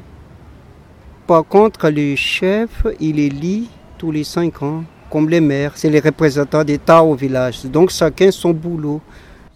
par 1.26 1.46
contre, 1.46 1.88
le 1.88 2.14
chef, 2.16 2.86
il 3.00 3.18
est 3.18 3.28
élit 3.28 3.70
tous 3.96 4.10
les 4.10 4.24
cinq 4.24 4.62
ans, 4.62 4.84
comme 5.08 5.30
les 5.30 5.40
maires. 5.40 5.72
C'est 5.74 5.88
les 5.88 6.00
représentants 6.00 6.64
d'État 6.64 7.02
au 7.02 7.14
village. 7.14 7.64
Donc 7.64 7.88
chacun 7.88 8.30
son 8.30 8.50
boulot. 8.50 9.00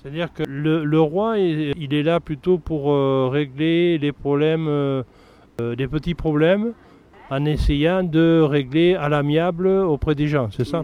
C'est-à-dire 0.03 0.32
que 0.32 0.44
le, 0.49 1.01
roi, 1.01 1.36
il 1.36 1.92
est 1.92 2.05
là 2.05 2.20
plutôt 2.20 2.57
pour 2.57 2.90
euh, 2.90 3.28
régler 3.30 3.99
les 3.99 4.12
problèmes, 4.12 4.66
euh, 4.66 5.03
euh, 5.61 5.76
des 5.76 5.88
petits 5.88 6.14
problèmes 6.14 6.72
en 7.31 7.45
essayant 7.45 8.03
de 8.03 8.41
régler 8.41 8.95
à 8.95 9.09
l'amiable 9.09 9.66
auprès 9.66 10.14
des 10.14 10.29
gens, 10.29 10.49
c'est 10.57 10.66
ça? 10.66 10.83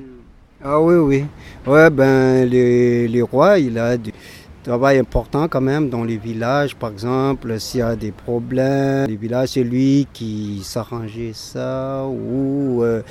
Ah 0.65 0.81
oui, 0.81 0.95
oui. 0.95 1.25
Ouais, 1.67 1.91
ben, 1.91 2.49
les, 2.49 3.23
rois, 3.23 3.59
il 3.59 3.79
a 3.79 3.97
du 3.97 4.13
travail 4.63 4.99
important 4.99 5.49
quand 5.49 5.61
même 5.61 5.89
dans 5.89 6.05
les 6.05 6.17
villages, 6.17 6.77
par 6.77 6.91
exemple, 6.91 7.59
s'il 7.59 7.81
y 7.81 7.83
a 7.83 7.97
des 7.97 8.13
problèmes, 8.13 9.09
les 9.09 9.17
villages, 9.17 9.51
c'est 9.51 9.65
lui 9.65 10.07
qui 10.13 10.61
s'arrangeait 10.63 11.33
ça, 11.35 12.05
ou 12.07 12.83
euh, 12.83 13.03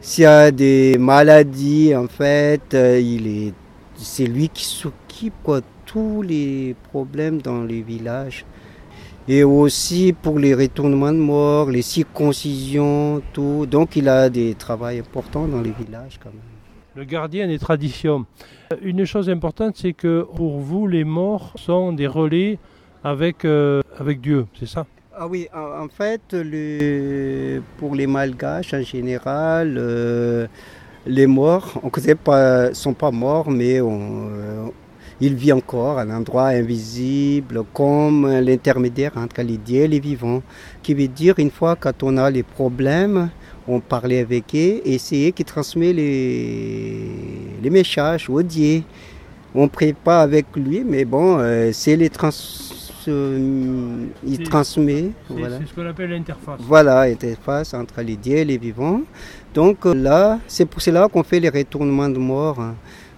s'il 0.00 0.24
y 0.24 0.26
a 0.26 0.50
des 0.50 0.96
maladies, 0.98 1.94
en 1.94 2.08
fait, 2.08 2.74
euh, 2.74 3.00
il 3.00 3.26
est, 3.26 3.54
c'est 3.96 4.26
lui 4.26 4.48
qui 4.48 4.64
s'occupe, 4.64 5.34
quoi, 5.44 5.60
tous 5.86 6.22
les 6.22 6.74
problèmes 6.90 7.40
dans 7.40 7.62
les 7.62 7.80
villages 7.80 8.44
et 9.28 9.44
aussi 9.44 10.14
pour 10.14 10.38
les 10.38 10.54
retournements 10.54 11.12
de 11.12 11.18
mort, 11.18 11.70
les 11.70 11.82
circoncisions, 11.82 13.22
tout. 13.32 13.66
Donc 13.66 13.94
il 13.94 14.08
a 14.08 14.30
des 14.30 14.54
travaux 14.54 14.86
importants 14.86 15.46
dans 15.46 15.60
les 15.60 15.72
villages 15.72 16.18
quand 16.22 16.30
même. 16.30 16.40
Le 16.94 17.04
gardien 17.04 17.46
des 17.46 17.58
traditions. 17.58 18.26
Une 18.82 19.04
chose 19.04 19.28
importante, 19.30 19.76
c'est 19.76 19.92
que 19.92 20.26
pour 20.34 20.58
vous, 20.58 20.86
les 20.86 21.04
morts 21.04 21.52
sont 21.56 21.92
des 21.92 22.06
relais 22.06 22.58
avec, 23.04 23.44
euh, 23.44 23.82
avec 23.98 24.20
Dieu, 24.20 24.46
c'est 24.58 24.66
ça? 24.66 24.86
Ah 25.20 25.26
oui, 25.26 25.48
en 25.52 25.88
fait, 25.88 26.22
le, 26.32 27.60
pour 27.76 27.94
les 27.94 28.06
malgaches 28.06 28.72
en 28.72 28.82
général, 28.82 29.76
euh, 29.76 30.46
les 31.06 31.26
morts, 31.26 31.80
on 31.82 31.88
ne 31.88 32.72
sont 32.72 32.94
pas 32.94 33.10
morts, 33.10 33.50
mais 33.50 33.80
on, 33.80 34.28
euh, 34.30 34.66
il 35.20 35.34
vit 35.34 35.52
encore 35.52 35.98
à 35.98 36.02
un 36.02 36.10
endroit 36.10 36.48
invisible, 36.48 37.62
comme 37.72 38.28
l'intermédiaire 38.40 39.12
entre 39.16 39.42
les 39.42 39.56
dieux 39.56 39.82
et 39.82 39.88
les 39.88 40.00
vivants. 40.00 40.42
Qui 40.82 40.94
veut 40.94 41.08
dire, 41.08 41.34
une 41.38 41.50
fois 41.50 41.76
quand 41.76 42.02
on 42.02 42.16
a 42.16 42.30
les 42.30 42.42
problèmes, 42.42 43.30
on 43.66 43.80
parlait 43.80 44.20
avec 44.20 44.54
eux 44.54 44.80
et 44.84 44.98
c'est 44.98 45.28
eux 45.28 45.30
qui 45.30 45.44
transmet 45.44 45.92
les, 45.92 47.10
les 47.62 47.70
messages 47.70 48.30
aux 48.30 48.42
dieux. 48.42 48.82
On 49.54 49.64
ne 49.64 49.68
prie 49.68 49.92
pas 49.92 50.22
avec 50.22 50.46
lui, 50.56 50.84
mais 50.84 51.04
bon, 51.04 51.38
euh, 51.38 51.70
c'est 51.72 51.96
les 51.96 52.10
euh, 53.08 54.06
il 54.26 54.42
transmet. 54.42 55.10
C'est 55.28 55.34
ce 55.66 55.74
qu'on 55.74 55.86
appelle 55.86 56.10
l'interface. 56.10 56.60
Voilà, 56.60 57.08
l'interface 57.08 57.72
entre 57.74 58.02
les 58.02 58.16
dieux 58.16 58.36
et 58.36 58.44
les 58.44 58.58
vivants. 58.58 59.00
Donc 59.54 59.86
euh, 59.86 59.94
là, 59.94 60.38
c'est 60.46 60.66
pour 60.66 60.82
cela 60.82 61.08
qu'on 61.08 61.22
fait 61.22 61.40
les 61.40 61.48
retournements 61.48 62.08
de 62.08 62.18
mort. 62.18 62.58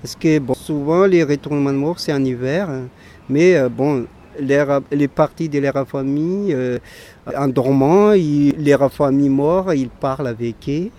Parce 0.02 0.16
que 0.16 0.38
bon, 0.38 0.54
souvent, 0.54 1.04
les 1.06 1.22
retournements 1.22 1.72
de 1.72 1.78
mort, 1.78 1.98
c'est 1.98 2.12
en 2.12 2.24
hiver. 2.24 2.68
Hein. 2.70 2.88
Mais 3.28 3.56
euh, 3.56 3.68
bon, 3.68 4.06
les, 4.38 5.08
parties 5.08 5.48
de 5.48 5.58
leur 5.58 5.86
famille, 5.86 6.56
en 7.36 7.48
dormant, 7.48 8.12
les 8.12 8.76
familles 8.90 9.28
morts, 9.28 9.74
ils 9.74 9.90
parlent 9.90 10.28
avec 10.28 10.56
eux. 10.68 10.90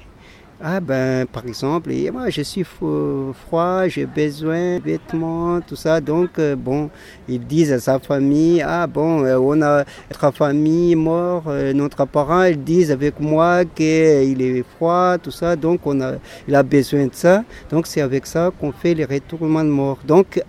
Ah 0.64 0.80
ben, 0.80 1.26
par 1.26 1.48
exemple, 1.48 1.92
moi 2.14 2.30
je 2.30 2.44
suis 2.44 2.64
froid, 2.64 3.88
j'ai 3.88 4.06
besoin 4.06 4.78
de 4.78 4.84
vêtements, 4.84 5.60
tout 5.60 5.76
ça. 5.76 6.00
Donc, 6.00 6.38
euh, 6.38 6.56
bon, 6.56 6.92
ils 7.28 7.40
disent 7.40 7.72
à 7.72 7.80
sa 7.80 7.98
famille, 7.98 8.62
ah 8.62 8.86
bon, 8.86 9.24
euh, 9.26 9.40
on 9.40 9.60
a 9.64 9.84
notre 10.12 10.32
famille 10.38 10.94
mort, 10.94 11.46
euh, 11.48 11.74
notre 11.74 12.06
parent, 12.06 12.44
ils 12.44 12.64
disent 12.64 12.92
avec 12.92 13.20
moi 13.20 13.66
qu'il 13.66 14.40
est 14.40 14.64
froid, 14.76 15.18
tout 15.18 15.32
ça. 15.32 15.56
Donc, 15.56 15.80
on 15.86 16.00
a, 16.00 16.14
il 16.48 16.54
a 16.54 16.62
besoin 16.62 17.08
de 17.08 17.16
ça. 17.16 17.44
Donc, 17.72 17.88
c'est 17.88 18.02
avec 18.02 18.28
ça 18.28 18.52
qu'on 18.60 18.72
fait 18.72 18.94
les 18.94 19.06
retournements 19.06 19.64
de 19.64 19.70
mort. 19.70 19.98
Donc, 20.06 20.44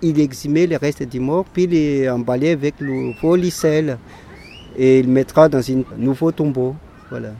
il 0.00 0.20
exhumait 0.20 0.68
les 0.68 0.76
restes 0.76 1.02
du 1.02 1.18
mort, 1.18 1.44
puis 1.52 1.64
il 1.64 1.74
est 1.74 2.08
emballé 2.08 2.50
avec 2.50 2.74
le 2.78 3.12
faux 3.20 3.34
licelle. 3.34 3.98
Et 4.78 5.00
il 5.00 5.08
mettra 5.08 5.48
dans 5.48 5.58
un 5.58 5.82
nouveau 5.98 6.30
tombeau. 6.30 6.76
Voilà. 7.10 7.30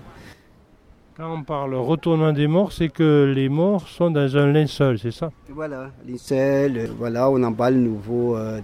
Quand 1.17 1.33
on 1.33 1.45
parle 1.45 1.75
retournement 1.75 2.35
des 2.35 2.47
morts, 2.47 2.73
c'est 2.73 2.91
que 2.91 3.33
les 3.35 3.49
morts 3.49 3.89
sont 3.89 4.11
dans 4.11 4.37
un 4.37 4.53
linceul, 4.53 4.99
c'est 4.99 5.13
ça? 5.13 5.31
Voilà, 5.49 5.91
linceul, 6.07 6.77
euh, 6.77 6.87
voilà, 6.99 7.31
on 7.31 7.43
emballe 7.43 7.73
le 7.73 7.81
nouveau 7.89 8.37
euh, 8.37 8.61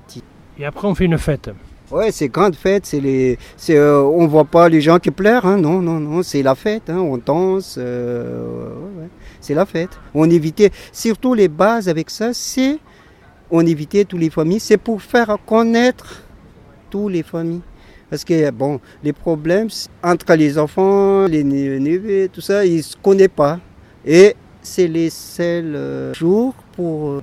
Et 0.58 0.66
après, 0.66 0.86
on 0.86 0.94
fait 0.94 1.06
une 1.06 1.16
fête 1.16 1.48
Oui, 1.90 2.12
c'est 2.12 2.28
grande 2.28 2.54
fête, 2.54 2.84
c'est 2.84 3.00
les, 3.00 3.38
c'est, 3.56 3.78
euh, 3.78 4.02
on 4.02 4.26
voit 4.26 4.44
pas 4.44 4.68
les 4.68 4.82
gens 4.82 4.98
qui 4.98 5.10
pleurent, 5.10 5.46
hein, 5.46 5.56
non, 5.56 5.80
non, 5.80 5.98
non, 5.98 6.22
c'est 6.22 6.42
la 6.42 6.54
fête, 6.54 6.90
hein, 6.90 6.98
on 6.98 7.16
danse, 7.16 7.78
c'est 9.40 9.54
la 9.54 9.64
fête. 9.64 9.98
On 10.12 10.28
évitait, 10.28 10.72
surtout 10.92 11.32
les 11.32 11.48
bases 11.48 11.88
avec 11.88 12.10
ça, 12.10 12.34
c'est, 12.34 12.78
on 13.50 13.64
évitait 13.64 14.04
toutes 14.04 14.20
les 14.20 14.28
familles, 14.28 14.60
c'est 14.60 14.76
pour 14.76 15.00
faire 15.00 15.38
connaître 15.46 16.22
toutes 16.90 17.12
les 17.12 17.22
familles. 17.22 17.62
Parce 18.12 18.24
que, 18.26 18.50
bon, 18.50 18.78
les 19.02 19.14
problèmes 19.14 19.68
entre 20.02 20.34
les 20.34 20.58
enfants, 20.58 21.26
les 21.26 21.42
neveux, 21.42 22.28
tout 22.30 22.42
ça, 22.42 22.62
ils 22.62 22.76
ne 22.76 22.82
se 22.82 22.94
connaissent 22.94 23.28
pas. 23.34 23.58
Et 24.04 24.36
c'est 24.60 24.86
les 24.86 25.08
seuls 25.08 25.74
euh, 25.74 26.12
jours 26.12 26.54
pour, 26.76 27.22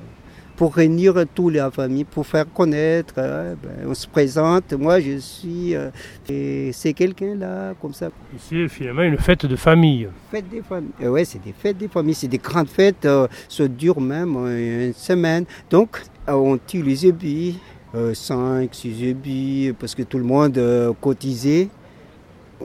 pour 0.55 0.73
réunir 0.73 1.13
toute 1.35 1.53
la 1.53 1.69
famille, 1.69 2.05
pour 2.05 2.25
faire 2.25 2.51
connaître. 2.51 3.13
Hein, 3.19 3.53
ben, 3.61 3.87
on 3.87 3.93
se 3.93 4.07
présente, 4.07 4.73
moi 4.73 4.99
je 4.99 5.19
suis. 5.19 5.75
Euh, 5.75 5.91
et 6.27 6.71
c'est 6.73 6.93
quelqu'un 6.93 7.35
là, 7.35 7.75
comme 7.79 7.93
ça. 7.93 8.09
C'est 8.39 8.67
finalement 8.67 9.03
une 9.03 9.19
fête 9.19 9.45
de 9.45 9.55
famille. 9.55 10.07
Fête 10.31 10.49
des 10.49 10.63
familles. 10.63 10.89
Euh, 11.03 11.09
oui, 11.09 11.23
c'est 11.23 11.43
des 11.43 11.53
fêtes 11.53 11.77
des 11.77 11.87
familles. 11.87 12.15
C'est 12.15 12.27
des 12.27 12.39
grandes 12.39 12.67
fêtes, 12.67 13.07
ça 13.47 13.67
dure 13.67 14.01
même 14.01 14.35
une 14.37 14.93
semaine. 14.95 15.45
Donc, 15.69 16.01
on 16.27 16.57
tue 16.57 16.81
les 16.81 17.05
ébis. 17.05 17.59
5, 17.93 18.69
6 18.73 19.03
ébis, 19.03 19.73
parce 19.79 19.95
que 19.95 20.03
tout 20.03 20.17
le 20.17 20.23
monde 20.23 20.57
euh, 20.57 20.93
cotisait. 20.99 21.69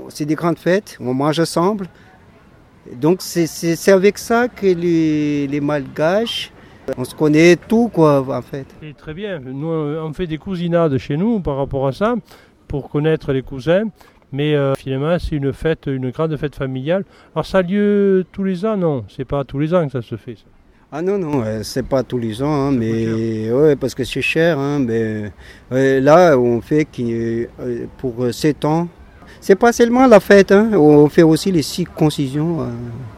C'est 0.08 0.26
des 0.26 0.34
grandes 0.34 0.58
fêtes, 0.58 0.98
on 1.00 1.14
mange 1.14 1.38
ensemble. 1.38 1.86
Donc 3.00 3.22
c'est 3.22 3.92
avec 3.92 4.18
ça 4.18 4.48
que 4.48 4.66
les, 4.66 5.60
Malgaches, 5.60 6.52
on 6.98 7.04
se 7.04 7.14
connaît 7.14 7.56
tout 7.56 7.88
quoi 7.88 8.20
en 8.28 8.42
fait. 8.42 8.66
très 8.98 9.14
bien, 9.14 9.38
nous 9.38 9.68
on 9.68 10.12
fait 10.12 10.26
des 10.26 10.36
cousinades 10.36 10.98
chez 10.98 11.16
nous 11.16 11.40
par 11.40 11.56
rapport 11.56 11.86
à 11.86 11.92
ça, 11.92 12.14
pour 12.68 12.90
connaître 12.90 13.32
les 13.32 13.42
cousins. 13.42 13.84
Mais 14.32 14.56
euh, 14.56 14.74
finalement, 14.74 15.16
c'est 15.20 15.36
une 15.36 15.52
fête, 15.52 15.86
une 15.86 16.10
grande 16.10 16.36
fête 16.36 16.56
familiale. 16.56 17.04
Alors 17.34 17.46
ça 17.46 17.58
a 17.58 17.62
lieu 17.62 18.26
tous 18.32 18.42
les 18.42 18.66
ans, 18.66 18.76
non? 18.76 19.04
C'est 19.08 19.24
pas 19.24 19.44
tous 19.44 19.60
les 19.60 19.72
ans 19.72 19.86
que 19.86 19.92
ça 19.92 20.02
se 20.02 20.16
fait. 20.16 20.36
Ah 20.96 21.02
non, 21.02 21.18
non, 21.18 21.42
c'est 21.64 21.82
pas 21.82 22.04
tous 22.04 22.18
les 22.18 22.40
ans, 22.40 22.52
hein, 22.52 22.70
mais 22.70 23.50
ouais, 23.50 23.74
parce 23.74 23.96
que 23.96 24.04
c'est 24.04 24.22
cher. 24.22 24.60
Hein, 24.60 24.78
mais 24.78 26.00
là, 26.00 26.38
on 26.38 26.60
fait 26.60 26.84
qui, 26.84 27.12
euh, 27.12 27.46
pour 27.98 28.32
7 28.32 28.64
ans. 28.64 28.86
C'est 29.40 29.56
pas 29.56 29.72
seulement 29.72 30.06
la 30.06 30.20
fête, 30.20 30.52
hein, 30.52 30.70
on 30.74 31.08
fait 31.08 31.24
aussi 31.24 31.50
les 31.50 31.62
circoncisions, 31.62 32.60
euh, 32.60 32.66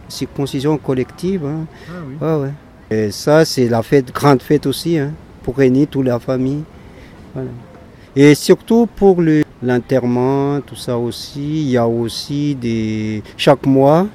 circoncisions 0.08 0.78
collectives. 0.78 1.46
Ah, 2.22 2.38
oui. 2.38 2.48
Et 2.90 3.10
ça, 3.10 3.44
c'est 3.44 3.68
la 3.68 3.82
fête, 3.82 4.10
grande 4.10 4.40
fête 4.40 4.64
aussi, 4.64 4.96
pour 5.42 5.58
réunir 5.58 5.86
toute 5.88 6.06
la 6.06 6.18
famille. 6.18 6.62
Et 8.16 8.34
surtout 8.34 8.86
pour 8.86 9.18
l'enterrement, 9.62 10.62
tout 10.62 10.76
ça 10.76 10.96
aussi, 10.96 11.64
il 11.64 11.70
y 11.72 11.76
a 11.76 11.86
aussi 11.86 12.54
des. 12.54 13.22
Chaque 13.36 13.66
mois, 13.66 14.06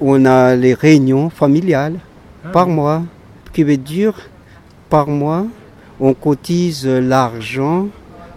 on 0.00 0.24
a 0.26 0.54
les 0.54 0.74
réunions 0.74 1.28
familiales. 1.28 1.98
Ah 2.44 2.48
par 2.50 2.68
mois, 2.68 3.02
qui 3.52 3.64
veut 3.64 3.76
dire 3.76 4.14
par 4.88 5.08
mois, 5.08 5.46
on 5.98 6.14
cotise 6.14 6.86
l'argent 6.86 7.88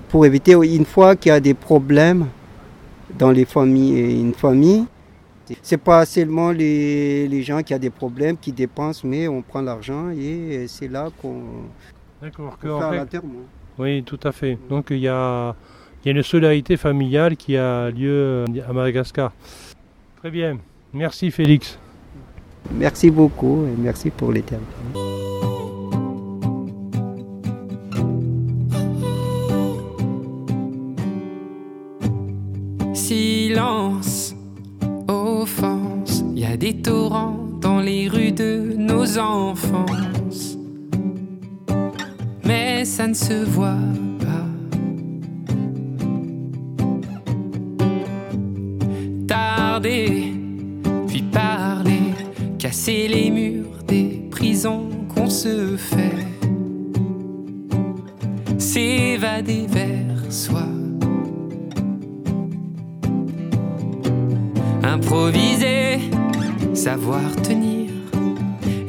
pour 0.10 0.26
éviter 0.26 0.54
une 0.54 0.86
fois 0.86 1.16
qu'il 1.16 1.30
y 1.30 1.34
a 1.34 1.40
des 1.40 1.54
problèmes 1.54 2.28
dans 3.18 3.32
les 3.32 3.46
familles, 3.46 4.20
une 4.22 4.34
famille. 4.34 4.86
C'est 5.62 5.78
pas 5.78 6.06
seulement 6.06 6.52
les, 6.52 7.44
gens 7.44 7.62
qui 7.62 7.74
ont 7.74 7.80
des 7.80 7.90
problèmes 7.90 8.38
qui 8.38 8.52
dépensent, 8.52 9.08
mais 9.08 9.28
on 9.28 9.42
prend 9.42 9.62
l'argent 9.62 10.10
et 10.10 10.66
c'est 10.68 10.88
là 10.88 11.10
qu'on 11.22 11.44
fait 12.22 12.32
l'enterrement. 12.64 13.46
Oui, 13.78 14.04
tout 14.04 14.20
à 14.24 14.32
fait. 14.32 14.58
Donc 14.70 14.88
il 14.90 15.00
y 15.00 15.08
a, 15.08 15.56
il 16.04 16.12
y 16.12 16.14
a 16.14 16.18
une 16.18 16.24
solidarité 16.24 16.78
familiale 16.78 17.36
qui 17.36 17.58
a 17.58 17.90
lieu 17.90 18.46
à 18.68 18.74
Madagascar. 18.74 19.32
Très 20.18 20.32
bien. 20.32 20.58
Merci 20.94 21.32
Félix. 21.32 21.78
Merci 22.72 23.12
beaucoup 23.12 23.66
et 23.66 23.76
merci 23.78 24.10
pour 24.10 24.32
l'éternité. 24.32 24.72
Silence, 32.94 34.36
offense, 35.08 36.24
il 36.34 36.40
y 36.40 36.46
a 36.46 36.58
des 36.58 36.82
torrents 36.82 37.38
dans 37.62 37.80
les 37.80 38.08
rues 38.08 38.32
de 38.32 38.76
nos 38.78 39.18
enfances. 39.18 40.58
Mais 42.44 42.86
ça 42.86 43.08
ne 43.08 43.14
se 43.14 43.44
voit 43.46 43.78
casser 52.84 53.08
les 53.08 53.32
murs 53.32 53.84
des 53.88 54.28
prisons 54.30 54.90
qu'on 55.14 55.30
se 55.30 55.78
fait, 55.78 56.28
s'évader 58.58 59.66
vers 59.70 60.32
soi, 60.32 60.68
improviser, 64.84 66.00
savoir 66.74 67.22
tenir, 67.42 67.90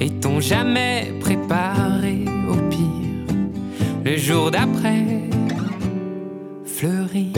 est-on 0.01 0.41
jamais 0.41 1.13
préparé 1.21 2.25
au 2.51 2.57
pire, 2.71 3.37
le 4.05 4.17
jour 4.17 4.51
d'après, 4.51 5.05
fleurir, 6.65 7.33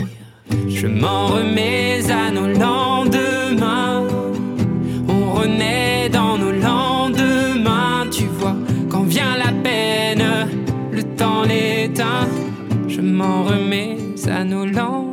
je 0.67 0.87
m'en 0.87 1.27
remets 1.27 2.09
à 2.09 2.31
nos 2.31 2.47
lendemains, 2.47 2.86
m'en 13.17 13.43
remets 13.43 13.97
à 14.27 14.43
nos 14.43 14.63
lendemains. 14.63 15.06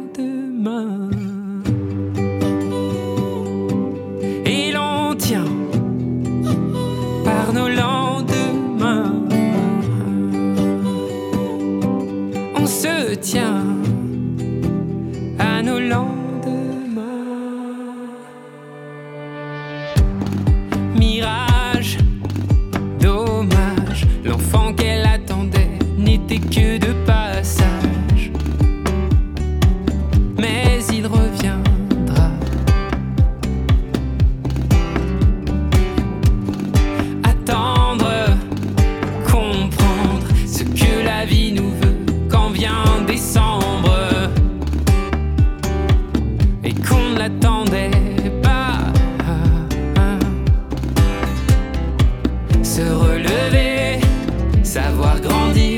savoir 54.75 55.21
grandir. 55.21 55.74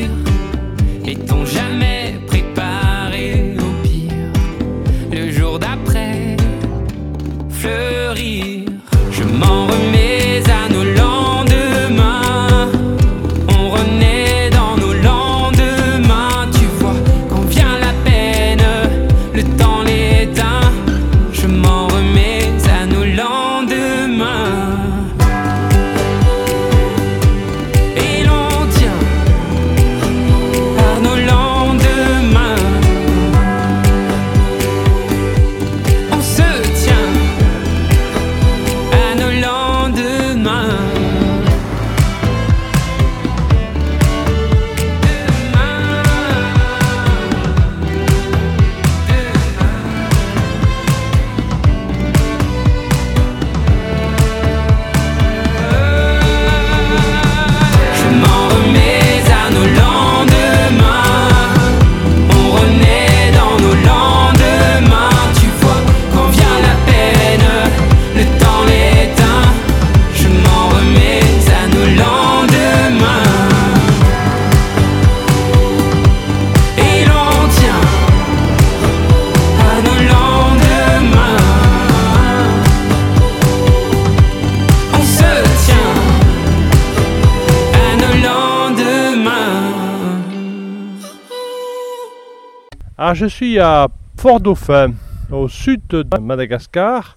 Je 93.16 93.26
suis 93.26 93.58
à 93.58 93.88
Fort-Dauphin, 94.18 94.92
au 95.30 95.48
sud 95.48 95.80
de 95.88 96.04
Madagascar, 96.20 97.16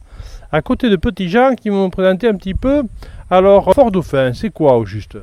à 0.52 0.62
côté 0.62 0.90
de 0.90 0.96
petits 0.96 1.30
gens 1.30 1.54
qui 1.56 1.70
m'ont 1.70 1.90
présenté 1.90 2.28
un 2.28 2.36
petit 2.36 2.54
peu. 2.56 2.84
Alors, 3.30 3.72
Fort-Dauphin, 3.74 4.34
c'est 4.34 4.50
quoi 4.50 4.78
au 4.78 4.86
juste? 4.86 5.18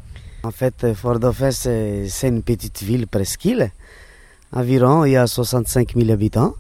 En 0.45 0.51
fait, 0.51 0.93
Fort-Dauphin, 0.95 1.51
c'est 1.51 2.29
une 2.29 2.43
petite 2.43 2.83
ville 2.83 3.07
presqu'île. 3.09 3.71
Environ, 4.53 5.05
il 5.05 5.13
y 5.13 5.17
a 5.17 5.27
65 5.27 5.95
000 5.97 6.11
habitants. 6.11 6.55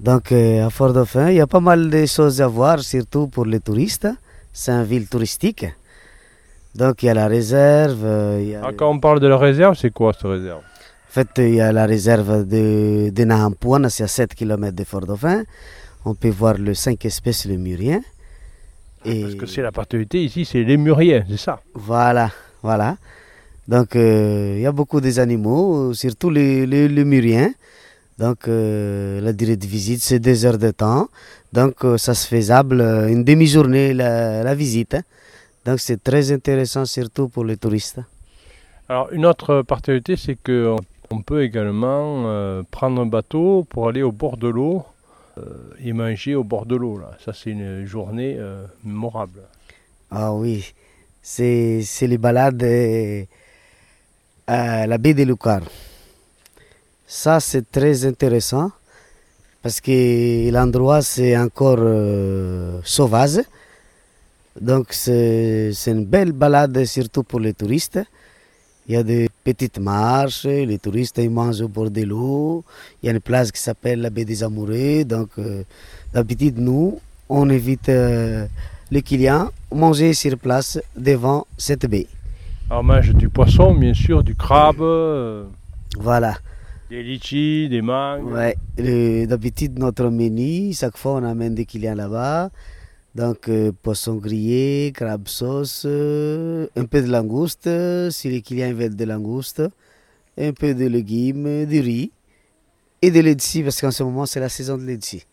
Donc, 0.00 0.32
euh, 0.32 0.66
à 0.66 0.70
Fort-Dauphin, 0.70 1.30
il 1.30 1.36
y 1.36 1.40
a 1.40 1.46
pas 1.46 1.60
mal 1.60 1.90
de 1.90 2.06
choses 2.06 2.40
à 2.40 2.46
voir, 2.48 2.80
surtout 2.80 3.26
pour 3.28 3.44
les 3.44 3.60
touristes. 3.60 4.08
C'est 4.52 4.72
une 4.72 4.84
ville 4.84 5.06
touristique. 5.08 5.66
Donc, 6.74 7.02
il 7.02 7.06
y 7.06 7.08
a 7.10 7.14
la 7.14 7.26
réserve. 7.28 8.00
euh, 8.04 8.38
il 8.42 8.48
y 8.50 8.54
a 8.54 8.62
Ah, 8.64 8.70
Quand 8.76 8.90
on 8.90 8.98
parle 8.98 9.20
de 9.20 9.26
la 9.26 9.36
réserve, 9.36 9.74
c'est 9.76 9.90
quoi 9.92 10.12
cette 10.12 10.22
réserve? 10.30 10.62
Fait, 11.14 11.28
il 11.38 11.54
y 11.54 11.60
a 11.60 11.72
la 11.72 11.86
réserve 11.86 12.46
de, 12.46 13.10
de 13.10 13.24
Nahampuana, 13.24 13.88
c'est 13.88 14.04
à 14.04 14.08
7 14.08 14.34
km 14.34 14.74
de 14.74 14.84
Fort-Dauphin. 14.84 15.44
On 16.04 16.14
peut 16.14 16.28
voir 16.30 16.54
les 16.58 16.74
5 16.74 17.04
espèces 17.04 17.44
lémuriens. 17.46 18.02
Et 19.04 19.22
Parce 19.22 19.34
que 19.34 19.46
c'est 19.46 19.62
la 19.62 19.72
particularité 19.72 20.24
ici, 20.24 20.44
c'est 20.44 20.62
les 20.62 20.76
muriens, 20.76 21.24
c'est 21.28 21.36
ça. 21.36 21.60
Voilà, 21.74 22.30
voilà. 22.62 22.96
Donc, 23.68 23.96
euh, 23.96 24.54
il 24.56 24.62
y 24.62 24.66
a 24.66 24.72
beaucoup 24.72 25.00
des 25.00 25.18
animaux, 25.18 25.94
surtout 25.94 26.30
les, 26.30 26.66
les, 26.66 26.88
les 26.88 27.04
muriens. 27.04 27.52
Donc, 28.18 28.46
euh, 28.48 29.20
la 29.20 29.32
durée 29.32 29.56
de 29.56 29.66
visite, 29.66 30.00
c'est 30.02 30.18
deux 30.20 30.44
heures 30.46 30.58
de 30.58 30.70
temps. 30.70 31.08
Donc, 31.52 31.84
euh, 31.84 31.96
ça 31.98 32.14
se 32.14 32.26
faisable 32.26 32.80
une 33.08 33.24
demi-journée 33.24 33.92
la, 33.94 34.42
la 34.42 34.54
visite. 34.54 34.94
hein. 34.94 35.02
Donc, 35.66 35.80
c'est 35.80 36.02
très 36.02 36.30
intéressant, 36.32 36.84
surtout 36.84 37.28
pour 37.28 37.44
les 37.44 37.56
touristes. 37.56 38.00
Alors, 38.88 39.08
une 39.12 39.24
autre 39.26 39.62
particularité, 39.62 40.16
c'est 40.16 40.36
qu'on 40.36 40.76
on 41.14 41.22
peut 41.22 41.44
également 41.44 42.24
euh, 42.26 42.62
prendre 42.70 43.00
un 43.00 43.06
bateau 43.06 43.64
pour 43.70 43.88
aller 43.88 44.02
au 44.02 44.10
bord 44.10 44.36
de 44.36 44.48
l'eau 44.48 44.84
euh, 45.38 45.42
et 45.84 45.92
manger 45.92 46.34
au 46.34 46.42
bord 46.42 46.66
de 46.66 46.74
l'eau. 46.74 46.98
là. 46.98 47.10
Ça, 47.24 47.32
c'est 47.32 47.50
une 47.50 47.86
journée 47.86 48.34
euh, 48.36 48.66
mémorable. 48.82 49.42
Ah 50.10 50.34
oui, 50.34 50.74
c'est 51.22 51.84
les 52.02 52.18
balades 52.18 52.66
à 54.46 54.86
la 54.86 54.98
baie 54.98 55.14
de 55.14 55.22
Lucar. 55.22 55.60
Ça, 57.06 57.38
c'est 57.38 57.70
très 57.70 58.04
intéressant 58.04 58.72
parce 59.62 59.80
que 59.80 60.50
l'endroit, 60.50 61.00
c'est 61.00 61.36
encore 61.36 61.84
sauvage. 62.84 63.40
Donc, 64.60 64.86
c'est 64.90 65.72
c'est 65.72 65.92
une 65.92 66.04
belle 66.04 66.32
balade, 66.32 66.84
surtout 66.84 67.22
pour 67.22 67.40
les 67.40 67.54
touristes. 67.54 68.00
Il 68.86 68.94
y 68.94 68.96
a 68.96 69.02
des 69.02 69.28
petites 69.44 69.78
marches, 69.78 70.44
les 70.44 70.78
touristes 70.78 71.18
ils 71.18 71.30
mangent 71.30 71.60
au 71.60 71.68
bord 71.68 71.90
de 71.90 72.02
l'eau. 72.02 72.64
Il 73.02 73.06
y 73.06 73.08
a 73.10 73.12
une 73.12 73.20
place 73.20 73.52
qui 73.52 73.60
s'appelle 73.60 74.00
la 74.00 74.10
baie 74.10 74.24
des 74.24 74.42
Amoureux. 74.42 75.04
Donc, 75.04 75.28
euh, 75.38 75.62
d'habitude, 76.12 76.58
nous, 76.58 76.98
on 77.28 77.48
évite 77.50 77.88
euh, 77.90 78.46
les 78.90 79.02
clients 79.02 79.50
manger 79.72 80.14
sur 80.14 80.36
place 80.38 80.80
devant 80.96 81.46
cette 81.58 81.86
baie. 81.86 82.06
On 82.70 82.82
mange 82.82 83.14
du 83.14 83.28
poisson, 83.28 83.74
bien 83.74 83.92
sûr, 83.94 84.24
du 84.24 84.34
crabe, 84.34 84.80
euh, 84.80 85.44
Voilà. 85.98 86.38
des 86.88 87.02
litchis, 87.02 87.68
des 87.68 87.82
mangues. 87.82 88.24
Ouais. 88.32 88.56
D'habitude, 89.26 89.78
notre 89.78 90.08
menu, 90.08 90.72
chaque 90.72 90.96
fois, 90.96 91.12
on 91.20 91.24
amène 91.24 91.54
des 91.54 91.66
clients 91.66 91.94
là-bas. 91.94 92.50
Donc, 93.14 93.48
euh, 93.48 93.70
poisson 93.70 94.16
grillé, 94.16 94.90
crabe 94.92 95.28
sauce, 95.28 95.84
euh, 95.86 96.66
un 96.74 96.84
peu 96.84 97.00
de 97.00 97.08
langouste, 97.08 97.68
euh, 97.68 98.10
si 98.10 98.28
les 98.28 98.42
clients 98.42 98.74
veulent 98.74 98.96
de 98.96 99.04
langouste, 99.04 99.62
un 100.36 100.52
peu 100.52 100.74
de 100.74 100.86
légumes, 100.86 101.64
du 101.64 101.78
riz 101.78 102.10
et 103.02 103.12
de 103.12 103.20
lettuce, 103.20 103.62
parce 103.62 103.80
qu'en 103.80 103.92
ce 103.92 104.02
moment, 104.02 104.26
c'est 104.26 104.40
la 104.40 104.48
saison 104.48 104.76
de 104.76 104.82
lettuce. 104.82 105.26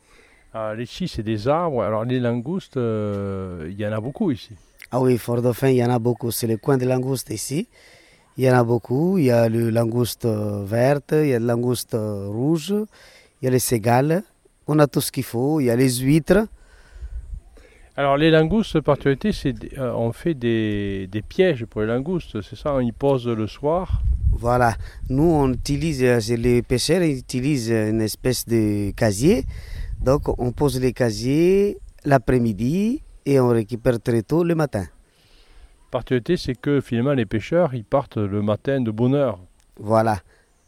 Ah, 0.54 0.76
litchis, 0.76 1.08
c'est 1.08 1.24
des 1.24 1.48
arbres. 1.48 1.82
Alors, 1.82 2.06
les 2.06 2.20
langoustes, 2.20 2.78
euh, 2.78 3.68
il 3.72 3.80
y 3.80 3.88
en 3.88 3.94
a 3.94 4.00
beaucoup 4.00 4.30
ici. 4.30 4.52
Ah 4.92 5.02
oui, 5.02 5.18
Fort-Dauphin, 5.18 5.70
il 5.70 5.78
y 5.78 5.84
en 5.84 5.90
a 5.90 5.98
beaucoup. 5.98 6.30
C'est 6.30 6.48
le 6.48 6.58
coin 6.58 6.78
de 6.78 6.86
langouste 6.86 7.32
ici. 7.32 7.68
Il 8.38 8.44
y 8.44 8.52
en 8.52 8.56
a 8.56 8.64
beaucoup. 8.64 9.18
Il 9.18 9.24
y 9.24 9.32
a 9.32 9.50
le 9.50 9.72
langouste 9.72 10.28
verte, 10.28 11.14
il 11.14 11.28
y 11.30 11.34
a 11.34 11.40
le 11.40 11.46
langouste 11.46 11.96
rouge, 11.96 12.76
il 13.42 13.46
y 13.46 13.48
a 13.48 13.52
les 13.52 13.60
cigales. 13.60 14.24
On 14.68 14.78
a 14.78 14.88
tout 14.88 15.02
ce 15.02 15.12
qu'il 15.12 15.24
faut. 15.24 15.62
Il 15.62 15.66
y 15.66 15.70
a 15.72 15.76
les 15.76 16.00
huîtres. 16.00 16.46
Alors, 17.98 18.16
les 18.16 18.32
langoustes, 18.32 18.76
la 18.76 18.82
particularité, 18.82 19.34
c'est 19.34 19.54
euh, 19.78 19.92
on 19.94 20.14
fait 20.14 20.34
des, 20.34 21.08
des 21.08 21.22
pièges 21.22 21.66
pour 21.66 21.82
les 21.82 21.88
langoustes. 21.88 22.42
C'est 22.42 22.56
ça, 22.56 22.74
on 22.74 22.80
y 22.80 22.94
pose 22.94 23.28
le 23.28 23.48
soir. 23.48 24.02
Voilà. 24.32 24.76
Nous, 25.10 25.30
on 25.30 25.52
utilise, 25.52 26.02
euh, 26.02 26.20
les 26.38 26.62
pêcheurs 26.62 27.02
utilisent 27.02 27.70
une 27.70 28.00
espèce 28.00 28.46
de 28.46 28.92
casier. 28.92 29.44
Donc, 30.02 30.30
on 30.40 30.54
pose 30.54 30.80
les 30.80 30.94
casiers 30.94 31.80
l'après-midi 32.06 33.04
et 33.26 33.40
on 33.42 33.50
récupère 33.50 34.00
très 34.00 34.22
tôt 34.22 34.46
le 34.46 34.56
matin. 34.56 34.84
La 34.84 35.92
particularité, 35.92 36.38
c'est 36.38 36.56
que 36.56 36.80
finalement, 36.80 37.14
les 37.14 37.26
pêcheurs, 37.26 37.76
ils 37.76 37.84
partent 37.84 38.18
le 38.18 38.42
matin 38.42 38.80
de 38.80 38.90
bonne 38.92 39.16
heure. 39.16 39.38
Voilà. 39.78 40.18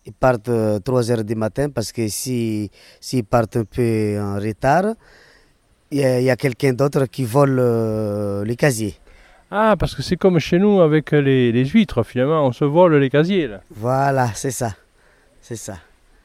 Ils 0.06 0.12
partent 0.12 0.52
3 0.84 1.12
heures 1.12 1.24
du 1.24 1.36
matin 1.36 1.70
parce 1.70 1.94
que 1.94 2.10
si, 2.10 2.70
s'ils 3.00 3.24
partent 3.24 3.56
un 3.56 3.64
peu 3.64 4.20
en 4.20 4.36
retard, 4.36 4.96
il 5.94 6.24
y 6.24 6.30
a, 6.30 6.36
quelqu'un 6.36 6.74
d'autre 6.74 7.06
qui 7.06 7.24
vole 7.24 7.58
euh, 7.60 8.44
les 8.46 8.56
casiers. 8.56 8.96
Ah, 9.52 9.76
parce 9.78 9.94
que 9.94 10.02
c'est 10.02 10.18
comme 10.18 10.40
chez 10.40 10.58
nous 10.58 10.82
avec 10.82 11.12
les, 11.12 11.52
les 11.52 11.66
huîtres, 11.66 12.04
finalement, 12.04 12.46
on 12.46 12.52
se 12.52 12.66
vole 12.66 12.96
les 12.96 13.10
casiers. 13.10 13.48
Là. 13.48 13.62
Voilà, 13.76 14.30
c'est 14.34 14.52
ça. 14.52 14.72
C'est 15.42 15.56
ça. 15.56 15.76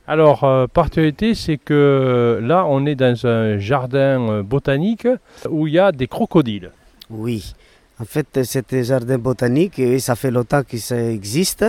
Alors, 0.07 0.45
euh, 0.45 0.66
particularité, 0.66 1.35
c'est 1.35 1.59
que 1.59 2.41
là, 2.43 2.64
on 2.66 2.87
est 2.87 2.95
dans 2.95 3.27
un 3.27 3.59
jardin 3.59 4.31
euh, 4.31 4.43
botanique 4.43 5.07
où 5.51 5.66
il 5.66 5.75
y 5.75 5.79
a 5.79 5.93
des 5.93 6.07
crocodiles. 6.07 6.71
Oui. 7.11 7.55
En 8.01 8.07
fait, 8.07 8.43
cet 8.45 8.83
jardin 8.85 9.19
botanique, 9.19 9.79
et 9.79 9.99
ça 9.99 10.14
fait 10.14 10.31
longtemps 10.31 10.62
que 10.62 10.79
ça 10.79 10.99
existe. 11.11 11.66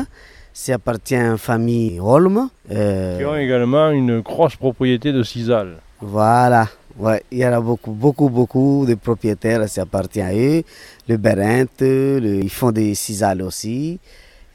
Ça 0.54 0.76
appartient 0.76 1.16
à 1.16 1.32
une 1.32 1.38
famille 1.38 2.00
Holm. 2.00 2.50
Euh, 2.72 3.18
qui 3.18 3.26
ont 3.26 3.36
également 3.36 3.90
une 3.90 4.22
grosse 4.22 4.56
propriété 4.56 5.12
de 5.12 5.24
cisal. 5.24 5.76
Voilà. 6.00 6.70
Ouais, 7.00 7.24
il 7.32 7.38
y 7.38 7.46
en 7.48 7.54
a 7.54 7.62
beaucoup, 7.62 7.92
beaucoup, 7.92 8.30
beaucoup 8.30 8.86
de 8.88 8.96
propriétaires, 8.96 9.68
ça 9.70 9.84
appartient 9.84 10.22
à 10.22 10.34
eux. 10.36 10.64
Le 11.08 11.16
Berente, 11.18 11.80
le- 11.82 12.42
ils 12.44 12.50
font 12.50 12.72
des 12.72 12.94
cisales 12.94 13.42
aussi. 13.42 14.00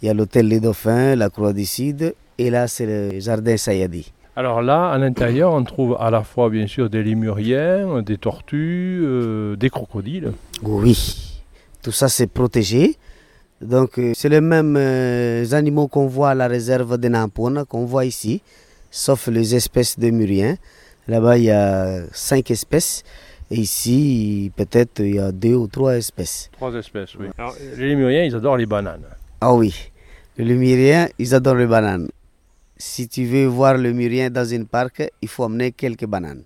Il 0.03 0.07
y 0.07 0.11
a 0.11 0.15
l'hôtel 0.15 0.47
Les 0.49 0.61
Dauphins, 0.61 1.17
la 1.17 1.31
Croix 1.31 1.55
du 1.55 1.65
Sud. 1.65 2.15
Et 2.37 2.51
là, 2.51 2.69
c'est 2.69 2.85
le 2.87 3.19
jardin 3.21 3.57
Sayadi. 3.57 4.13
Alors 4.37 4.61
là, 4.61 4.91
à 4.91 4.99
l'intérieur, 4.99 5.53
on 5.55 5.65
trouve 5.65 5.97
à 5.99 6.11
la 6.11 6.23
fois, 6.23 6.51
bien 6.51 6.67
sûr, 6.67 6.91
des 6.91 7.03
lémuriens, 7.03 8.03
des 8.03 8.19
tortues, 8.19 9.01
euh, 9.03 9.57
des 9.57 9.71
crocodiles. 9.71 10.33
Oui. 10.63 11.41
Tout 11.83 11.93
ça, 11.93 12.09
c'est 12.09 12.27
protégé. 12.27 12.97
Donc, 13.63 13.99
euh, 13.99 14.13
c'est 14.15 14.29
les 14.29 14.41
mêmes 14.43 14.77
euh, 14.77 15.47
animaux 15.53 15.87
qu'on 15.89 16.09
voit 16.09 16.31
à 16.31 16.35
la 16.35 16.49
réserve 16.49 16.99
de 16.99 17.09
Nampona, 17.09 17.65
qu'on 17.65 17.85
voit 17.87 18.05
ici, 18.05 18.43
sauf 18.91 19.29
les 19.29 19.55
espèces 19.55 19.99
de 19.99 20.11
muriens. 20.11 20.57
Là-bas, 21.09 21.39
il 21.39 21.45
y 21.45 21.51
a 21.51 22.07
cinq 22.13 22.51
espèces. 22.51 23.03
Et 23.51 23.57
ici, 23.57 24.51
peut-être, 24.57 25.01
il 25.01 25.17
y 25.17 25.19
a 25.19 25.31
deux 25.31 25.55
ou 25.55 25.67
trois 25.67 25.97
espèces. 25.97 26.51
Trois 26.53 26.73
espèces, 26.75 27.15
oui. 27.17 27.27
Alors, 27.37 27.55
les 27.77 27.89
lémuriens, 27.89 28.25
ils 28.25 28.35
adorent 28.35 28.57
les 28.57 28.67
bananes. 28.67 29.05
Ah 29.41 29.55
oui, 29.55 29.91
les 30.39 30.55
muriens, 30.55 31.09
ils 31.19 31.35
adorent 31.35 31.57
les 31.57 31.67
bananes. 31.67 32.09
Si 32.77 33.07
tu 33.07 33.27
veux 33.27 33.45
voir 33.45 33.77
le 33.77 33.93
murien 33.93 34.31
dans 34.31 34.53
un 34.55 34.65
parc, 34.65 35.03
il 35.21 35.29
faut 35.29 35.45
amener 35.45 35.73
quelques 35.73 36.07
bananes. 36.07 36.45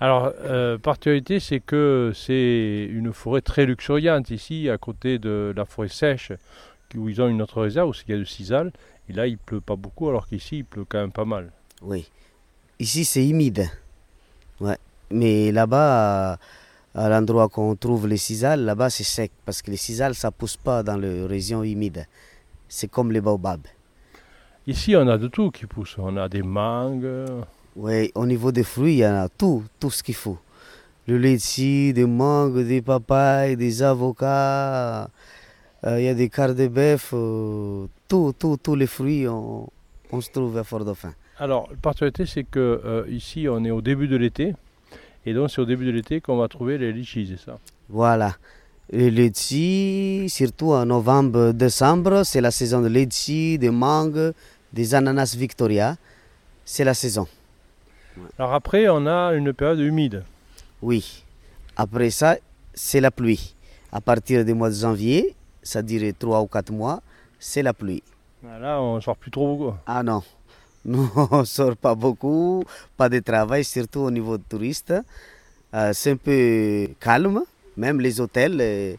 Alors, 0.00 0.32
euh, 0.44 0.78
particularité, 0.78 1.40
c'est 1.40 1.60
que 1.60 2.12
c'est 2.14 2.88
une 2.90 3.12
forêt 3.12 3.42
très 3.42 3.66
luxuriante 3.66 4.30
ici, 4.30 4.70
à 4.70 4.78
côté 4.78 5.18
de 5.18 5.52
la 5.54 5.66
forêt 5.66 5.88
sèche, 5.88 6.32
où 6.96 7.10
ils 7.10 7.20
ont 7.20 7.28
une 7.28 7.42
autre 7.42 7.60
réserve, 7.60 7.90
où 7.90 7.92
il 8.08 8.10
y 8.10 8.14
a 8.14 8.18
du 8.18 8.24
cisal. 8.24 8.72
Et 9.10 9.12
là, 9.12 9.26
il 9.26 9.36
pleut 9.36 9.60
pas 9.60 9.76
beaucoup, 9.76 10.08
alors 10.08 10.26
qu'ici, 10.26 10.58
il 10.58 10.64
pleut 10.64 10.86
quand 10.88 10.98
même 10.98 11.12
pas 11.12 11.26
mal. 11.26 11.52
Oui. 11.82 12.08
Ici, 12.80 13.04
c'est 13.04 13.26
humide. 13.28 13.68
Ouais. 14.60 14.78
Mais 15.10 15.52
là-bas, 15.52 16.38
à- 16.94 17.08
l'endroit 17.08 17.48
qu'on 17.48 17.76
trouve 17.76 18.08
les 18.08 18.16
cisales, 18.16 18.64
là-bas, 18.64 18.90
c'est 18.90 19.04
sec. 19.04 19.30
Parce 19.44 19.60
que 19.62 19.70
les 19.70 19.76
cisales, 19.76 20.14
ça 20.14 20.30
pousse 20.30 20.56
pas 20.56 20.82
dans 20.82 20.96
les 20.96 21.26
régions 21.26 21.62
humides. 21.62 22.06
C'est 22.68 22.88
comme 22.90 23.12
les 23.12 23.20
baobabs. 23.20 23.66
Ici, 24.66 24.94
on 24.96 25.06
a 25.08 25.18
de 25.18 25.28
tout 25.28 25.50
qui 25.50 25.66
pousse. 25.66 25.96
On 25.98 26.16
a 26.16 26.28
des 26.28 26.42
mangues, 26.42 27.06
Oui, 27.76 28.10
au 28.14 28.26
niveau 28.26 28.50
des 28.50 28.64
fruits, 28.64 28.94
il 28.94 28.98
y 28.98 29.06
en 29.06 29.14
a 29.14 29.28
tout, 29.28 29.62
tout 29.78 29.90
ce 29.90 30.02
qu'il 30.02 30.14
faut. 30.16 30.38
Le 31.06 31.16
litchi, 31.18 31.92
des 31.92 32.04
mangues, 32.04 32.60
des 32.66 32.82
papayes, 32.82 33.56
des 33.56 33.82
avocats, 33.82 35.04
euh, 35.84 35.98
il 36.00 36.04
y 36.04 36.08
a 36.08 36.14
des 36.14 36.28
quarts 36.28 36.54
de 36.54 36.66
bœuf, 36.68 37.10
euh, 37.14 37.86
tout, 38.08 38.34
tout, 38.38 38.56
tous 38.62 38.74
les 38.74 38.86
fruits, 38.88 39.26
on, 39.28 39.68
on 40.12 40.20
se 40.20 40.30
trouve 40.30 40.56
à 40.58 40.64
Fort-Dauphin. 40.64 41.14
Alors, 41.40 41.68
la 41.70 41.76
particularité, 41.78 42.26
c'est 42.26 42.44
que 42.44 42.80
euh, 42.84 43.04
ici, 43.08 43.46
on 43.48 43.64
est 43.64 43.70
au 43.70 43.80
début 43.80 44.08
de 44.08 44.16
l'été. 44.16 44.54
Et 45.26 45.32
donc, 45.34 45.50
c'est 45.50 45.60
au 45.60 45.64
début 45.64 45.86
de 45.86 45.90
l'été 45.90 46.20
qu'on 46.20 46.36
va 46.36 46.48
trouver 46.48 46.76
les 46.78 46.92
litchis, 46.92 47.26
c'est 47.30 47.42
ça? 47.44 47.58
Voilà. 47.88 48.36
Le 48.92 49.08
litchi, 49.08 50.26
surtout 50.28 50.72
en 50.72 50.84
novembre, 50.84 51.52
décembre, 51.52 52.24
c'est 52.24 52.40
la 52.40 52.50
saison 52.50 52.80
de 52.82 52.88
litchi, 52.88 53.56
des 53.58 53.70
mangues, 53.70 54.32
des 54.72 54.94
ananas 54.94 55.34
Victoria. 55.36 55.96
c'est 56.64 56.84
la 56.84 56.94
saison. 56.94 57.26
Alors 58.38 58.52
après, 58.52 58.88
on 58.88 59.06
a 59.06 59.32
une 59.34 59.52
période 59.52 59.78
humide. 59.80 60.24
Oui. 60.82 61.24
Après 61.76 62.10
ça, 62.10 62.36
c'est 62.74 63.00
la 63.00 63.10
pluie. 63.10 63.54
À 63.92 64.00
partir 64.00 64.44
du 64.44 64.54
mois 64.54 64.68
de 64.70 64.74
janvier, 64.74 65.34
ça 65.62 65.82
dirait 65.82 66.12
3 66.12 66.42
ou 66.42 66.46
4 66.46 66.70
mois, 66.72 67.00
c'est 67.38 67.62
la 67.62 67.72
pluie. 67.72 68.02
Ah, 68.46 68.58
Là, 68.58 68.80
on 68.82 69.00
sort 69.00 69.16
plus 69.16 69.30
trop. 69.30 69.56
quoi. 69.56 69.82
Ah 69.86 70.02
non, 70.02 70.22
nous 70.84 71.10
on 71.30 71.44
sort 71.44 71.76
pas 71.76 71.94
beaucoup, 71.94 72.64
pas 72.96 73.08
de 73.08 73.18
travail, 73.20 73.64
surtout 73.64 74.00
au 74.00 74.10
niveau 74.10 74.38
de 74.38 74.42
touristes. 74.48 74.94
Euh, 75.74 75.92
c'est 75.92 76.12
un 76.12 76.16
peu 76.16 76.88
calme, 76.98 77.42
même 77.76 78.00
les 78.00 78.20
hôtels, 78.20 78.58
euh, 78.60 78.94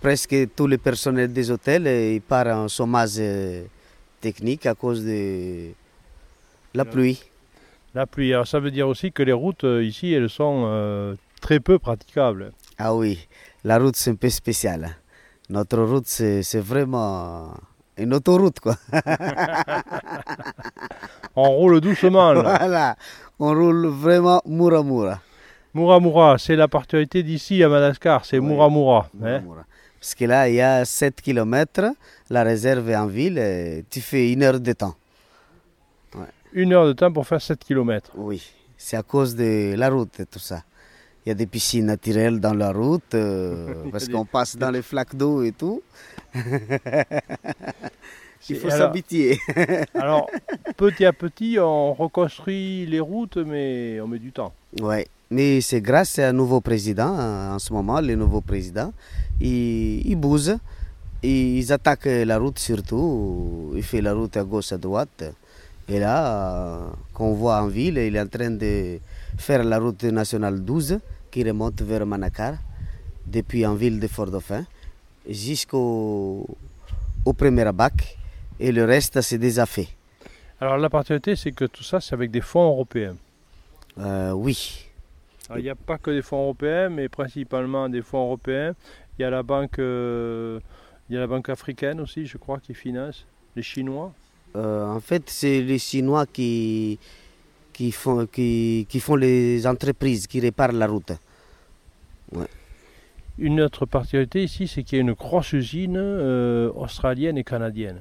presque 0.00 0.36
tous 0.54 0.66
les 0.66 0.78
personnels 0.78 1.32
des 1.32 1.50
hôtels, 1.50 1.86
euh, 1.86 2.14
ils 2.14 2.20
partent 2.20 2.48
en 2.48 2.68
chômage 2.68 3.20
technique 4.20 4.66
à 4.66 4.74
cause 4.74 5.04
de 5.04 5.70
la 6.74 6.84
pluie. 6.84 7.22
La 7.94 8.06
pluie. 8.06 8.32
Alors 8.32 8.46
ça 8.46 8.58
veut 8.58 8.70
dire 8.70 8.88
aussi 8.88 9.12
que 9.12 9.22
les 9.22 9.32
routes 9.32 9.64
euh, 9.64 9.84
ici, 9.84 10.12
elles 10.12 10.28
sont 10.28 10.64
euh, 10.66 11.14
très 11.40 11.60
peu 11.60 11.78
praticables. 11.78 12.52
Ah 12.76 12.94
oui, 12.94 13.28
la 13.62 13.78
route 13.78 13.94
c'est 13.96 14.10
un 14.10 14.16
peu 14.16 14.28
spécial. 14.28 14.84
hein. 14.84 14.94
Notre 15.48 15.78
route 15.82 16.06
c'est 16.06 16.58
vraiment 16.58 17.54
une 17.98 18.14
autoroute 18.14 18.60
quoi. 18.60 18.76
On 21.36 21.48
roule 21.50 21.80
doucement. 21.80 22.32
Là. 22.32 22.42
voilà, 22.58 22.96
on 23.40 23.48
roule 23.54 23.86
vraiment 23.88 24.40
Muramura. 24.46 25.20
Muramura, 25.74 26.38
c'est 26.38 26.54
la 26.56 26.68
particularité 26.68 27.22
d'ici 27.22 27.62
à 27.64 27.68
Madagascar, 27.68 28.24
c'est 28.24 28.38
Oui. 28.38 28.46
Muramura. 28.46 29.08
hein. 29.24 29.42
Parce 30.00 30.14
que 30.14 30.24
là, 30.26 30.48
il 30.48 30.54
y 30.56 30.60
a 30.60 30.84
7 30.84 31.20
km, 31.22 31.92
la 32.30 32.42
réserve 32.44 32.88
est 32.90 32.96
en 32.96 33.06
ville, 33.06 33.38
et 33.38 33.84
tu 33.90 34.00
fais 34.00 34.30
une 34.32 34.42
heure 34.42 34.60
de 34.60 34.72
temps. 34.72 34.94
Une 36.52 36.72
heure 36.72 36.86
de 36.86 36.92
temps 36.92 37.10
pour 37.12 37.26
faire 37.26 37.40
7 37.42 37.58
km. 37.64 38.10
Oui, 38.14 38.40
c'est 38.76 38.96
à 38.96 39.02
cause 39.02 39.34
de 39.34 39.74
la 39.76 39.88
route 39.90 40.20
et 40.20 40.26
tout 40.26 40.38
ça. 40.38 40.62
Il 41.24 41.30
y 41.30 41.32
a 41.32 41.34
des 41.34 41.46
piscines 41.46 41.86
naturelles 41.86 42.38
dans 42.38 42.52
la 42.52 42.70
route, 42.70 43.14
euh, 43.14 43.72
parce 43.92 44.08
qu'on 44.08 44.26
passe 44.26 44.56
dans 44.56 44.70
les 44.70 44.82
flaques 44.82 45.16
d'eau 45.16 45.42
et 45.42 45.52
tout. 45.52 45.82
Il 48.50 48.56
faut 48.56 48.68
s'habituer. 48.68 49.38
Alors, 49.94 50.28
petit 50.76 51.06
à 51.06 51.14
petit, 51.14 51.56
on 51.58 51.94
reconstruit 51.94 52.84
les 52.84 53.00
routes, 53.00 53.38
mais 53.38 53.98
on 54.02 54.06
met 54.06 54.18
du 54.18 54.32
temps. 54.32 54.52
Ouais, 54.82 55.06
mais 55.30 55.62
c'est 55.62 55.80
grâce 55.80 56.18
à 56.18 56.28
un 56.28 56.34
nouveau 56.34 56.60
président 56.60 57.18
euh, 57.18 57.54
en 57.54 57.58
ce 57.58 57.72
moment, 57.72 58.02
le 58.02 58.14
nouveau 58.16 58.42
président. 58.42 58.92
Ils, 59.40 60.06
ils 60.06 60.16
bougent, 60.16 60.58
ils 61.22 61.72
attaquent 61.72 62.04
la 62.04 62.36
route 62.36 62.58
surtout, 62.58 63.72
ils 63.74 63.82
font 63.82 64.02
la 64.02 64.12
route 64.12 64.36
à 64.36 64.44
gauche, 64.44 64.72
à 64.72 64.76
droite. 64.76 65.24
Et 65.88 65.98
là, 65.98 66.26
euh, 66.26 66.86
qu'on 67.14 67.32
voit 67.32 67.62
en 67.62 67.68
ville, 67.68 67.96
il 67.96 68.14
est 68.14 68.20
en 68.20 68.26
train 68.26 68.50
de 68.50 68.98
faire 69.38 69.64
la 69.64 69.78
route 69.78 70.04
nationale 70.04 70.60
12 70.60 70.98
qui 71.34 71.42
remonte 71.42 71.82
vers 71.82 72.06
Manakar, 72.06 72.54
depuis 73.26 73.66
en 73.66 73.74
ville 73.74 73.98
de 73.98 74.06
Fort-Dauphin, 74.06 74.64
jusqu'au 75.28 76.46
au 77.24 77.32
premier 77.32 77.72
bac. 77.72 78.16
Et 78.60 78.70
le 78.70 78.84
reste, 78.84 79.20
c'est 79.20 79.38
déjà 79.38 79.66
fait. 79.66 79.88
Alors, 80.60 80.76
la 80.78 80.88
particularité, 80.88 81.34
c'est 81.34 81.50
que 81.50 81.64
tout 81.64 81.82
ça, 81.82 82.00
c'est 82.00 82.14
avec 82.14 82.30
des 82.30 82.40
fonds 82.40 82.68
européens. 82.74 83.16
Euh, 83.98 84.30
oui, 84.30 84.86
Alors, 85.48 85.58
il 85.58 85.64
n'y 85.64 85.70
a 85.70 85.74
pas 85.74 85.98
que 85.98 86.12
des 86.12 86.22
fonds 86.22 86.42
européens, 86.44 86.88
mais 86.88 87.08
principalement 87.08 87.88
des 87.88 88.02
fonds 88.02 88.24
européens. 88.26 88.76
Il 89.18 89.22
y 89.22 89.24
a 89.24 89.30
la 89.30 89.42
banque, 89.42 89.80
euh, 89.80 90.60
il 91.08 91.14
y 91.14 91.16
a 91.16 91.20
la 91.20 91.26
banque 91.26 91.48
africaine 91.48 91.98
aussi, 92.00 92.26
je 92.26 92.38
crois, 92.38 92.60
qui 92.60 92.74
finance. 92.74 93.26
Les 93.56 93.62
Chinois. 93.62 94.12
Euh, 94.54 94.86
en 94.86 95.00
fait, 95.00 95.24
c'est 95.26 95.62
les 95.62 95.80
Chinois 95.80 96.26
qui, 96.26 97.00
qui, 97.74 97.92
font, 97.92 98.26
qui, 98.26 98.86
qui 98.88 99.00
font 99.00 99.16
les 99.16 99.66
entreprises, 99.66 100.26
qui 100.26 100.40
réparent 100.40 100.72
la 100.72 100.86
route. 100.86 101.12
Une 103.36 103.60
autre 103.60 103.84
particularité 103.84 104.44
ici, 104.44 104.68
c'est 104.68 104.82
qu'il 104.84 104.96
y 104.98 105.00
a 105.00 105.02
une 105.02 105.12
grosse 105.12 105.52
usine 105.52 105.96
euh, 105.98 106.70
australienne 106.74 107.36
et 107.36 107.44
canadienne. 107.44 108.00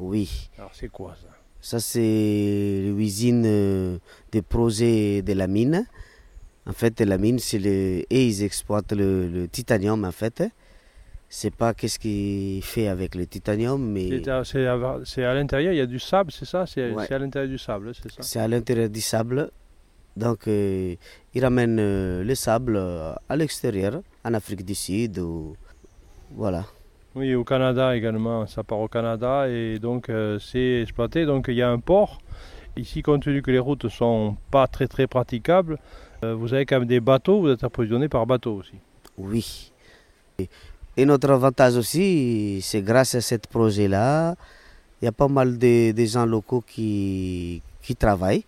Oui, 0.00 0.50
Alors, 0.58 0.72
c'est 0.74 0.88
quoi 0.88 1.14
ça? 1.22 1.28
Ça 1.60 1.78
c'est 1.78 2.82
l'usine 2.96 3.44
euh, 3.46 3.98
des 4.32 4.42
projets 4.42 5.22
de 5.22 5.32
la 5.34 5.46
mine. 5.46 5.86
En 6.66 6.72
fait, 6.72 7.00
la 7.00 7.18
mine, 7.18 7.38
c'est 7.38 7.58
le... 7.58 8.04
et 8.08 8.26
ils 8.26 8.42
exploitent 8.42 8.92
le, 8.92 9.28
le 9.28 9.46
titanium, 9.48 10.04
en 10.04 10.12
fait. 10.12 10.42
C'est 11.34 11.54
pas 11.54 11.72
qu'est-ce 11.72 11.98
qu'ils 11.98 12.62
fait 12.62 12.88
avec 12.88 13.14
le 13.14 13.26
titanium, 13.26 13.82
mais 13.82 14.22
C'est 14.44 14.66
à, 15.24 15.34
l'intérieur, 15.34 15.72
il 15.72 15.78
y 15.78 15.80
a 15.80 15.86
du 15.86 15.98
sable, 15.98 16.30
c'est 16.30 16.44
ça? 16.44 16.66
C'est 16.66 16.92
Ouais. 16.92 17.10
à 17.10 17.18
l'intérieur 17.18 17.50
du 17.50 17.56
sable, 17.56 17.94
c'est 17.94 18.12
ça? 18.12 18.20
C'est 18.20 18.38
à 18.38 18.46
l'intérieur 18.46 18.90
du 18.90 19.00
sable. 19.00 19.50
Donc, 20.14 20.46
euh, 20.46 20.94
ils 21.32 21.42
ramènent 21.42 21.80
euh, 21.80 22.22
le 22.22 22.34
sable 22.34 22.76
euh, 22.76 23.14
à 23.30 23.34
l'extérieur, 23.36 24.02
en 24.26 24.34
Afrique 24.34 24.62
du 24.62 24.74
Sud. 24.74 25.20
Ou... 25.20 25.56
Voilà. 26.32 26.66
Oui, 27.14 27.34
au 27.34 27.44
Canada 27.44 27.96
également, 27.96 28.46
ça 28.46 28.62
part 28.62 28.80
au 28.80 28.88
Canada 28.88 29.48
et 29.48 29.78
donc 29.78 30.10
euh, 30.10 30.38
c'est 30.38 30.82
exploité. 30.82 31.24
Donc 31.24 31.46
il 31.48 31.54
y 31.54 31.62
a 31.62 31.70
un 31.70 31.78
port. 31.78 32.20
Ici, 32.76 33.00
compte 33.00 33.22
tenu 33.22 33.40
que 33.40 33.50
les 33.50 33.58
routes 33.58 33.88
sont 33.88 34.36
pas 34.50 34.66
très 34.66 34.86
très 34.86 35.06
praticables, 35.06 35.78
vous 36.22 36.52
avez 36.52 36.66
quand 36.66 36.78
même 36.78 36.88
des 36.88 37.00
bateaux, 37.00 37.40
vous 37.40 37.48
êtes 37.48 37.64
approvisionné 37.64 38.08
par 38.10 38.26
bateau 38.26 38.56
aussi. 38.56 38.74
Oui. 39.16 39.72
Et, 40.38 40.48
et 40.96 41.04
notre 41.04 41.30
avantage 41.30 41.76
aussi, 41.76 42.60
c'est 42.62 42.82
grâce 42.82 43.14
à 43.14 43.20
ce 43.20 43.36
projet-là, 43.36 44.34
il 45.00 45.06
y 45.06 45.08
a 45.08 45.12
pas 45.12 45.28
mal 45.28 45.58
de, 45.58 45.92
de 45.92 46.04
gens 46.04 46.26
locaux 46.26 46.62
qui, 46.66 47.62
qui 47.82 47.96
travaillent. 47.96 48.44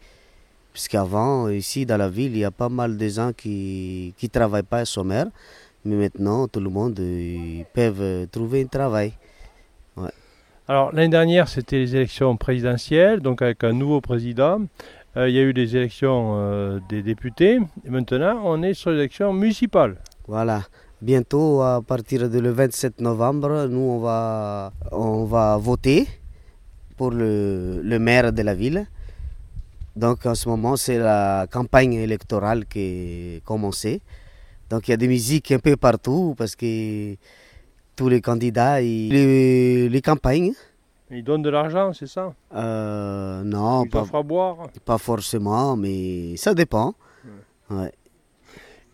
Puisqu'avant, 0.73 1.49
ici 1.49 1.87
dans 1.87 1.97
la 1.97 2.09
ville, 2.09 2.33
il 2.33 2.39
y 2.39 2.45
a 2.45 2.51
pas 2.51 2.69
mal 2.69 2.97
de 2.97 3.09
gens 3.09 3.33
qui 3.33 4.13
ne 4.21 4.29
travaillent 4.29 4.63
pas 4.63 4.85
sommaire. 4.85 5.27
Mais 5.85 5.97
maintenant, 5.97 6.49
tout 6.49 6.61
le 6.61 6.71
monde 6.71 6.99
euh, 6.99 7.63
peuvent 7.75 8.01
euh, 8.01 8.27
trouver 8.27 8.63
un 8.63 8.67
travail. 8.67 9.13
Alors 10.67 10.93
l'année 10.95 11.11
dernière, 11.11 11.47
c'était 11.47 11.77
les 11.77 11.95
élections 11.95 12.37
présidentielles, 12.39 13.21
donc 13.21 13.43
avec 13.43 13.63
un 13.65 13.75
nouveau 13.75 14.01
président. 14.01 14.63
Euh, 15.17 15.29
il 15.29 15.35
y 15.35 15.39
a 15.39 15.43
eu 15.43 15.53
les 15.53 15.77
élections 15.77 16.37
euh, 16.39 16.81
des 16.89 17.03
députés. 17.03 17.59
Et 17.85 17.91
maintenant, 17.91 18.41
on 18.45 18.63
est 18.63 18.73
sur 18.73 18.91
les 18.91 18.99
élections 18.99 19.33
municipales. 19.33 19.97
Voilà. 20.27 20.63
Bientôt, 21.05 21.61
à 21.61 21.83
partir 21.83 22.31
du 22.31 22.39
27 22.41 23.03
novembre, 23.03 23.67
nous, 23.69 23.79
on 23.79 23.99
va, 23.99 24.73
on 24.91 25.25
va 25.27 25.59
voter 25.59 26.09
pour 26.97 27.11
le, 27.11 27.83
le 27.83 27.99
maire 27.99 28.33
de 28.33 28.41
la 28.41 28.55
ville. 28.55 28.87
Donc, 29.95 30.25
en 30.25 30.35
ce 30.35 30.49
moment, 30.49 30.77
c'est 30.77 30.97
la 30.99 31.47
campagne 31.53 31.93
électorale 31.93 32.65
qui 32.65 32.79
est 33.37 33.45
commencée. 33.45 34.01
Donc, 34.71 34.89
il 34.89 34.93
y 34.93 34.95
a 34.95 34.97
des 34.97 35.07
musiques 35.09 35.53
un 35.53 35.59
peu 35.59 35.77
partout 35.77 36.35
parce 36.39 36.57
que 36.57 37.17
tous 37.95 38.09
les 38.09 38.23
candidats, 38.23 38.81
ils- 38.81 39.11
les, 39.13 39.91
les 39.91 40.01
campagnes, 40.01 40.53
Ils 41.11 41.23
donnent 41.23 41.43
de 41.43 41.51
l'argent, 41.51 41.93
c'est 41.93 42.07
ça? 42.07 42.33
Euh, 42.55 43.43
non, 43.45 43.85
Ils 43.85 43.91
pas, 43.91 44.07
à 44.11 44.23
boire? 44.23 44.57
pas 44.87 44.97
forcément, 44.97 45.77
mais 45.77 46.35
ça 46.39 46.55
dépend. 46.55 46.95
Ouais. 47.69 47.93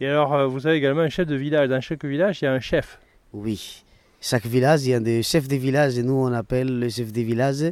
Et 0.01 0.07
alors, 0.07 0.32
euh, 0.34 0.46
vous 0.46 0.66
avez 0.66 0.76
également 0.76 1.03
un 1.03 1.09
chef 1.11 1.26
de 1.26 1.36
village. 1.36 1.68
Dans 1.68 1.80
chaque 1.80 2.05
village, 2.05 2.40
il 2.40 2.46
y 2.46 2.48
a 2.48 2.53
un 2.53 2.61
chef. 2.61 2.98
Oui. 3.32 3.84
Chaque 4.20 4.46
village, 4.46 4.84
il 4.84 4.90
y 4.90 4.94
a 4.94 5.01
des 5.01 5.22
chefs 5.22 5.48
de 5.48 5.57
village 5.57 5.98
et 5.98 6.03
nous, 6.03 6.14
on 6.14 6.32
appelle 6.32 6.78
le 6.78 6.88
chef 6.88 7.12
de 7.12 7.20
village 7.20 7.64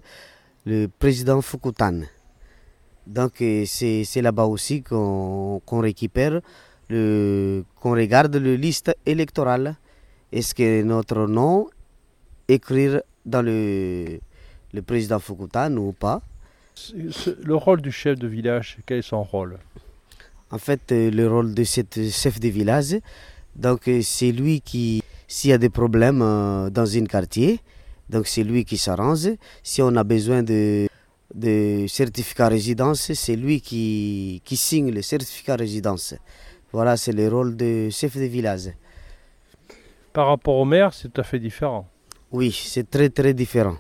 le 0.67 0.87
président 0.87 1.41
Fukutan. 1.41 2.01
Donc, 3.07 3.41
euh, 3.41 3.65
c'est 3.67 4.05
c'est 4.05 4.21
là-bas 4.21 4.45
aussi 4.45 4.83
qu'on 4.83 5.63
qu'on 5.65 5.81
récupère, 5.81 6.41
le- 6.91 7.65
qu'on 7.81 7.93
regarde 7.93 8.37
la 8.37 8.57
liste 8.57 8.95
électorale. 9.07 9.77
Est-ce 10.31 10.55
que 10.55 10.83
notre 10.83 11.27
nom 11.27 11.69
écrire 12.49 13.01
dans 13.25 13.41
le, 13.41 14.21
le 14.75 14.83
président 14.83 15.19
Fukutan 15.19 15.75
ou 15.77 15.93
pas? 15.93 16.21
Le 16.95 17.55
rôle 17.55 17.81
du 17.81 17.91
chef 17.91 18.19
de 18.19 18.29
village, 18.29 18.77
quel 18.85 18.99
est 18.99 19.03
son 19.03 19.23
rôle? 19.23 19.59
En 20.51 20.59
fait, 20.59 20.93
euh, 20.93 21.11
le 21.11 21.29
rôle 21.29 21.55
de 21.55 21.65
ce 21.65 21.83
chef 22.11 22.41
de 22.41 22.49
village, 22.49 22.97
donc 23.55 23.87
euh, 23.89 24.01
c'est 24.03 24.33
lui 24.33 24.61
qui, 24.61 25.03
s'il 25.27 25.51
y 25.51 25.53
a 25.53 25.59
des 25.59 25.69
problèmes 25.69 26.23
euh, 26.23 26.71
dans 26.71 26.97
un 26.97 27.05
quartier, 27.05 27.61
donc 28.09 28.27
c'est 28.27 28.45
lui 28.45 28.65
qui 28.65 28.79
s'arrange. 28.79 29.29
Si 29.63 29.83
on 29.83 29.95
a 29.97 30.05
besoin 30.05 30.43
de, 30.43 30.89
de 31.35 31.87
certificat 31.87 32.49
résidence, 32.49 33.13
c'est 33.13 33.37
lui 33.37 33.61
qui, 33.61 34.41
qui 34.45 34.57
signe 34.57 34.91
le 34.91 35.03
certificat 35.03 35.57
résidence. 35.57 36.15
Voilà, 36.73 36.97
c'est 36.97 37.13
le 37.13 37.29
rôle 37.29 37.55
de 37.57 37.91
chef 37.91 38.17
de 38.17 38.25
village. 38.25 38.71
Par 40.15 40.29
rapport 40.29 40.57
au 40.57 40.65
maire, 40.65 40.95
c'est 40.95 41.13
tout 41.13 41.21
à 41.21 41.25
fait 41.25 41.39
différent. 41.39 41.87
Oui, 42.33 42.53
c'est 42.53 42.91
très 42.91 43.11
très 43.11 43.35
différent. 43.35 43.77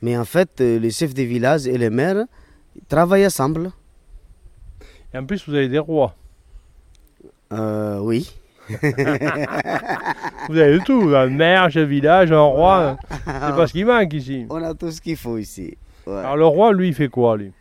Mais 0.00 0.16
en 0.16 0.24
fait, 0.24 0.60
les 0.60 0.90
chefs 0.90 1.14
de 1.14 1.22
village 1.22 1.66
et 1.66 1.76
les 1.76 1.90
maires 1.90 2.24
ils 2.74 2.84
travaillent 2.84 3.26
ensemble. 3.26 3.70
Et 5.14 5.18
en 5.18 5.24
plus, 5.24 5.48
vous 5.48 5.54
avez 5.54 5.68
des 5.68 5.78
rois. 5.78 6.14
Euh, 7.52 7.98
oui. 8.00 8.32
Vous 10.48 10.58
avez 10.58 10.80
tout. 10.84 11.14
Un 11.14 11.68
chef 11.70 11.82
de 11.82 11.88
village, 11.88 12.32
un 12.32 12.40
roi. 12.40 12.98
C'est 13.24 13.56
pas 13.56 13.66
ce 13.68 13.72
qui 13.72 13.84
manque 13.84 14.12
ici. 14.12 14.46
On 14.50 14.62
a 14.62 14.74
tout 14.74 14.90
ce 14.90 15.00
qu'il 15.00 15.16
faut 15.16 15.38
ici. 15.38 15.76
Ouais. 16.06 16.14
Alors 16.14 16.36
le 16.36 16.46
roi, 16.46 16.72
lui, 16.72 16.88
il 16.88 16.94
fait 16.94 17.08
quoi, 17.08 17.36
lui? 17.36 17.52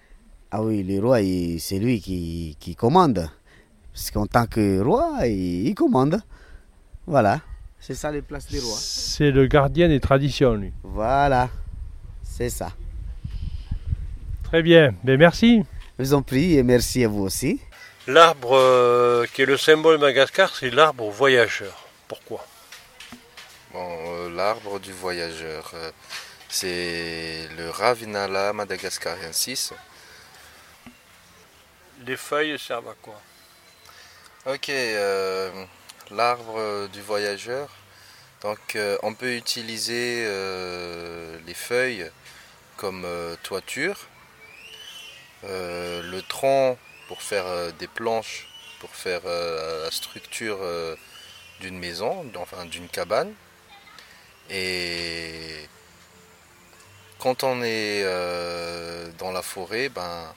Ah 0.51 0.63
oui, 0.63 0.83
le 0.83 0.99
roi, 0.99 1.19
c'est 1.59 1.79
lui 1.79 1.99
qui, 1.99 2.57
qui, 2.59 2.75
commande. 2.75 3.29
Parce 3.93 4.11
qu'en 4.11 4.25
tant 4.25 4.45
que 4.45 4.81
roi, 4.81 5.27
il, 5.27 5.73
commande. 5.75 6.21
Voilà. 7.05 7.41
C'est 7.79 7.93
ça 7.93 8.11
les 8.11 8.21
places 8.21 8.49
des 8.49 8.59
rois. 8.59 8.77
C'est 8.77 9.31
le 9.31 9.45
gardien 9.47 9.87
des 9.87 9.99
traditions, 9.99 10.55
lui. 10.55 10.73
Voilà. 10.83 11.49
C'est 12.23 12.49
ça. 12.49 12.69
Très 14.43 14.63
bien. 14.63 14.93
Ben, 15.03 15.19
merci. 15.19 15.63
Je 15.97 16.03
vous 16.03 16.13
en 16.13 16.21
prie 16.21 16.57
et 16.57 16.63
merci 16.63 17.05
à 17.05 17.07
vous 17.07 17.23
aussi. 17.23 17.61
L'arbre 18.05 18.57
euh, 18.57 19.25
qui 19.33 19.43
est 19.43 19.45
le 19.45 19.55
symbole 19.57 19.95
de 19.95 20.01
Madagascar, 20.01 20.53
c'est 20.53 20.69
l'arbre 20.69 21.09
voyageur. 21.09 21.87
Pourquoi? 22.09 22.45
Bon, 23.71 23.97
euh, 24.07 24.29
L'arbre 24.29 24.79
du 24.79 24.91
voyageur, 24.91 25.71
euh, 25.73 25.91
c'est 26.49 27.47
le 27.57 27.69
Ravinala 27.69 28.51
madagascariensis. 28.51 29.71
Les 32.05 32.17
feuilles 32.17 32.59
servent 32.59 32.89
à 32.89 32.95
quoi? 33.01 33.21
Ok, 34.47 34.69
l'arbre 36.11 36.87
du 36.89 37.01
voyageur. 37.01 37.69
Donc 38.41 38.77
on 39.01 39.13
peut 39.15 39.35
utiliser 39.35 40.23
les 41.47 41.53
feuilles 41.55 42.11
comme 42.77 43.07
toiture, 43.41 43.97
le 45.47 46.21
tronc 46.21 46.77
pour 47.07 47.21
faire 47.21 47.45
euh, 47.45 47.71
des 47.71 47.87
planches, 47.87 48.47
pour 48.79 48.89
faire 48.95 49.21
euh, 49.25 49.85
la 49.85 49.91
structure 49.91 50.57
euh, 50.61 50.95
d'une 51.59 51.77
maison, 51.77 52.25
enfin 52.35 52.65
d'une 52.65 52.87
cabane. 52.87 53.33
Et 54.49 55.67
quand 57.19 57.43
on 57.43 57.63
est 57.63 58.03
dans 59.17 59.31
la 59.31 59.41
forêt, 59.41 59.89
ben, 59.89 60.33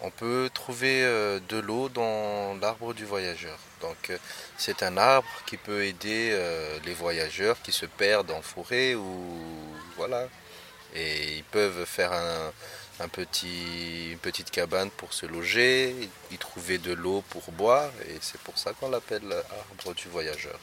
on 0.00 0.10
peut 0.10 0.48
trouver 0.54 1.02
de 1.48 1.58
l'eau 1.58 1.88
dans 1.88 2.56
l'arbre 2.60 2.94
du 2.94 3.04
voyageur. 3.04 3.58
Donc 3.80 4.12
c'est 4.56 4.84
un 4.84 4.96
arbre 4.96 5.28
qui 5.46 5.56
peut 5.56 5.84
aider 5.84 6.38
les 6.84 6.94
voyageurs 6.94 7.60
qui 7.62 7.72
se 7.72 7.86
perdent 7.86 8.30
en 8.30 8.42
forêt 8.42 8.94
ou 8.94 9.40
voilà. 9.96 10.28
Et 10.94 11.38
ils 11.38 11.44
peuvent 11.44 11.84
faire 11.86 12.12
un, 12.12 12.52
un 13.00 13.08
petit, 13.08 14.12
une 14.12 14.18
petite 14.18 14.50
cabane 14.50 14.90
pour 14.90 15.12
se 15.12 15.26
loger, 15.26 15.94
y 16.30 16.38
trouver 16.38 16.78
de 16.78 16.92
l'eau 16.92 17.22
pour 17.30 17.52
boire, 17.52 17.90
et 18.08 18.16
c'est 18.20 18.40
pour 18.40 18.56
ça 18.58 18.72
qu'on 18.72 18.90
l'appelle 18.90 19.32
arbre 19.32 19.94
du 19.94 20.08
voyageur. 20.08 20.58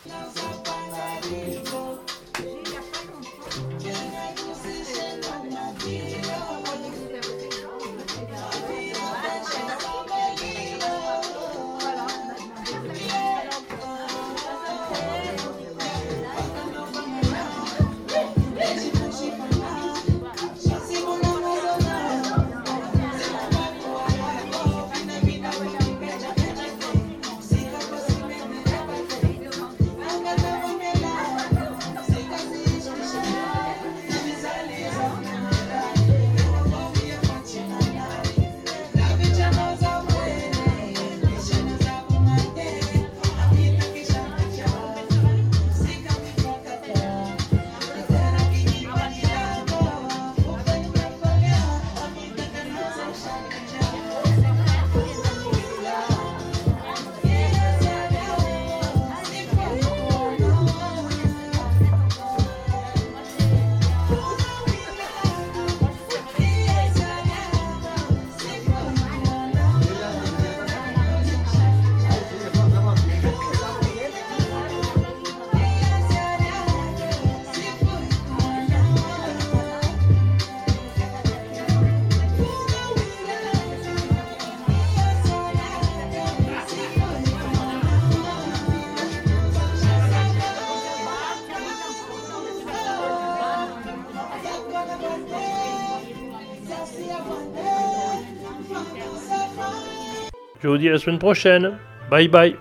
Je 100.63 100.69
vous 100.69 100.77
dis 100.77 100.87
à 100.87 100.93
la 100.93 100.97
semaine 100.97 101.19
prochaine. 101.19 101.77
Bye 102.09 102.29
bye. 102.29 102.55